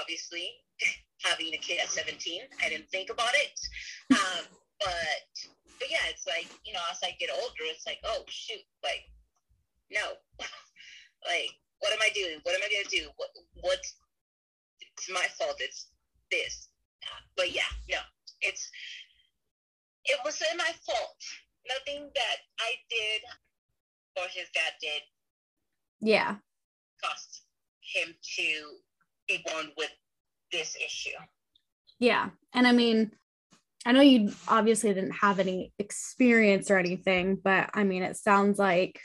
Obviously, 0.00 0.50
having 1.24 1.52
a 1.54 1.58
kid 1.58 1.80
at 1.82 1.90
17, 1.90 2.42
I 2.64 2.68
didn't 2.68 2.88
think 2.90 3.10
about 3.10 3.32
it. 3.34 3.58
Um, 4.12 4.44
but 4.78 5.24
but 5.78 5.90
yeah, 5.90 6.06
it's 6.08 6.26
like 6.26 6.46
you 6.64 6.72
know, 6.72 6.80
as 6.90 7.00
I 7.02 7.16
get 7.18 7.30
older, 7.32 7.64
it's 7.64 7.86
like, 7.86 7.98
oh 8.04 8.24
shoot, 8.28 8.62
like 8.82 9.08
no, 9.90 10.12
like 11.26 11.50
what 11.80 11.92
am 11.92 11.98
I 12.02 12.10
doing? 12.14 12.38
What 12.42 12.54
am 12.54 12.60
I 12.64 12.68
gonna 12.72 12.88
do? 12.90 13.08
What 13.16 13.30
what's 13.60 13.96
it's 14.80 15.10
my 15.10 15.26
fault. 15.38 15.56
It's 15.60 15.88
this. 16.30 16.68
But 17.36 17.52
yeah, 17.52 17.68
no, 17.90 17.98
it's 18.40 18.70
it 20.04 20.18
wasn't 20.24 20.56
my 20.58 20.70
fault. 20.86 21.16
Nothing 21.68 22.10
that 22.14 22.36
I 22.60 22.72
did 22.90 23.22
or 24.16 24.28
his 24.28 24.48
dad 24.54 24.72
did 24.80 25.02
Yeah. 26.00 26.36
caused 27.02 27.42
him 27.80 28.14
to 28.36 28.78
be 29.26 29.42
born 29.46 29.72
with 29.76 29.90
this 30.54 30.76
issue. 30.76 31.16
Yeah. 31.98 32.30
And 32.52 32.66
I 32.66 32.72
mean, 32.72 33.12
I 33.86 33.92
know 33.92 34.00
you 34.00 34.32
obviously 34.48 34.94
didn't 34.94 35.12
have 35.12 35.38
any 35.38 35.72
experience 35.78 36.70
or 36.70 36.78
anything, 36.78 37.36
but 37.42 37.70
I 37.74 37.84
mean, 37.84 38.02
it 38.02 38.16
sounds 38.16 38.58
like 38.58 39.00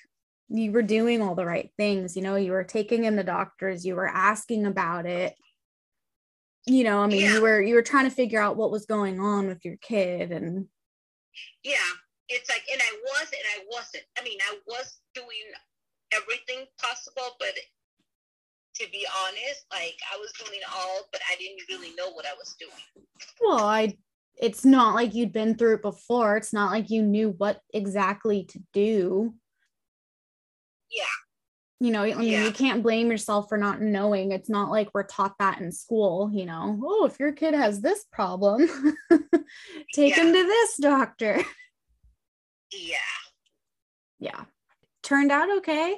you 0.47 0.71
were 0.71 0.81
doing 0.81 1.21
all 1.21 1.35
the 1.35 1.45
right 1.45 1.69
things. 1.77 2.15
You 2.15 2.21
know, 2.23 2.35
you 2.35 2.51
were 2.51 2.63
taking 2.63 3.03
in 3.03 3.15
the 3.15 3.23
doctors, 3.23 3.85
you 3.85 3.95
were 3.95 4.07
asking 4.07 4.65
about 4.65 5.05
it. 5.05 5.35
You 6.65 6.83
know, 6.83 7.01
I 7.01 7.07
mean, 7.07 7.21
Yeah. 7.21 7.33
you 7.35 7.41
were 7.41 7.61
you 7.61 7.75
were 7.75 7.81
trying 7.81 8.09
to 8.09 8.15
figure 8.15 8.41
out 8.41 8.57
what 8.57 8.71
was 8.71 8.85
going 8.85 9.19
on 9.19 9.47
with 9.47 9.65
your 9.65 9.77
kid 9.77 10.31
and 10.31 10.67
Yeah, 11.63 11.91
it's 12.27 12.49
like, 12.49 12.63
and 12.71 12.81
I 12.81 12.91
was 13.03 13.27
and 13.31 13.47
I 13.55 13.65
wasn't. 13.69 14.03
I 14.17 14.23
mean, 14.23 14.39
I 14.49 14.57
was 14.67 14.99
doing 15.13 15.47
everything 16.11 16.65
possible, 16.81 17.35
but 17.39 17.53
to 18.79 18.89
be 18.91 19.05
honest, 19.25 19.65
like 19.71 19.97
I 20.13 20.17
was 20.17 20.31
doing 20.43 20.59
all, 20.75 21.07
but 21.11 21.21
I 21.31 21.35
didn't 21.37 21.61
really 21.69 21.93
know 21.95 22.11
what 22.11 22.25
I 22.25 22.33
was 22.37 22.55
doing. 22.59 23.05
well, 23.41 23.63
I 23.63 23.97
it's 24.41 24.63
not 24.63 24.95
like 24.95 25.13
you'd 25.13 25.33
been 25.33 25.55
through 25.55 25.75
it 25.75 25.81
before. 25.81 26.37
It's 26.37 26.53
not 26.53 26.71
like 26.71 26.89
you 26.89 27.03
knew 27.03 27.35
what 27.37 27.59
exactly 27.73 28.45
to 28.45 28.59
do. 28.73 29.33
Yeah. 30.89 31.03
You 31.81 31.91
know, 31.91 32.03
I 32.03 32.13
mean, 32.13 32.29
Yeah. 32.31 32.45
you 32.45 32.51
can't 32.51 32.83
blame 32.83 33.09
yourself 33.11 33.47
for 33.49 33.57
not 33.57 33.81
knowing. 33.81 34.31
It's 34.31 34.49
not 34.49 34.69
like 34.71 34.89
we're 34.93 35.03
taught 35.03 35.35
that 35.39 35.59
in 35.61 35.71
school, 35.71 36.29
you 36.33 36.45
know. 36.45 36.79
Oh, 36.83 37.05
if 37.05 37.19
your 37.19 37.31
kid 37.33 37.53
has 37.53 37.81
this 37.81 38.05
problem, 38.11 38.67
take 39.93 40.15
him 40.15 40.27
to 40.33 40.43
this 40.43 40.77
doctor. 40.77 41.43
Yeah, 42.71 42.97
Yeah. 44.19 44.43
Turned 45.01 45.31
out 45.31 45.49
okay. 45.57 45.97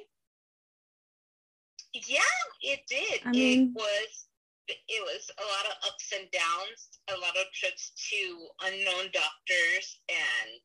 Yeah, 1.93 2.21
it 2.61 2.81
did. 2.89 3.21
I 3.25 3.31
mean- 3.31 3.73
it 3.75 3.75
was. 3.75 4.27
It 4.67 5.01
was 5.03 5.29
a 5.37 5.41
lot 5.43 5.65
of 5.65 5.89
ups 5.89 6.13
and 6.17 6.31
downs, 6.31 6.99
a 7.09 7.19
lot 7.19 7.35
of 7.35 7.51
trips 7.51 7.91
to 8.09 8.47
unknown 8.63 9.11
doctors, 9.11 9.99
and 10.07 10.61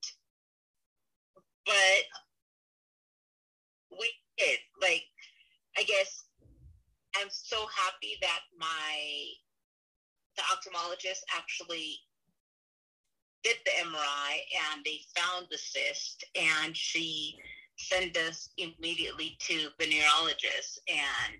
but 1.64 2.04
we 3.98 4.08
did. 4.38 4.58
Like, 4.80 5.02
I 5.76 5.82
guess 5.82 6.24
I'm 7.16 7.28
so 7.30 7.66
happy 7.74 8.16
that 8.22 8.40
my 8.56 9.26
the 10.36 10.42
ophthalmologist 10.42 11.22
actually 11.36 11.98
did 13.42 13.56
the 13.64 13.70
MRI 13.82 14.32
and 14.72 14.84
they 14.84 15.00
found 15.16 15.46
the 15.50 15.58
cyst 15.58 16.24
and 16.34 16.76
she 16.76 17.38
sent 17.76 18.16
us 18.16 18.48
immediately 18.58 19.36
to 19.40 19.68
the 19.78 19.86
neurologist 19.86 20.80
and 20.88 21.38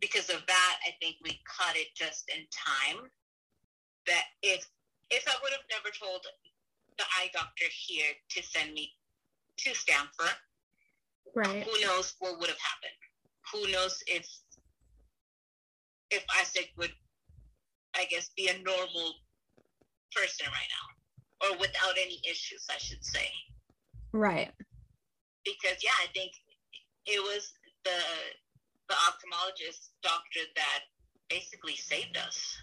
because 0.00 0.30
of 0.30 0.40
that 0.46 0.76
I 0.86 0.90
think 1.00 1.16
we 1.22 1.40
caught 1.46 1.76
it 1.76 1.88
just 1.94 2.30
in 2.30 2.44
time 2.50 3.10
that 4.06 4.24
if 4.42 4.68
if 5.10 5.24
I 5.28 5.34
would 5.42 5.52
have 5.52 5.66
never 5.70 5.94
told 5.94 6.24
the 6.98 7.04
eye 7.18 7.30
doctor 7.32 7.64
here 7.70 8.12
to 8.30 8.42
send 8.42 8.72
me 8.74 8.92
to 9.58 9.74
Stanford 9.74 10.36
Right. 11.34 11.64
who 11.64 11.86
knows 11.86 12.14
what 12.18 12.38
would 12.38 12.48
have 12.48 12.58
happened? 12.58 12.92
Who 13.52 13.72
knows 13.72 14.02
if 14.06 14.28
if 16.10 16.24
Isaac 16.40 16.70
would, 16.76 16.92
I 17.96 18.04
guess, 18.04 18.30
be 18.36 18.48
a 18.48 18.62
normal 18.62 19.14
person 20.14 20.46
right 20.46 20.68
now, 20.68 21.48
or 21.48 21.58
without 21.58 21.94
any 21.98 22.20
issues, 22.28 22.66
I 22.70 22.76
should 22.76 23.02
say. 23.02 23.26
Right. 24.12 24.50
Because 25.44 25.82
yeah, 25.82 25.96
I 26.02 26.06
think 26.14 26.32
it 27.06 27.20
was 27.20 27.52
the 27.84 27.98
the 28.88 28.94
ophthalmologist 28.94 29.88
doctor 30.02 30.40
that 30.56 30.80
basically 31.28 31.76
saved 31.76 32.16
us. 32.16 32.56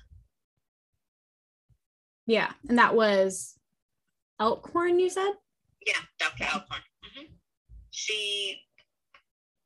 Yeah. 2.28 2.52
And 2.68 2.78
that 2.78 2.94
was 2.94 3.56
Elkhorn, 4.40 5.00
you 5.00 5.10
said? 5.10 5.32
Yeah, 5.86 5.94
Dr. 6.20 6.44
Yeah. 6.44 6.54
Alcorn. 6.54 6.82
hmm 7.04 7.26
She, 7.92 8.62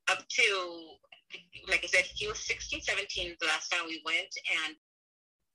up 0.09 0.25
to 0.27 0.79
like 1.69 1.83
I 1.83 1.87
said, 1.87 2.05
he 2.15 2.27
was 2.27 2.39
16, 2.39 2.81
17 2.81 3.35
the 3.39 3.47
last 3.47 3.69
time 3.69 3.85
we 3.87 4.01
went, 4.05 4.29
and 4.65 4.75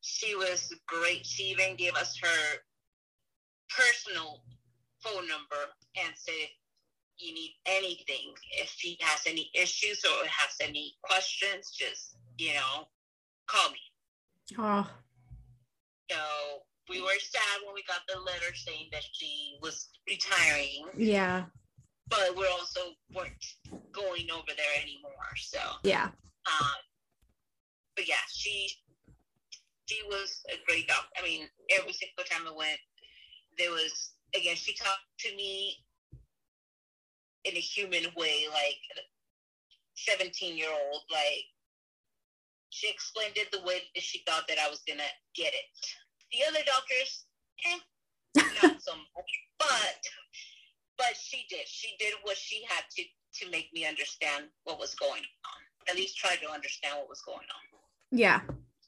she 0.00 0.34
was 0.34 0.72
great. 0.86 1.24
She 1.26 1.44
even 1.44 1.76
gave 1.76 1.94
us 1.94 2.18
her 2.22 2.58
personal 3.68 4.42
phone 5.02 5.28
number 5.28 5.62
and 6.02 6.12
said, 6.14 6.48
you 7.18 7.34
need 7.34 7.54
anything, 7.66 8.32
if 8.52 8.70
he 8.78 8.96
has 9.00 9.20
any 9.26 9.50
issues 9.54 10.04
or 10.04 10.26
has 10.26 10.54
any 10.60 10.94
questions, 11.02 11.70
just, 11.70 12.16
you 12.38 12.54
know, 12.54 12.88
call 13.46 13.70
me. 13.70 13.78
Oh, 14.58 14.88
So 16.10 16.16
we 16.88 17.00
were 17.02 17.18
sad 17.20 17.62
when 17.64 17.74
we 17.74 17.82
got 17.86 18.00
the 18.08 18.18
letter 18.20 18.54
saying 18.54 18.88
that 18.92 19.02
she 19.12 19.58
was 19.62 19.88
retiring, 20.08 20.86
yeah. 20.96 21.44
but 22.08 22.34
we're 22.36 22.50
also 22.50 22.80
weren't 23.14 23.44
going 23.92 24.30
over 24.30 24.52
there 24.56 24.82
anymore. 24.82 25.36
So, 25.36 25.58
Yeah. 25.82 26.04
um, 26.46 26.76
but 27.96 28.08
yeah, 28.08 28.24
she 28.32 28.70
she 29.86 30.02
was 30.08 30.42
a 30.52 30.56
great 30.66 30.86
doctor. 30.86 31.08
I 31.18 31.22
mean, 31.22 31.48
every 31.78 31.92
single 31.94 32.24
time 32.30 32.46
I 32.46 32.54
went, 32.56 32.78
there 33.58 33.70
was 33.70 34.12
again 34.34 34.54
she 34.56 34.74
talked 34.74 35.00
to 35.20 35.34
me 35.34 35.76
in 37.44 37.56
a 37.56 37.60
human 37.60 38.04
way, 38.16 38.46
like 38.52 38.80
seventeen 39.94 40.56
year 40.56 40.70
old. 40.70 41.02
Like 41.10 41.44
she 42.70 42.88
explained 42.90 43.36
it 43.36 43.50
the 43.52 43.62
way 43.66 43.80
that 43.94 44.02
she 44.02 44.22
thought 44.26 44.46
that 44.48 44.58
I 44.58 44.68
was 44.68 44.82
gonna 44.86 45.10
get 45.34 45.52
it. 45.54 45.66
The 46.32 46.44
other 46.48 46.64
doctors, 46.66 47.24
eh, 47.64 47.78
not 48.62 48.82
so 48.82 48.92
much, 48.92 49.30
but 49.58 50.00
but 50.96 51.16
she 51.20 51.44
did. 51.48 51.66
She 51.66 51.94
did 51.98 52.14
what 52.22 52.36
she 52.36 52.64
had 52.68 52.84
to 52.96 53.02
to 53.40 53.50
make 53.50 53.72
me 53.72 53.86
understand 53.86 54.46
what 54.64 54.78
was 54.78 54.94
going 54.94 55.22
on. 55.22 55.88
At 55.88 55.96
least 55.96 56.18
try 56.18 56.36
to 56.36 56.50
understand 56.50 56.96
what 56.98 57.08
was 57.08 57.22
going 57.22 57.38
on. 57.38 57.80
Yeah. 58.10 58.40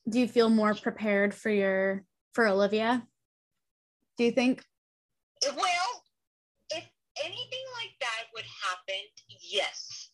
Do 0.09 0.18
you 0.18 0.28
feel 0.28 0.48
more 0.48 0.74
prepared 0.74 1.34
for 1.34 1.51
your 1.51 2.05
for 2.32 2.46
Olivia? 2.46 3.07
Do 4.16 4.24
you 4.24 4.32
think? 4.32 4.64
Well, 5.57 6.03
anything 7.24 7.64
like 7.78 7.94
that 8.00 8.24
would 8.34 8.44
happen, 8.44 9.00
yes, 9.40 10.10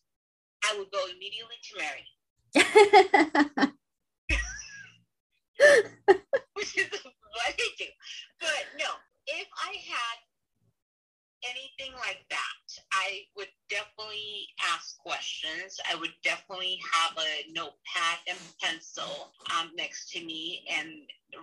I 0.63 0.77
would 0.77 0.91
go 0.91 1.03
immediately 1.07 1.57
to 1.63 1.77
Mary, 1.77 2.07
which 6.53 6.77
is 6.77 6.89
what 6.91 7.41
I 7.47 7.51
do. 7.77 7.85
But 8.39 8.65
no, 8.77 8.99
if 9.27 9.47
I 9.63 9.73
had 9.87 10.17
anything 11.43 11.93
like 11.99 12.25
that, 12.29 12.81
I 12.91 13.21
would 13.35 13.49
definitely 13.69 14.47
ask 14.73 14.97
questions. 14.97 15.79
I 15.91 15.95
would 15.95 16.13
definitely 16.23 16.79
have 16.91 17.17
a 17.17 17.51
notepad 17.51 18.19
and 18.27 18.37
pencil 18.61 19.33
um, 19.57 19.71
next 19.75 20.09
to 20.11 20.23
me 20.23 20.65
and 20.69 20.89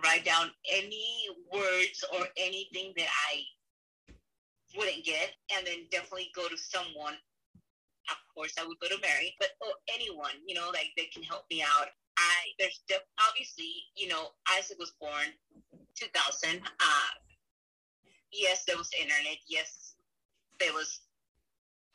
write 0.03 0.25
down 0.25 0.51
any 0.71 1.27
words 1.51 2.03
or 2.13 2.27
anything 2.37 2.93
that 2.97 3.09
I 3.31 3.43
wouldn't 4.77 5.03
get, 5.05 5.31
and 5.55 5.65
then 5.65 5.87
definitely 5.91 6.31
go 6.35 6.47
to 6.47 6.57
someone. 6.57 7.15
Of 8.09 8.17
course, 8.33 8.53
I 8.59 8.65
would 8.65 8.79
go 8.79 8.87
to 8.87 9.01
Mary, 9.01 9.33
but 9.39 9.49
oh, 9.63 9.73
anyone, 9.93 10.37
you 10.45 10.55
know, 10.55 10.69
like 10.73 10.91
they 10.95 11.05
can 11.05 11.23
help 11.23 11.43
me 11.49 11.61
out. 11.61 11.87
I 12.17 12.35
there's 12.59 12.81
def- 12.87 13.09
obviously, 13.29 13.71
you 13.95 14.07
know, 14.07 14.27
Isaac 14.57 14.77
was 14.79 14.93
born 14.99 15.33
2000. 15.95 16.61
Uh, 16.63 16.91
yes, 18.31 18.63
there 18.65 18.77
was 18.77 18.89
internet. 18.99 19.37
Yes, 19.47 19.95
there 20.59 20.73
was 20.73 21.01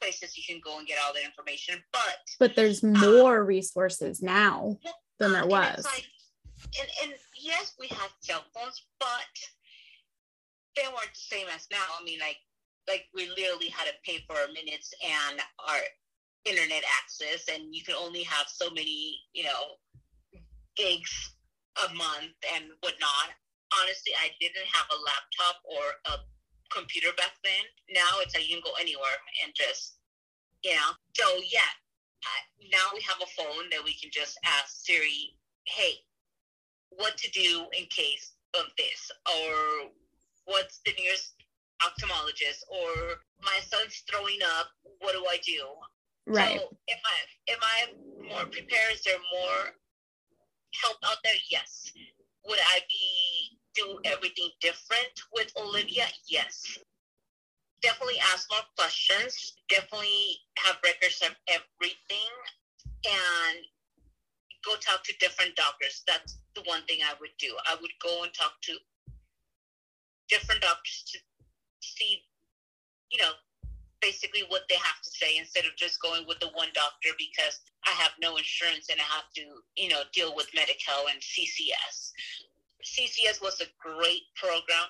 places 0.01 0.37
you 0.37 0.43
can 0.47 0.61
go 0.65 0.79
and 0.79 0.87
get 0.87 0.99
all 1.05 1.13
the 1.13 1.25
information, 1.25 1.77
but 1.93 2.19
but 2.39 2.57
there's 2.57 2.83
more 2.83 3.45
resources 3.45 4.23
now 4.23 4.79
than 5.19 5.33
there 5.33 5.47
was. 5.47 5.85
like, 5.85 6.07
and, 6.81 6.89
and 7.03 7.13
yes, 7.39 7.75
we 7.79 7.87
had 7.89 8.09
cell 8.21 8.45
phones, 8.55 8.83
but 8.99 9.09
they 10.77 10.87
weren't 10.89 11.13
the 11.13 11.37
same 11.37 11.47
as 11.55 11.67
now. 11.71 11.85
I 11.99 12.03
mean, 12.05 12.19
like, 12.21 12.37
like 12.91 13.07
we 13.15 13.31
literally 13.31 13.71
had 13.71 13.87
to 13.87 13.95
pay 14.05 14.19
for 14.27 14.35
our 14.35 14.49
minutes 14.49 14.91
and 14.99 15.39
our 15.69 15.81
internet 16.45 16.83
access, 16.99 17.47
and 17.47 17.75
you 17.75 17.85
can 17.85 17.95
only 17.95 18.23
have 18.25 18.47
so 18.49 18.69
many, 18.71 19.21
you 19.33 19.45
know, 19.45 19.79
gigs 20.77 21.37
a 21.87 21.95
month 21.95 22.35
and 22.55 22.65
whatnot. 22.81 23.31
Honestly, 23.81 24.13
I 24.19 24.35
didn't 24.41 24.67
have 24.67 24.87
a 24.91 24.99
laptop 24.99 25.63
or 25.65 25.85
a 26.11 26.19
computer 26.75 27.15
back 27.17 27.39
then. 27.45 27.63
Now 27.95 28.19
it's 28.19 28.35
like 28.35 28.49
you 28.49 28.57
can 28.57 28.65
go 28.65 28.75
anywhere 28.81 29.19
and 29.45 29.55
just, 29.55 29.99
you 30.65 30.75
know. 30.75 30.91
So 31.15 31.27
yeah, 31.47 31.71
now 32.73 32.91
we 32.95 33.01
have 33.07 33.23
a 33.23 33.31
phone 33.39 33.71
that 33.71 33.85
we 33.85 33.95
can 33.95 34.11
just 34.13 34.39
ask 34.45 34.83
Siri, 34.85 35.37
hey, 35.67 36.03
what 36.91 37.17
to 37.19 37.31
do 37.31 37.67
in 37.79 37.87
case 37.87 38.33
of 38.55 38.67
this, 38.77 39.11
or 39.27 39.91
what's 40.47 40.81
the 40.85 40.93
nearest 40.99 41.35
ophthalmologist, 41.83 42.63
or 42.69 43.21
my 43.43 43.59
son's 43.61 44.03
throwing 44.11 44.39
up, 44.59 44.69
what 45.01 45.13
do 45.13 45.25
I 45.29 45.39
do? 45.45 45.65
right. 46.27 46.59
So 46.59 46.69
am 46.91 47.01
I 47.05 47.53
am 47.53 47.59
I 47.63 48.29
more 48.29 48.45
prepared? 48.47 48.93
Is 48.95 49.03
there 49.03 49.19
more 49.33 49.75
help 50.83 50.97
out 51.05 51.19
there? 51.25 51.35
Yes. 51.51 51.93
Would 52.47 52.59
I 52.59 52.81
be 52.89 53.59
do 53.75 53.99
everything 54.05 54.51
different 54.61 55.13
with 55.35 55.53
Olivia? 55.61 56.07
Yes. 56.29 56.79
Definitely 57.83 58.21
ask 58.33 58.47
more 58.51 58.61
questions. 58.77 59.57
Definitely 59.69 60.37
have 60.59 60.77
records 60.85 61.23
of 61.25 61.35
everything 61.49 62.31
and 63.07 63.59
go 64.65 64.75
talk 64.77 65.03
to 65.05 65.15
different 65.19 65.57
doctors. 65.57 66.03
That's 66.07 66.39
the 66.55 66.63
one 66.65 66.83
thing 66.85 66.99
I 67.03 67.15
would 67.21 67.33
do. 67.39 67.55
I 67.67 67.77
would 67.81 67.93
go 68.03 68.25
and 68.25 68.33
talk 68.35 68.53
to 68.63 68.77
different 70.29 70.61
doctors 70.61 71.05
to 71.13 71.19
see, 71.81 72.23
you 73.11 73.19
know, 73.19 73.33
basically 74.01 74.43
what 74.49 74.63
they 74.69 74.77
have 74.77 75.01
to 75.05 75.11
say 75.11 75.37
instead 75.37 75.65
of 75.65 75.77
just 75.77 76.01
going 76.01 76.25
with 76.27 76.41
the 76.41 76.49
one 76.55 76.69
doctor 76.75 77.11
because 77.19 77.61
I 77.87 77.91
have 77.91 78.13
no 78.21 78.37
insurance 78.37 78.89
and 78.91 79.01
I 79.01 79.05
have 79.05 79.29
to, 79.37 79.61
you 79.77 79.89
know, 79.91 80.03
deal 80.13 80.35
with 80.35 80.49
Medi-Cal 80.55 81.07
and 81.13 81.21
CCS. 81.21 82.13
CCS 82.85 83.43
was 83.43 83.61
a 83.61 83.69
great 83.77 84.25
program 84.37 84.89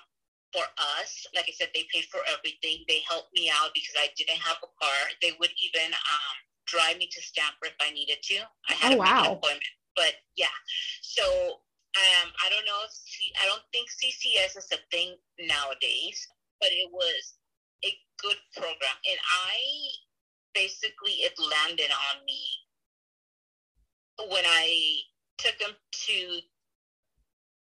for 0.53 0.63
us. 0.99 1.27
Like 1.35 1.45
I 1.47 1.53
said, 1.55 1.69
they 1.73 1.87
paid 1.93 2.05
for 2.11 2.19
everything. 2.31 2.83
They 2.87 3.03
helped 3.07 3.33
me 3.35 3.51
out 3.51 3.71
because 3.73 3.95
I 3.99 4.07
didn't 4.15 4.39
have 4.39 4.57
a 4.63 4.71
car. 4.79 4.99
They 5.21 5.33
would 5.39 5.51
even 5.59 5.91
um, 5.91 6.35
drive 6.67 6.97
me 6.97 7.07
to 7.11 7.21
Stanford 7.21 7.75
if 7.75 7.79
I 7.81 7.91
needed 7.91 8.19
to. 8.23 8.35
I 8.69 8.73
had 8.73 8.91
Oh, 8.91 8.95
an 8.95 8.99
wow. 8.99 9.21
appointment. 9.35 9.63
But 9.95 10.15
yeah, 10.37 10.55
so 11.01 11.23
um, 11.99 12.27
I 12.39 12.49
don't 12.49 12.63
know 12.65 12.79
if 12.87 12.91
C- 12.91 13.33
I 13.43 13.45
don't 13.45 13.63
think 13.73 13.89
CCS 13.91 14.57
is 14.57 14.69
a 14.71 14.79
thing 14.89 15.15
nowadays, 15.39 16.27
but 16.61 16.69
it 16.71 16.89
was 16.93 17.33
a 17.83 17.91
good 18.21 18.37
program, 18.55 18.95
and 19.09 19.19
I 19.19 19.57
basically 20.53 21.13
it 21.25 21.33
landed 21.37 21.91
on 21.91 22.23
me 22.25 22.41
when 24.29 24.45
I 24.45 25.01
took 25.37 25.59
him 25.59 25.75
to 25.91 26.41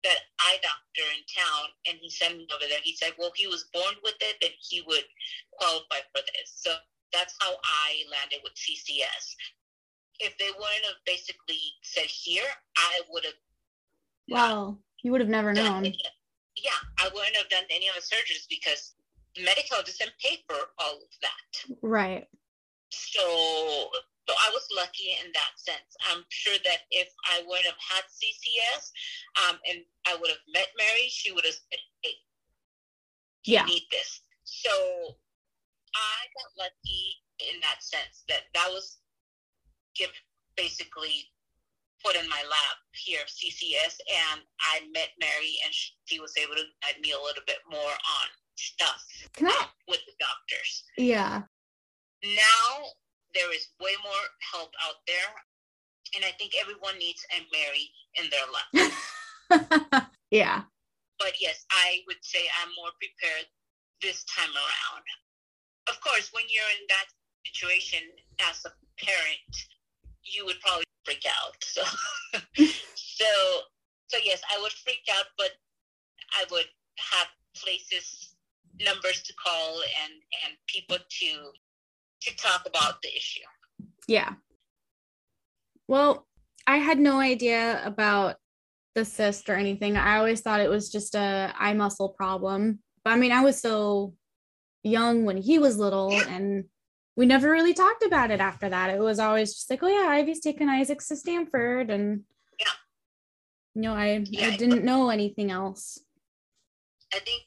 that 0.03 0.19
eye 0.41 0.59
doctor 0.63 1.03
in 1.15 1.23
town, 1.31 1.69
and 1.87 1.99
he 2.01 2.11
sent 2.11 2.37
me 2.37 2.49
over 2.53 2.65
there. 2.69 2.81
He 2.83 2.97
said, 2.97 3.15
"Well, 3.19 3.33
he 3.37 3.47
was 3.47 3.65
born 3.73 3.95
with 4.03 4.17
it, 4.21 4.37
then 4.41 4.51
he 4.69 4.81
would 4.83 5.05
qualify 5.53 6.01
for 6.13 6.23
this." 6.23 6.53
So 6.57 6.77
that's 7.13 7.35
how 7.41 7.59
I 7.63 8.05
landed 8.11 8.41
with 8.43 8.55
CCS. 8.57 9.37
If 10.19 10.37
they 10.39 10.51
wouldn't 10.51 10.85
have 10.85 11.05
basically 11.07 11.61
said 11.83 12.07
here, 12.07 12.49
I 12.77 13.01
would 13.09 13.25
have 13.25 13.35
Well, 14.29 14.83
you 15.03 15.11
would 15.13 15.21
have 15.21 15.31
never 15.31 15.53
known. 15.53 15.87
any- 15.87 16.03
yeah, 16.63 16.81
I 16.99 17.09
wouldn't 17.15 17.37
have 17.37 17.49
done 17.49 17.65
any 17.71 17.89
of 17.89 17.95
the 17.95 18.01
surgeries 18.03 18.47
because 18.49 18.95
Medi-Cal 19.39 19.83
doesn't 19.83 20.13
pay 20.23 20.43
for 20.49 20.57
all 20.79 20.97
of 20.97 21.13
that. 21.23 21.77
Right. 21.83 22.27
So, 22.91 23.23
so 24.29 24.35
I 24.35 24.51
was 24.53 24.67
lucky 24.75 25.17
in 25.25 25.31
that 25.33 25.53
sense. 25.57 25.95
I'm 26.11 26.25
sure 26.29 26.57
that 26.65 26.79
if 26.91 27.09
I 27.27 27.43
wouldn't 27.47 27.67
have 27.67 27.79
had 27.79 28.05
CCS, 28.11 28.91
um, 29.49 29.59
and 29.69 29.79
I 30.07 30.17
would 30.17 30.29
have 30.31 30.43
met 30.53 30.69
Mary, 30.77 31.09
she 31.09 31.33
would 31.33 31.45
have 31.45 31.55
said, 31.55 31.79
"Hey, 32.03 32.15
you 33.45 33.55
Yeah. 33.55 33.65
need 33.65 33.87
this." 33.91 34.21
So, 34.45 35.19
I 35.95 36.19
got 36.37 36.67
lucky 36.67 37.23
in 37.39 37.61
that 37.61 37.83
sense 37.83 38.25
that 38.29 38.45
that 38.55 38.71
was 38.71 38.99
give 39.95 40.11
basically 40.57 41.33
put 42.05 42.17
in 42.17 42.29
my 42.29 42.43
lap 42.49 42.77
here 42.93 43.21
CCS, 43.29 44.01
and 44.09 44.41
I 44.61 44.81
met 44.93 45.11
Mary, 45.21 45.55
and 45.65 45.73
she 46.05 46.21
was 46.21 46.33
able 46.37 46.55
to 46.55 46.65
guide 46.83 47.01
me 47.01 47.13
a 47.13 47.21
little 47.21 47.43
bit 47.47 47.59
more 47.71 47.93
on 47.93 48.27
stuff 48.57 49.01
Can 49.35 49.49
I? 49.49 49.57
um, 49.61 49.69
with 49.89 50.01
the 50.05 50.13
doctors 50.21 50.85
Yeah. 50.99 51.43
now 52.23 52.67
there 53.33 53.49
is 53.55 53.69
way 53.81 53.93
more 54.05 54.25
help 54.53 54.69
out 54.85 55.01
there 55.07 55.33
and 56.15 56.25
i 56.29 56.33
think 56.37 56.53
everyone 56.61 56.99
needs 56.99 57.25
a 57.33 57.41
mary 57.49 57.89
in 58.21 58.29
their 58.29 58.45
life 58.53 60.05
yeah. 60.31 60.63
but 61.19 61.33
yes 61.41 61.65
i 61.73 62.01
would 62.07 62.21
say 62.21 62.41
i'm 62.61 62.69
more 62.77 62.93
prepared 63.01 63.47
this 64.03 64.25
time 64.25 64.53
around 64.53 65.05
of 65.89 65.97
course 66.05 66.29
when 66.37 66.45
you're 66.53 66.73
in 66.77 66.85
that 66.93 67.09
situation 67.49 68.01
as 68.51 68.61
a 68.67 68.73
parent 69.03 69.53
you 70.23 70.45
would 70.45 70.61
probably 70.61 70.85
freak 71.05 71.25
out. 71.27 71.57
So, 71.63 72.65
so, 72.95 73.27
so 74.09 74.19
yes, 74.25 74.41
I 74.51 74.61
would 74.61 74.73
freak 74.73 75.05
out, 75.13 75.27
but 75.37 75.51
I 76.33 76.45
would 76.51 76.67
have 77.13 77.27
places, 77.57 78.35
numbers 78.81 79.23
to 79.23 79.35
call, 79.35 79.83
and 80.03 80.13
and 80.45 80.57
people 80.67 80.97
to 80.97 81.53
to 82.23 82.37
talk 82.37 82.67
about 82.67 83.03
the 83.03 83.09
issue. 83.09 83.41
Yeah. 84.07 84.35
Well, 85.89 86.27
I 86.67 86.77
had 86.77 86.99
no 86.99 87.19
idea 87.19 87.81
about 87.85 88.37
the 88.95 89.05
cyst 89.05 89.49
or 89.49 89.55
anything. 89.55 89.97
I 89.97 90.19
always 90.19 90.41
thought 90.41 90.61
it 90.61 90.71
was 90.71 90.91
just 90.91 91.15
a 91.15 91.53
eye 91.59 91.75
muscle 91.75 92.11
problem. 92.11 92.81
But 93.05 93.13
I 93.13 93.17
mean, 93.17 93.33
I 93.33 93.43
was 93.43 93.61
so 93.61 94.15
young 94.83 95.25
when 95.25 95.37
he 95.37 95.59
was 95.59 95.79
little 95.79 96.13
and 96.29 96.65
we 97.21 97.27
never 97.27 97.51
really 97.51 97.75
talked 97.75 98.03
about 98.03 98.31
it 98.31 98.41
after 98.41 98.71
that. 98.71 98.89
It 98.89 98.99
was 98.99 99.19
always 99.19 99.53
just 99.53 99.69
like, 99.69 99.83
oh 99.83 99.89
yeah, 99.89 100.09
Ivy's 100.09 100.41
taking 100.41 100.71
Isaac 100.71 101.01
to 101.01 101.17
Stanford 101.17 101.91
and 101.91 102.25
yeah. 102.59 102.73
You 103.75 103.83
know, 103.83 103.93
I, 103.93 104.25
Yeah, 104.25 104.47
I 104.47 104.57
didn't 104.57 104.87
know 104.87 105.11
anything 105.11 105.51
else. 105.51 106.01
I 107.13 107.19
think 107.19 107.43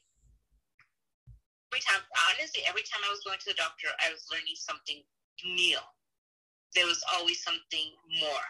every 1.72 1.82
time, 1.82 2.06
honestly, 2.30 2.62
every 2.68 2.82
time 2.86 3.02
I 3.02 3.10
was 3.10 3.18
going 3.26 3.40
to 3.42 3.50
the 3.50 3.58
doctor, 3.58 3.88
I 3.98 4.12
was 4.12 4.22
learning 4.30 4.54
something 4.54 5.02
new. 5.44 5.78
There 6.76 6.86
was 6.86 7.02
always 7.18 7.42
something 7.42 7.90
more. 8.22 8.46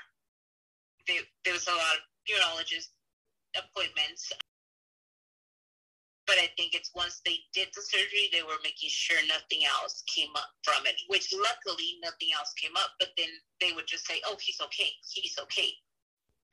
There, 1.09 1.25
there 1.47 1.55
was 1.55 1.67
a 1.67 1.71
lot 1.73 1.97
of 1.97 2.05
neurologist 2.29 2.91
appointments. 3.57 4.31
But 6.27 6.41
I 6.41 6.49
think 6.57 6.73
it's 6.73 6.91
once 6.97 7.21
they 7.25 7.45
did 7.53 7.69
the 7.77 7.83
surgery, 7.85 8.33
they 8.33 8.43
were 8.43 8.57
making 8.65 8.89
sure 8.89 9.21
nothing 9.29 9.69
else 9.69 10.03
came 10.09 10.33
up 10.37 10.49
from 10.65 10.87
it, 10.87 10.97
which 11.09 11.35
luckily 11.37 12.01
nothing 12.01 12.33
else 12.33 12.53
came 12.57 12.77
up. 12.77 12.97
But 12.99 13.13
then 13.17 13.29
they 13.61 13.73
would 13.77 13.87
just 13.87 14.07
say, 14.07 14.21
oh, 14.25 14.37
he's 14.41 14.61
okay. 14.61 14.89
He's 15.05 15.37
okay. 15.39 15.73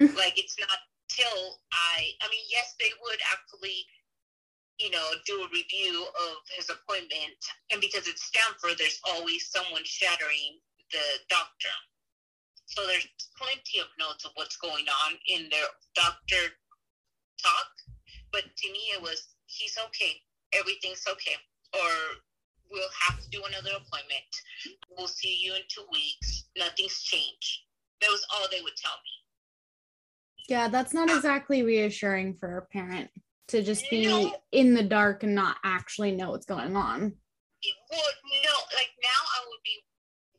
Mm-hmm. 0.01 0.17
like 0.17 0.33
it's 0.35 0.57
not 0.57 0.81
till 1.13 1.61
I, 1.71 2.17
I 2.19 2.25
mean, 2.33 2.45
yes, 2.49 2.73
they 2.79 2.89
would 3.05 3.21
actually 3.31 3.85
you 4.81 4.89
know, 4.89 5.07
do 5.27 5.45
a 5.45 5.53
review 5.53 6.05
of 6.09 6.41
his 6.57 6.69
appointment. 6.73 7.37
And 7.71 7.79
because 7.79 8.07
it's 8.07 8.25
Stanford, 8.25 8.79
there's 8.79 8.99
always 9.05 9.49
someone 9.53 9.85
shadowing 9.85 10.57
the 10.91 11.05
doctor. 11.29 11.75
So 12.65 12.87
there's 12.87 13.07
plenty 13.37 13.79
of 13.79 13.87
notes 13.99 14.25
of 14.25 14.31
what's 14.35 14.57
going 14.57 14.85
on 15.05 15.13
in 15.27 15.49
their 15.49 15.69
doctor 15.93 16.57
talk. 17.37 17.69
But 18.31 18.43
to 18.43 18.71
me, 18.71 18.95
it 18.97 19.01
was, 19.01 19.30
he's 19.51 19.77
okay. 19.87 20.21
Everything's 20.53 21.03
okay. 21.09 21.35
Or 21.73 21.89
we'll 22.71 22.89
have 23.07 23.19
to 23.21 23.29
do 23.29 23.43
another 23.47 23.71
appointment. 23.71 24.31
We'll 24.97 25.07
see 25.07 25.39
you 25.41 25.53
in 25.55 25.61
two 25.69 25.85
weeks. 25.91 26.45
Nothing's 26.57 27.01
changed. 27.03 27.59
That 28.01 28.09
was 28.09 28.25
all 28.33 28.47
they 28.51 28.61
would 28.61 28.75
tell 28.75 28.91
me. 28.91 29.11
Yeah, 30.49 30.67
that's 30.67 30.93
not 30.93 31.09
exactly 31.09 31.63
reassuring 31.63 32.35
for 32.35 32.57
a 32.57 32.65
parent 32.65 33.09
to 33.49 33.61
just 33.61 33.89
be 33.89 34.07
No. 34.07 34.35
in 34.51 34.73
the 34.73 34.83
dark 34.83 35.23
and 35.23 35.35
not 35.35 35.57
actually 35.63 36.11
know 36.11 36.31
what's 36.31 36.45
going 36.45 36.75
on. 36.75 37.15
Well, 37.91 38.11
no, 38.43 38.55
like 38.73 38.91
now 39.03 39.21
I 39.37 39.39
would 39.47 39.61
be, 39.63 39.77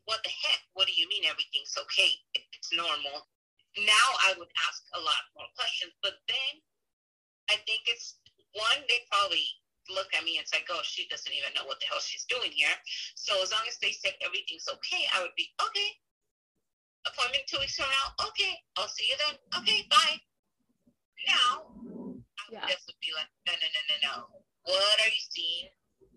what 0.05 0.21
the 0.25 0.31
heck? 0.31 0.61
What 0.75 0.87
do 0.89 0.93
you 0.97 1.09
mean 1.09 1.25
everything's 1.25 1.77
okay? 1.79 2.11
It's 2.35 2.73
normal. 2.73 3.29
Now 3.79 4.09
I 4.27 4.35
would 4.37 4.49
ask 4.69 4.83
a 4.95 5.01
lot 5.01 5.23
more 5.37 5.47
questions, 5.57 5.93
but 6.03 6.15
then 6.29 6.53
I 7.49 7.57
think 7.65 7.83
it's 7.87 8.19
one, 8.55 8.81
they 8.89 9.01
probably 9.11 9.45
look 9.91 10.09
at 10.15 10.25
me 10.25 10.39
and 10.39 10.47
say, 10.47 10.63
oh, 10.71 10.81
she 10.85 11.09
doesn't 11.09 11.33
even 11.33 11.53
know 11.55 11.67
what 11.67 11.81
the 11.81 11.87
hell 11.91 12.01
she's 12.01 12.25
doing 12.29 12.53
here. 12.55 12.73
So 13.15 13.43
as 13.43 13.51
long 13.51 13.67
as 13.69 13.79
they 13.83 13.93
said 13.93 14.15
everything's 14.25 14.69
okay, 14.69 15.05
I 15.15 15.21
would 15.23 15.35
be, 15.37 15.49
okay. 15.59 15.91
Appointment 17.07 17.43
two 17.51 17.59
weeks 17.59 17.75
from 17.77 17.91
now, 17.91 18.27
okay, 18.31 18.55
I'll 18.79 18.87
see 18.89 19.11
you 19.11 19.17
then. 19.27 19.35
Okay, 19.59 19.83
bye. 19.91 20.17
Now, 21.27 21.67
I 21.67 22.43
would 22.47 22.55
Yeah. 22.55 22.67
just 22.71 22.87
would 22.87 22.99
be 23.03 23.11
like, 23.15 23.27
no, 23.47 23.53
no, 23.59 23.67
no, 23.67 23.83
no, 23.91 23.97
no. 24.07 24.15
What 24.71 24.97
are 25.03 25.09
you 25.11 25.23
seeing? 25.31 25.69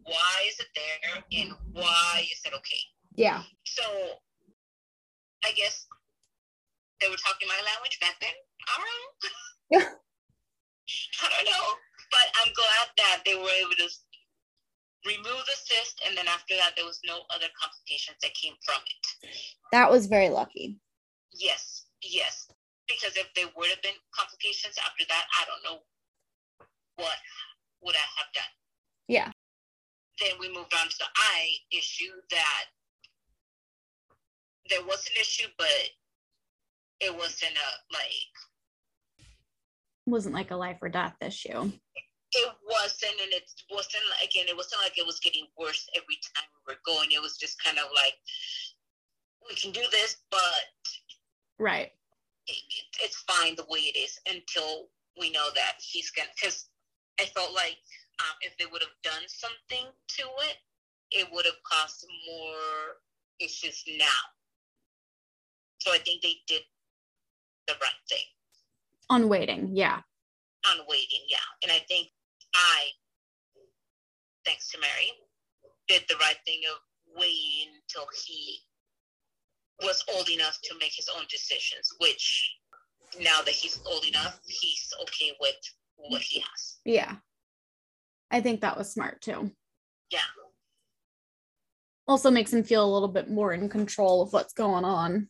Why 0.05 0.45
is 0.45 0.59
it 0.59 0.69
there? 0.77 1.23
And 1.41 1.53
why 1.73 2.27
is 2.31 2.41
it 2.45 2.53
okay? 2.53 2.83
Yeah. 3.15 3.41
So 3.65 4.21
I 5.43 5.51
guess 5.53 5.87
they 7.01 7.09
were 7.09 7.17
talking 7.17 7.47
my 7.47 7.59
language 7.65 7.99
back 7.99 8.19
then. 8.21 8.33
I 8.69 8.77
don't 8.77 9.81
know. 9.81 9.89
I 11.21 11.29
don't 11.29 11.45
know. 11.49 11.73
But 12.11 12.27
I'm 12.41 12.53
glad 12.53 12.87
that 12.97 13.21
they 13.25 13.35
were 13.35 13.55
able 13.61 13.77
to 13.77 13.89
remove 15.05 15.45
the 15.45 15.55
cyst 15.55 16.01
and 16.05 16.17
then 16.17 16.27
after 16.27 16.55
that 16.55 16.73
there 16.75 16.85
was 16.85 16.99
no 17.05 17.21
other 17.33 17.47
complications 17.59 18.17
that 18.21 18.33
came 18.33 18.53
from 18.65 18.81
it. 18.81 19.29
That 19.71 19.91
was 19.91 20.07
very 20.07 20.29
lucky. 20.29 20.77
Yes, 21.33 21.85
yes. 22.01 22.47
Because 22.87 23.17
if 23.17 23.27
there 23.35 23.49
would 23.55 23.69
have 23.69 23.81
been 23.81 23.97
complications 24.13 24.77
after 24.83 25.05
that, 25.09 25.25
I 25.39 25.45
don't 25.45 25.63
know 25.63 25.81
what 26.97 27.17
would 27.81 27.95
I 27.95 28.07
have 28.17 28.33
done. 28.33 28.53
Yeah. 29.07 29.31
Then 30.19 30.37
we 30.39 30.47
moved 30.47 30.73
on 30.73 30.87
to 30.87 30.97
the 30.97 31.11
eye 31.15 31.51
issue 31.71 32.13
that 32.31 32.65
there 34.69 34.83
was 34.83 35.05
an 35.07 35.21
issue, 35.21 35.47
but 35.57 35.89
it 37.01 37.13
wasn't 37.13 37.51
a 37.51 37.69
like 37.93 38.33
Wasn't 40.05 40.35
like 40.35 40.51
a 40.51 40.55
life 40.55 40.77
or 40.81 40.89
death 40.89 41.15
issue. 41.21 41.71
it 42.33 42.51
wasn't 42.69 43.13
and 43.21 43.31
it 43.33 43.49
wasn't 43.71 44.03
again 44.23 44.45
it 44.47 44.55
wasn't 44.55 44.81
like 44.81 44.97
it 44.97 45.05
was 45.05 45.19
getting 45.19 45.47
worse 45.57 45.87
every 45.95 46.17
time 46.35 46.45
we 46.67 46.73
were 46.73 46.79
going. 46.85 47.09
It 47.11 47.21
was 47.21 47.37
just 47.37 47.61
kind 47.63 47.77
of 47.79 47.85
like 47.95 48.13
we 49.49 49.55
can 49.55 49.71
do 49.71 49.83
this, 49.91 50.17
but 50.29 50.39
Right. 51.57 51.91
it, 52.47 52.57
it's 53.01 53.23
fine 53.27 53.55
the 53.55 53.65
way 53.69 53.79
it 53.79 53.97
is 53.97 54.19
until 54.27 54.89
we 55.19 55.31
know 55.31 55.47
that 55.55 55.75
he's 55.79 56.11
gonna 56.11 56.27
because 56.39 56.67
i 57.19 57.23
felt 57.25 57.53
like 57.53 57.77
um, 58.19 58.35
if 58.41 58.55
they 58.57 58.65
would 58.65 58.81
have 58.81 58.97
done 59.03 59.23
something 59.27 59.85
to 60.09 60.23
it 60.49 60.57
it 61.11 61.27
would 61.31 61.45
have 61.45 61.55
caused 61.63 62.05
more 62.27 62.99
issues 63.39 63.83
now 63.97 64.21
so 65.79 65.91
i 65.93 65.97
think 65.99 66.21
they 66.21 66.35
did 66.47 66.61
the 67.67 67.73
right 67.81 68.01
thing 68.09 68.27
On 69.09 69.29
waiting. 69.29 69.69
Yeah. 69.73 70.01
on 70.69 70.77
waiting 70.89 71.21
yeah 71.29 71.45
and 71.63 71.71
i 71.71 71.79
think 71.87 72.07
i 72.55 72.77
thanks 74.45 74.69
to 74.71 74.79
mary 74.79 75.11
did 75.87 76.01
the 76.09 76.15
right 76.15 76.37
thing 76.45 76.61
of 76.71 76.79
waiting 77.15 77.69
until 77.81 78.07
he 78.25 78.57
was 79.83 80.03
old 80.15 80.29
enough 80.29 80.57
to 80.63 80.73
make 80.79 80.93
his 80.95 81.07
own 81.15 81.23
decisions 81.29 81.87
which 81.99 82.57
now 83.21 83.41
that 83.45 83.53
he's 83.53 83.79
old 83.85 84.05
enough 84.07 84.39
he's 84.47 84.91
okay 85.03 85.31
with 85.39 85.55
what 85.97 86.21
he 86.21 86.39
has 86.39 86.77
Yeah. 86.83 87.15
I 88.31 88.41
think 88.41 88.61
that 88.61 88.77
was 88.77 88.91
smart 88.91 89.21
too. 89.21 89.51
yeah 90.11 90.19
Also 92.07 92.31
makes 92.31 92.51
him 92.53 92.63
feel 92.63 92.83
a 92.83 92.91
little 92.93 93.07
bit 93.07 93.29
more 93.29 93.53
in 93.53 93.69
control 93.69 94.21
of 94.23 94.33
what's 94.33 94.53
going 94.53 94.83
on 94.83 95.27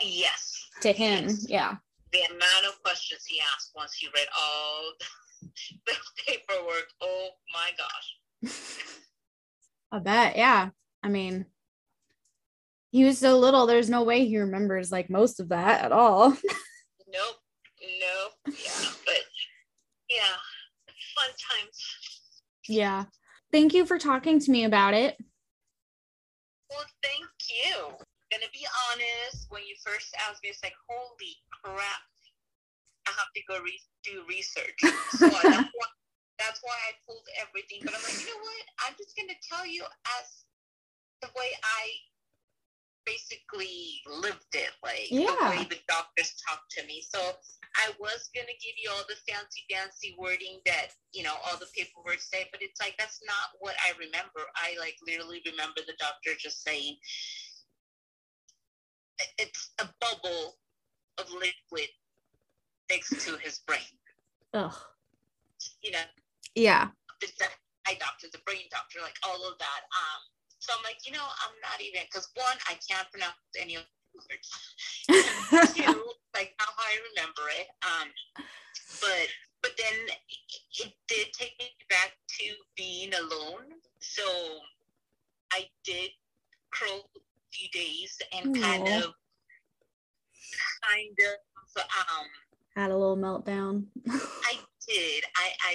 yes 0.00 0.68
to 0.80 0.92
him. 0.92 1.28
Yes. 1.28 1.46
Yeah. 1.48 1.76
The 2.14 2.22
amount 2.34 2.66
of 2.66 2.82
questions 2.82 3.24
he 3.26 3.40
asked 3.54 3.72
once 3.76 3.92
he 3.94 4.06
read 4.14 4.28
all 4.40 4.92
the 5.86 5.94
paperwork 6.26 6.86
oh 7.02 7.28
my 7.52 7.70
gosh 7.76 8.52
I 9.92 10.00
bet. 10.00 10.36
Yeah. 10.36 10.70
I 11.04 11.08
mean, 11.08 11.46
he 12.90 13.04
was 13.04 13.18
so 13.18 13.38
little, 13.38 13.66
there's 13.66 13.88
no 13.88 14.02
way 14.02 14.26
he 14.26 14.38
remembers 14.38 14.90
like 14.90 15.08
most 15.08 15.38
of 15.38 15.50
that 15.50 15.84
at 15.84 15.92
all. 15.92 16.30
nope 17.06 17.36
nope 18.00 18.32
yeah 18.46 18.90
but 19.04 19.22
yeah 20.10 20.34
fun 21.14 21.30
times 21.30 21.94
yeah. 22.68 23.04
Thank 23.52 23.74
you 23.74 23.86
for 23.86 23.98
talking 23.98 24.38
to 24.40 24.50
me 24.50 24.64
about 24.64 24.94
it. 24.94 25.16
Well, 26.70 26.84
thank 27.02 27.28
you. 27.50 28.03
Gonna 28.34 28.50
be 28.50 28.66
honest, 28.90 29.46
when 29.54 29.62
you 29.62 29.78
first 29.78 30.10
asked 30.26 30.42
me, 30.42 30.50
it's 30.50 30.58
like, 30.66 30.74
holy 30.90 31.38
crap, 31.54 32.02
I 33.06 33.14
have 33.14 33.30
to 33.30 33.42
go 33.46 33.62
re- 33.62 33.86
do 34.02 34.26
research. 34.26 34.74
So 35.14 35.30
that's, 35.30 35.70
why, 35.70 35.90
that's 36.42 36.58
why 36.66 36.74
I 36.90 36.98
pulled 37.06 37.22
everything. 37.38 37.86
But 37.86 37.94
I'm 37.94 38.02
like, 38.02 38.18
you 38.18 38.26
know 38.26 38.42
what? 38.42 38.64
I'm 38.82 38.98
just 38.98 39.14
gonna 39.14 39.38
tell 39.38 39.62
you 39.62 39.86
as 40.18 40.26
the 41.22 41.30
way 41.38 41.54
I 41.62 41.82
basically 43.06 44.02
lived 44.08 44.50
it, 44.58 44.74
like 44.82 45.14
Yeah. 45.14 45.30
the 45.30 45.50
way 45.54 45.62
the 45.70 45.78
doctors 45.86 46.34
talked 46.42 46.74
to 46.74 46.82
me. 46.90 47.06
So 47.06 47.20
I 47.78 47.94
was 48.00 48.30
gonna 48.34 48.58
give 48.58 48.74
you 48.82 48.90
all 48.90 49.04
the 49.06 49.20
fancy 49.30 49.62
dancy 49.70 50.16
wording 50.18 50.58
that 50.66 50.90
you 51.12 51.22
know 51.22 51.36
all 51.46 51.56
the 51.56 51.70
paperwork 51.76 52.18
say, 52.20 52.48
but 52.50 52.62
it's 52.62 52.80
like 52.80 52.96
that's 52.98 53.20
not 53.22 53.54
what 53.60 53.76
I 53.86 53.94
remember. 53.98 54.42
I 54.56 54.74
like 54.80 54.96
literally 55.06 55.42
remember 55.46 55.86
the 55.86 55.94
doctor 56.02 56.34
just 56.34 56.64
saying 56.64 56.96
it's 59.38 59.70
a 59.80 59.88
bubble 60.00 60.56
of 61.18 61.30
liquid 61.30 61.88
next 62.90 63.10
to 63.26 63.36
his 63.38 63.60
brain. 63.66 63.80
Ugh. 64.54 64.74
You 65.82 65.92
know, 65.92 66.04
Yeah. 66.54 66.88
the 67.20 67.28
the 67.38 67.46
eye 67.86 67.96
doctor, 68.00 68.28
the 68.32 68.42
brain 68.46 68.66
doctor, 68.70 69.00
like 69.02 69.16
all 69.26 69.48
of 69.48 69.58
that. 69.58 69.82
Um, 69.92 70.20
so 70.58 70.72
I'm 70.76 70.82
like, 70.84 71.06
you 71.06 71.12
know, 71.12 71.24
I'm 71.24 71.54
not 71.62 71.80
even 71.80 72.02
because 72.06 72.28
one, 72.34 72.56
I 72.68 72.78
can't 72.88 73.10
pronounce 73.10 73.36
any 73.58 73.76
of 73.76 73.82
the 74.14 74.20
words. 74.20 75.74
too, 75.74 76.12
like 76.34 76.54
how 76.58 76.72
I 76.78 76.92
remember 77.12 77.42
it. 77.60 77.68
Um, 77.82 78.08
but 79.00 79.28
but 79.62 79.72
then 79.78 79.94
it, 80.28 80.86
it 80.86 80.92
did 81.08 81.32
take 81.32 81.54
me 81.58 81.70
back 81.88 82.12
to 82.40 82.44
being 82.76 83.12
alone. 83.14 83.80
So 84.00 84.22
I 85.52 85.68
did 85.84 86.10
a 86.82 86.86
few 87.54 87.68
days 87.70 88.18
and 88.32 88.54
kind 88.60 88.88
of 88.88 89.12
kind 90.82 91.18
of 91.30 91.82
um 91.82 92.26
Had 92.76 92.90
a 92.90 92.96
little 92.96 93.16
meltdown. 93.16 93.86
I 94.08 94.58
did. 94.88 95.24
I 95.36 95.46
I 95.62 95.74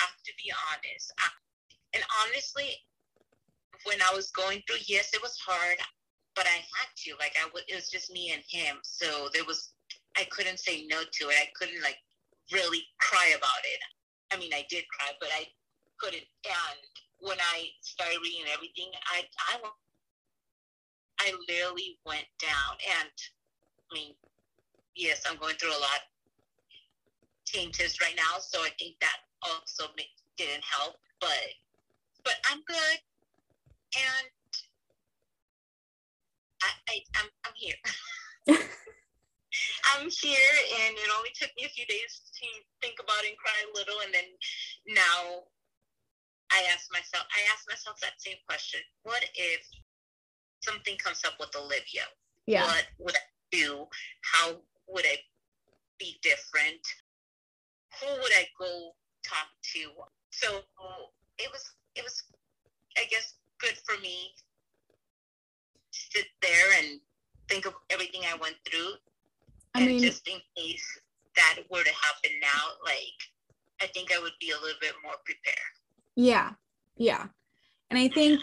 have 0.00 0.14
to 0.24 0.32
be 0.38 0.52
honest. 0.70 1.12
I, 1.18 1.28
and 1.94 2.04
honestly, 2.24 2.70
when 3.84 3.98
I 4.02 4.14
was 4.14 4.30
going 4.30 4.62
through, 4.66 4.82
yes, 4.86 5.10
it 5.14 5.22
was 5.22 5.36
hard, 5.44 5.78
but 6.34 6.46
I 6.46 6.56
had 6.56 6.88
to. 7.04 7.14
Like 7.18 7.34
I, 7.40 7.46
w- 7.46 7.64
it 7.68 7.74
was 7.74 7.88
just 7.90 8.10
me 8.12 8.32
and 8.32 8.42
him, 8.48 8.78
so 8.82 9.28
there 9.32 9.44
was. 9.44 9.72
I 10.16 10.24
couldn't 10.30 10.58
say 10.58 10.86
no 10.88 11.02
to 11.02 11.28
it. 11.28 11.36
I 11.36 11.48
couldn't 11.54 11.82
like 11.82 11.98
really 12.52 12.82
cry 13.00 13.34
about 13.36 13.62
it. 13.64 13.80
I 14.32 14.38
mean, 14.38 14.52
I 14.54 14.64
did 14.70 14.84
cry, 14.88 15.12
but 15.20 15.28
I 15.32 15.46
couldn't. 16.00 16.24
And 16.46 16.80
when 17.18 17.38
I 17.38 17.68
started 17.82 18.18
reading 18.22 18.46
everything, 18.52 18.90
I 19.12 19.24
I 19.52 19.58
I 21.20 21.32
literally 21.48 21.98
went 22.04 22.26
down, 22.38 22.76
and 23.00 23.10
I 23.90 23.94
mean, 23.94 24.14
yes, 24.94 25.22
I'm 25.28 25.38
going 25.38 25.56
through 25.56 25.76
a 25.76 25.80
lot 25.80 26.00
changes 27.46 28.00
right 28.00 28.16
now, 28.16 28.38
so 28.40 28.60
I 28.60 28.70
think 28.78 28.96
that 29.00 29.16
also 29.42 29.88
didn't 30.36 30.64
help. 30.64 30.96
But 31.20 31.54
but 32.24 32.34
I'm 32.50 32.60
good, 32.66 32.98
and 33.96 34.26
I, 36.62 36.70
I 36.88 36.94
I'm 37.16 37.28
I'm 37.44 37.54
here. 37.56 37.80
I'm 39.94 40.10
here, 40.10 40.54
and 40.84 40.92
it 40.98 41.10
only 41.16 41.30
took 41.34 41.50
me 41.56 41.64
a 41.64 41.72
few 41.72 41.86
days 41.86 42.20
to 42.36 42.46
think 42.82 43.00
about 43.00 43.24
it 43.24 43.30
and 43.30 43.38
cry 43.38 43.56
a 43.64 43.72
little, 43.72 44.00
and 44.04 44.12
then 44.12 44.28
now 44.88 45.48
I 46.52 46.62
ask 46.72 46.92
myself 46.92 47.24
I 47.32 47.40
ask 47.54 47.64
myself 47.68 47.96
that 48.02 48.20
same 48.20 48.36
question: 48.46 48.80
What 49.04 49.24
if 49.34 49.64
something 50.66 50.96
comes 50.98 51.22
up 51.24 51.34
with 51.38 51.54
Olivia? 51.56 52.02
yeah. 52.46 52.64
what 52.66 52.86
would 52.98 53.14
I 53.16 53.26
do? 53.50 53.86
How 54.22 54.56
would 54.88 55.04
I 55.04 55.16
be 55.98 56.18
different? 56.22 56.82
Who 58.00 58.08
would 58.22 58.32
I 58.36 58.46
go 58.58 58.92
talk 59.24 59.48
to? 59.74 59.80
So 60.30 60.48
it 61.38 61.48
was 61.52 61.64
it 61.94 62.04
was 62.04 62.22
I 62.96 63.04
guess 63.10 63.34
good 63.58 63.76
for 63.84 64.00
me 64.00 64.34
to 65.92 66.00
sit 66.12 66.26
there 66.42 66.68
and 66.78 67.00
think 67.48 67.66
of 67.66 67.74
everything 67.90 68.22
I 68.32 68.36
went 68.36 68.56
through 68.68 68.92
I 69.74 69.80
and 69.80 69.86
mean, 69.88 70.02
just 70.02 70.26
in 70.28 70.38
case 70.56 70.86
that 71.36 71.56
were 71.70 71.82
to 71.82 71.90
happen 71.90 72.32
now, 72.40 72.62
like 72.84 73.18
I 73.82 73.86
think 73.92 74.10
I 74.14 74.20
would 74.20 74.36
be 74.40 74.50
a 74.50 74.60
little 74.60 74.80
bit 74.80 74.94
more 75.02 75.18
prepared. 75.24 75.72
yeah. 76.16 76.50
Yeah. 76.98 77.26
And 77.90 77.98
I 77.98 78.08
think 78.08 78.40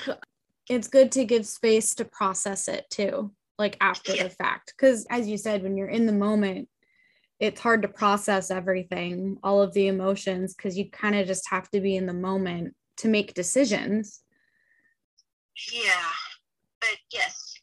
it's 0.70 0.88
good 0.88 1.12
to 1.14 1.26
give 1.26 1.46
space 1.46 1.96
to 1.96 2.06
process 2.06 2.68
it 2.68 2.86
too, 2.90 3.32
like 3.58 3.78
after 3.82 4.14
Yeah. 4.16 4.24
the 4.24 4.30
fact. 4.30 4.74
Because 4.76 5.06
as 5.10 5.28
you 5.28 5.38
said, 5.38 5.64
when 5.64 5.76
you're 5.78 5.88
in 5.88 6.06
the 6.06 6.12
moment, 6.14 6.70
it's 7.40 7.60
hard 7.60 7.82
to 7.82 7.88
process 7.88 8.50
everything, 8.52 9.38
all 9.44 9.62
of 9.62 9.74
the 9.74 9.88
emotions, 9.88 10.54
because 10.56 10.78
you 10.78 10.90
kind 10.90 11.16
of 11.16 11.28
just 11.28 11.50
have 11.50 11.70
to 11.72 11.82
be 11.82 11.96
in 11.96 12.06
the 12.06 12.14
moment 12.14 12.76
to 12.98 13.08
make 13.08 13.34
decisions. 13.34 14.22
Yeah. 15.72 16.10
But 16.80 16.98
yes. 17.12 17.54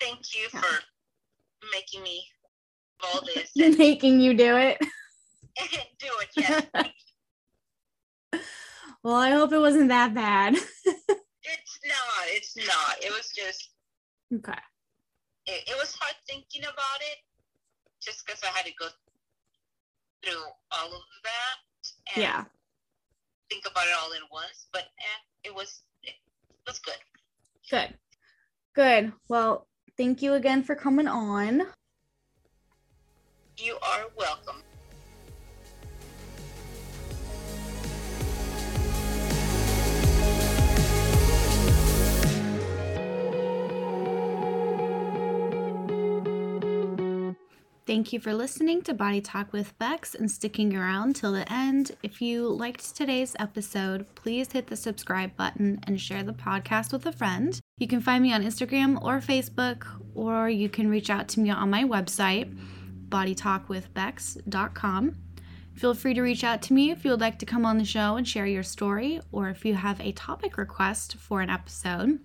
Thank 0.00 0.34
you 0.34 0.48
Yeah. 0.52 0.60
for 0.60 0.78
making 1.72 2.02
me 2.02 2.24
all 3.02 3.20
this 3.24 3.50
and 3.56 3.76
Making 3.76 4.20
you 4.20 4.34
do 4.34 4.56
it. 4.56 4.78
do 4.80 4.86
it, 6.00 6.28
yes. 6.36 6.66
well, 9.02 9.14
I 9.14 9.30
hope 9.30 9.52
it 9.52 9.58
wasn't 9.58 9.88
that 9.88 10.14
bad. 10.14 10.56
Not. 11.86 12.24
It's 12.28 12.56
not. 12.56 12.96
It 13.02 13.10
was 13.10 13.30
just. 13.34 13.70
okay. 14.34 14.58
It, 15.46 15.62
it 15.68 15.76
was 15.78 15.94
hard 15.94 16.14
thinking 16.28 16.62
about 16.62 17.00
it, 17.00 17.18
just 18.02 18.26
because 18.26 18.42
I 18.42 18.48
had 18.48 18.66
to 18.66 18.72
go 18.78 18.88
through 20.24 20.42
all 20.72 20.86
of 20.88 21.02
that 21.22 21.56
and 22.14 22.22
Yeah. 22.22 22.44
think 23.48 23.64
about 23.70 23.86
it 23.86 23.94
all 24.02 24.12
at 24.12 24.22
once. 24.32 24.66
But 24.72 24.82
eh, 24.98 25.48
it 25.48 25.54
was 25.54 25.82
it 26.02 26.14
was 26.66 26.78
good. 26.80 26.98
Good. 27.70 27.94
Good. 28.74 29.12
Well, 29.28 29.68
thank 29.96 30.22
you 30.22 30.34
again 30.34 30.62
for 30.64 30.74
coming 30.74 31.06
on. 31.08 31.62
You 33.58 33.78
are 33.80 34.06
welcome. 34.18 34.62
Thank 47.86 48.12
you 48.12 48.18
for 48.18 48.34
listening 48.34 48.82
to 48.82 48.92
Body 48.94 49.20
Talk 49.20 49.52
with 49.52 49.78
Becks 49.78 50.16
and 50.16 50.28
sticking 50.28 50.74
around 50.74 51.14
till 51.14 51.30
the 51.30 51.52
end. 51.52 51.92
If 52.02 52.20
you 52.20 52.48
liked 52.48 52.96
today's 52.96 53.36
episode, 53.38 54.12
please 54.16 54.50
hit 54.50 54.66
the 54.66 54.74
subscribe 54.74 55.36
button 55.36 55.78
and 55.84 56.00
share 56.00 56.24
the 56.24 56.32
podcast 56.32 56.92
with 56.92 57.06
a 57.06 57.12
friend. 57.12 57.60
You 57.78 57.86
can 57.86 58.00
find 58.00 58.24
me 58.24 58.32
on 58.32 58.42
Instagram 58.42 59.00
or 59.04 59.20
Facebook, 59.20 59.86
or 60.16 60.50
you 60.50 60.68
can 60.68 60.90
reach 60.90 61.10
out 61.10 61.28
to 61.28 61.38
me 61.38 61.50
on 61.50 61.70
my 61.70 61.84
website, 61.84 62.52
bodytalkwithbex.com. 63.08 65.14
Feel 65.74 65.94
free 65.94 66.14
to 66.14 66.22
reach 66.22 66.42
out 66.42 66.62
to 66.62 66.72
me 66.72 66.90
if 66.90 67.04
you 67.04 67.12
would 67.12 67.20
like 67.20 67.38
to 67.38 67.46
come 67.46 67.64
on 67.64 67.78
the 67.78 67.84
show 67.84 68.16
and 68.16 68.26
share 68.26 68.46
your 68.46 68.64
story, 68.64 69.20
or 69.30 69.48
if 69.48 69.64
you 69.64 69.74
have 69.74 70.00
a 70.00 70.10
topic 70.10 70.56
request 70.56 71.18
for 71.18 71.40
an 71.40 71.50
episode. 71.50 72.18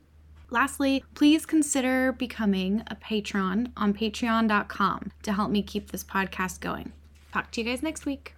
Lastly, 0.52 1.04
please 1.16 1.46
consider 1.46 2.12
becoming 2.12 2.84
a 2.88 2.96
patron 2.96 3.72
on 3.78 3.94
patreon.com 3.94 5.12
to 5.24 5.32
help 5.32 5.50
me 5.50 5.64
keep 5.64 5.92
this 5.92 6.04
podcast 6.04 6.60
going. 6.60 6.92
Talk 7.34 7.52
to 7.52 7.62
you 7.62 7.68
guys 7.68 7.82
next 7.82 8.06
week. 8.06 8.36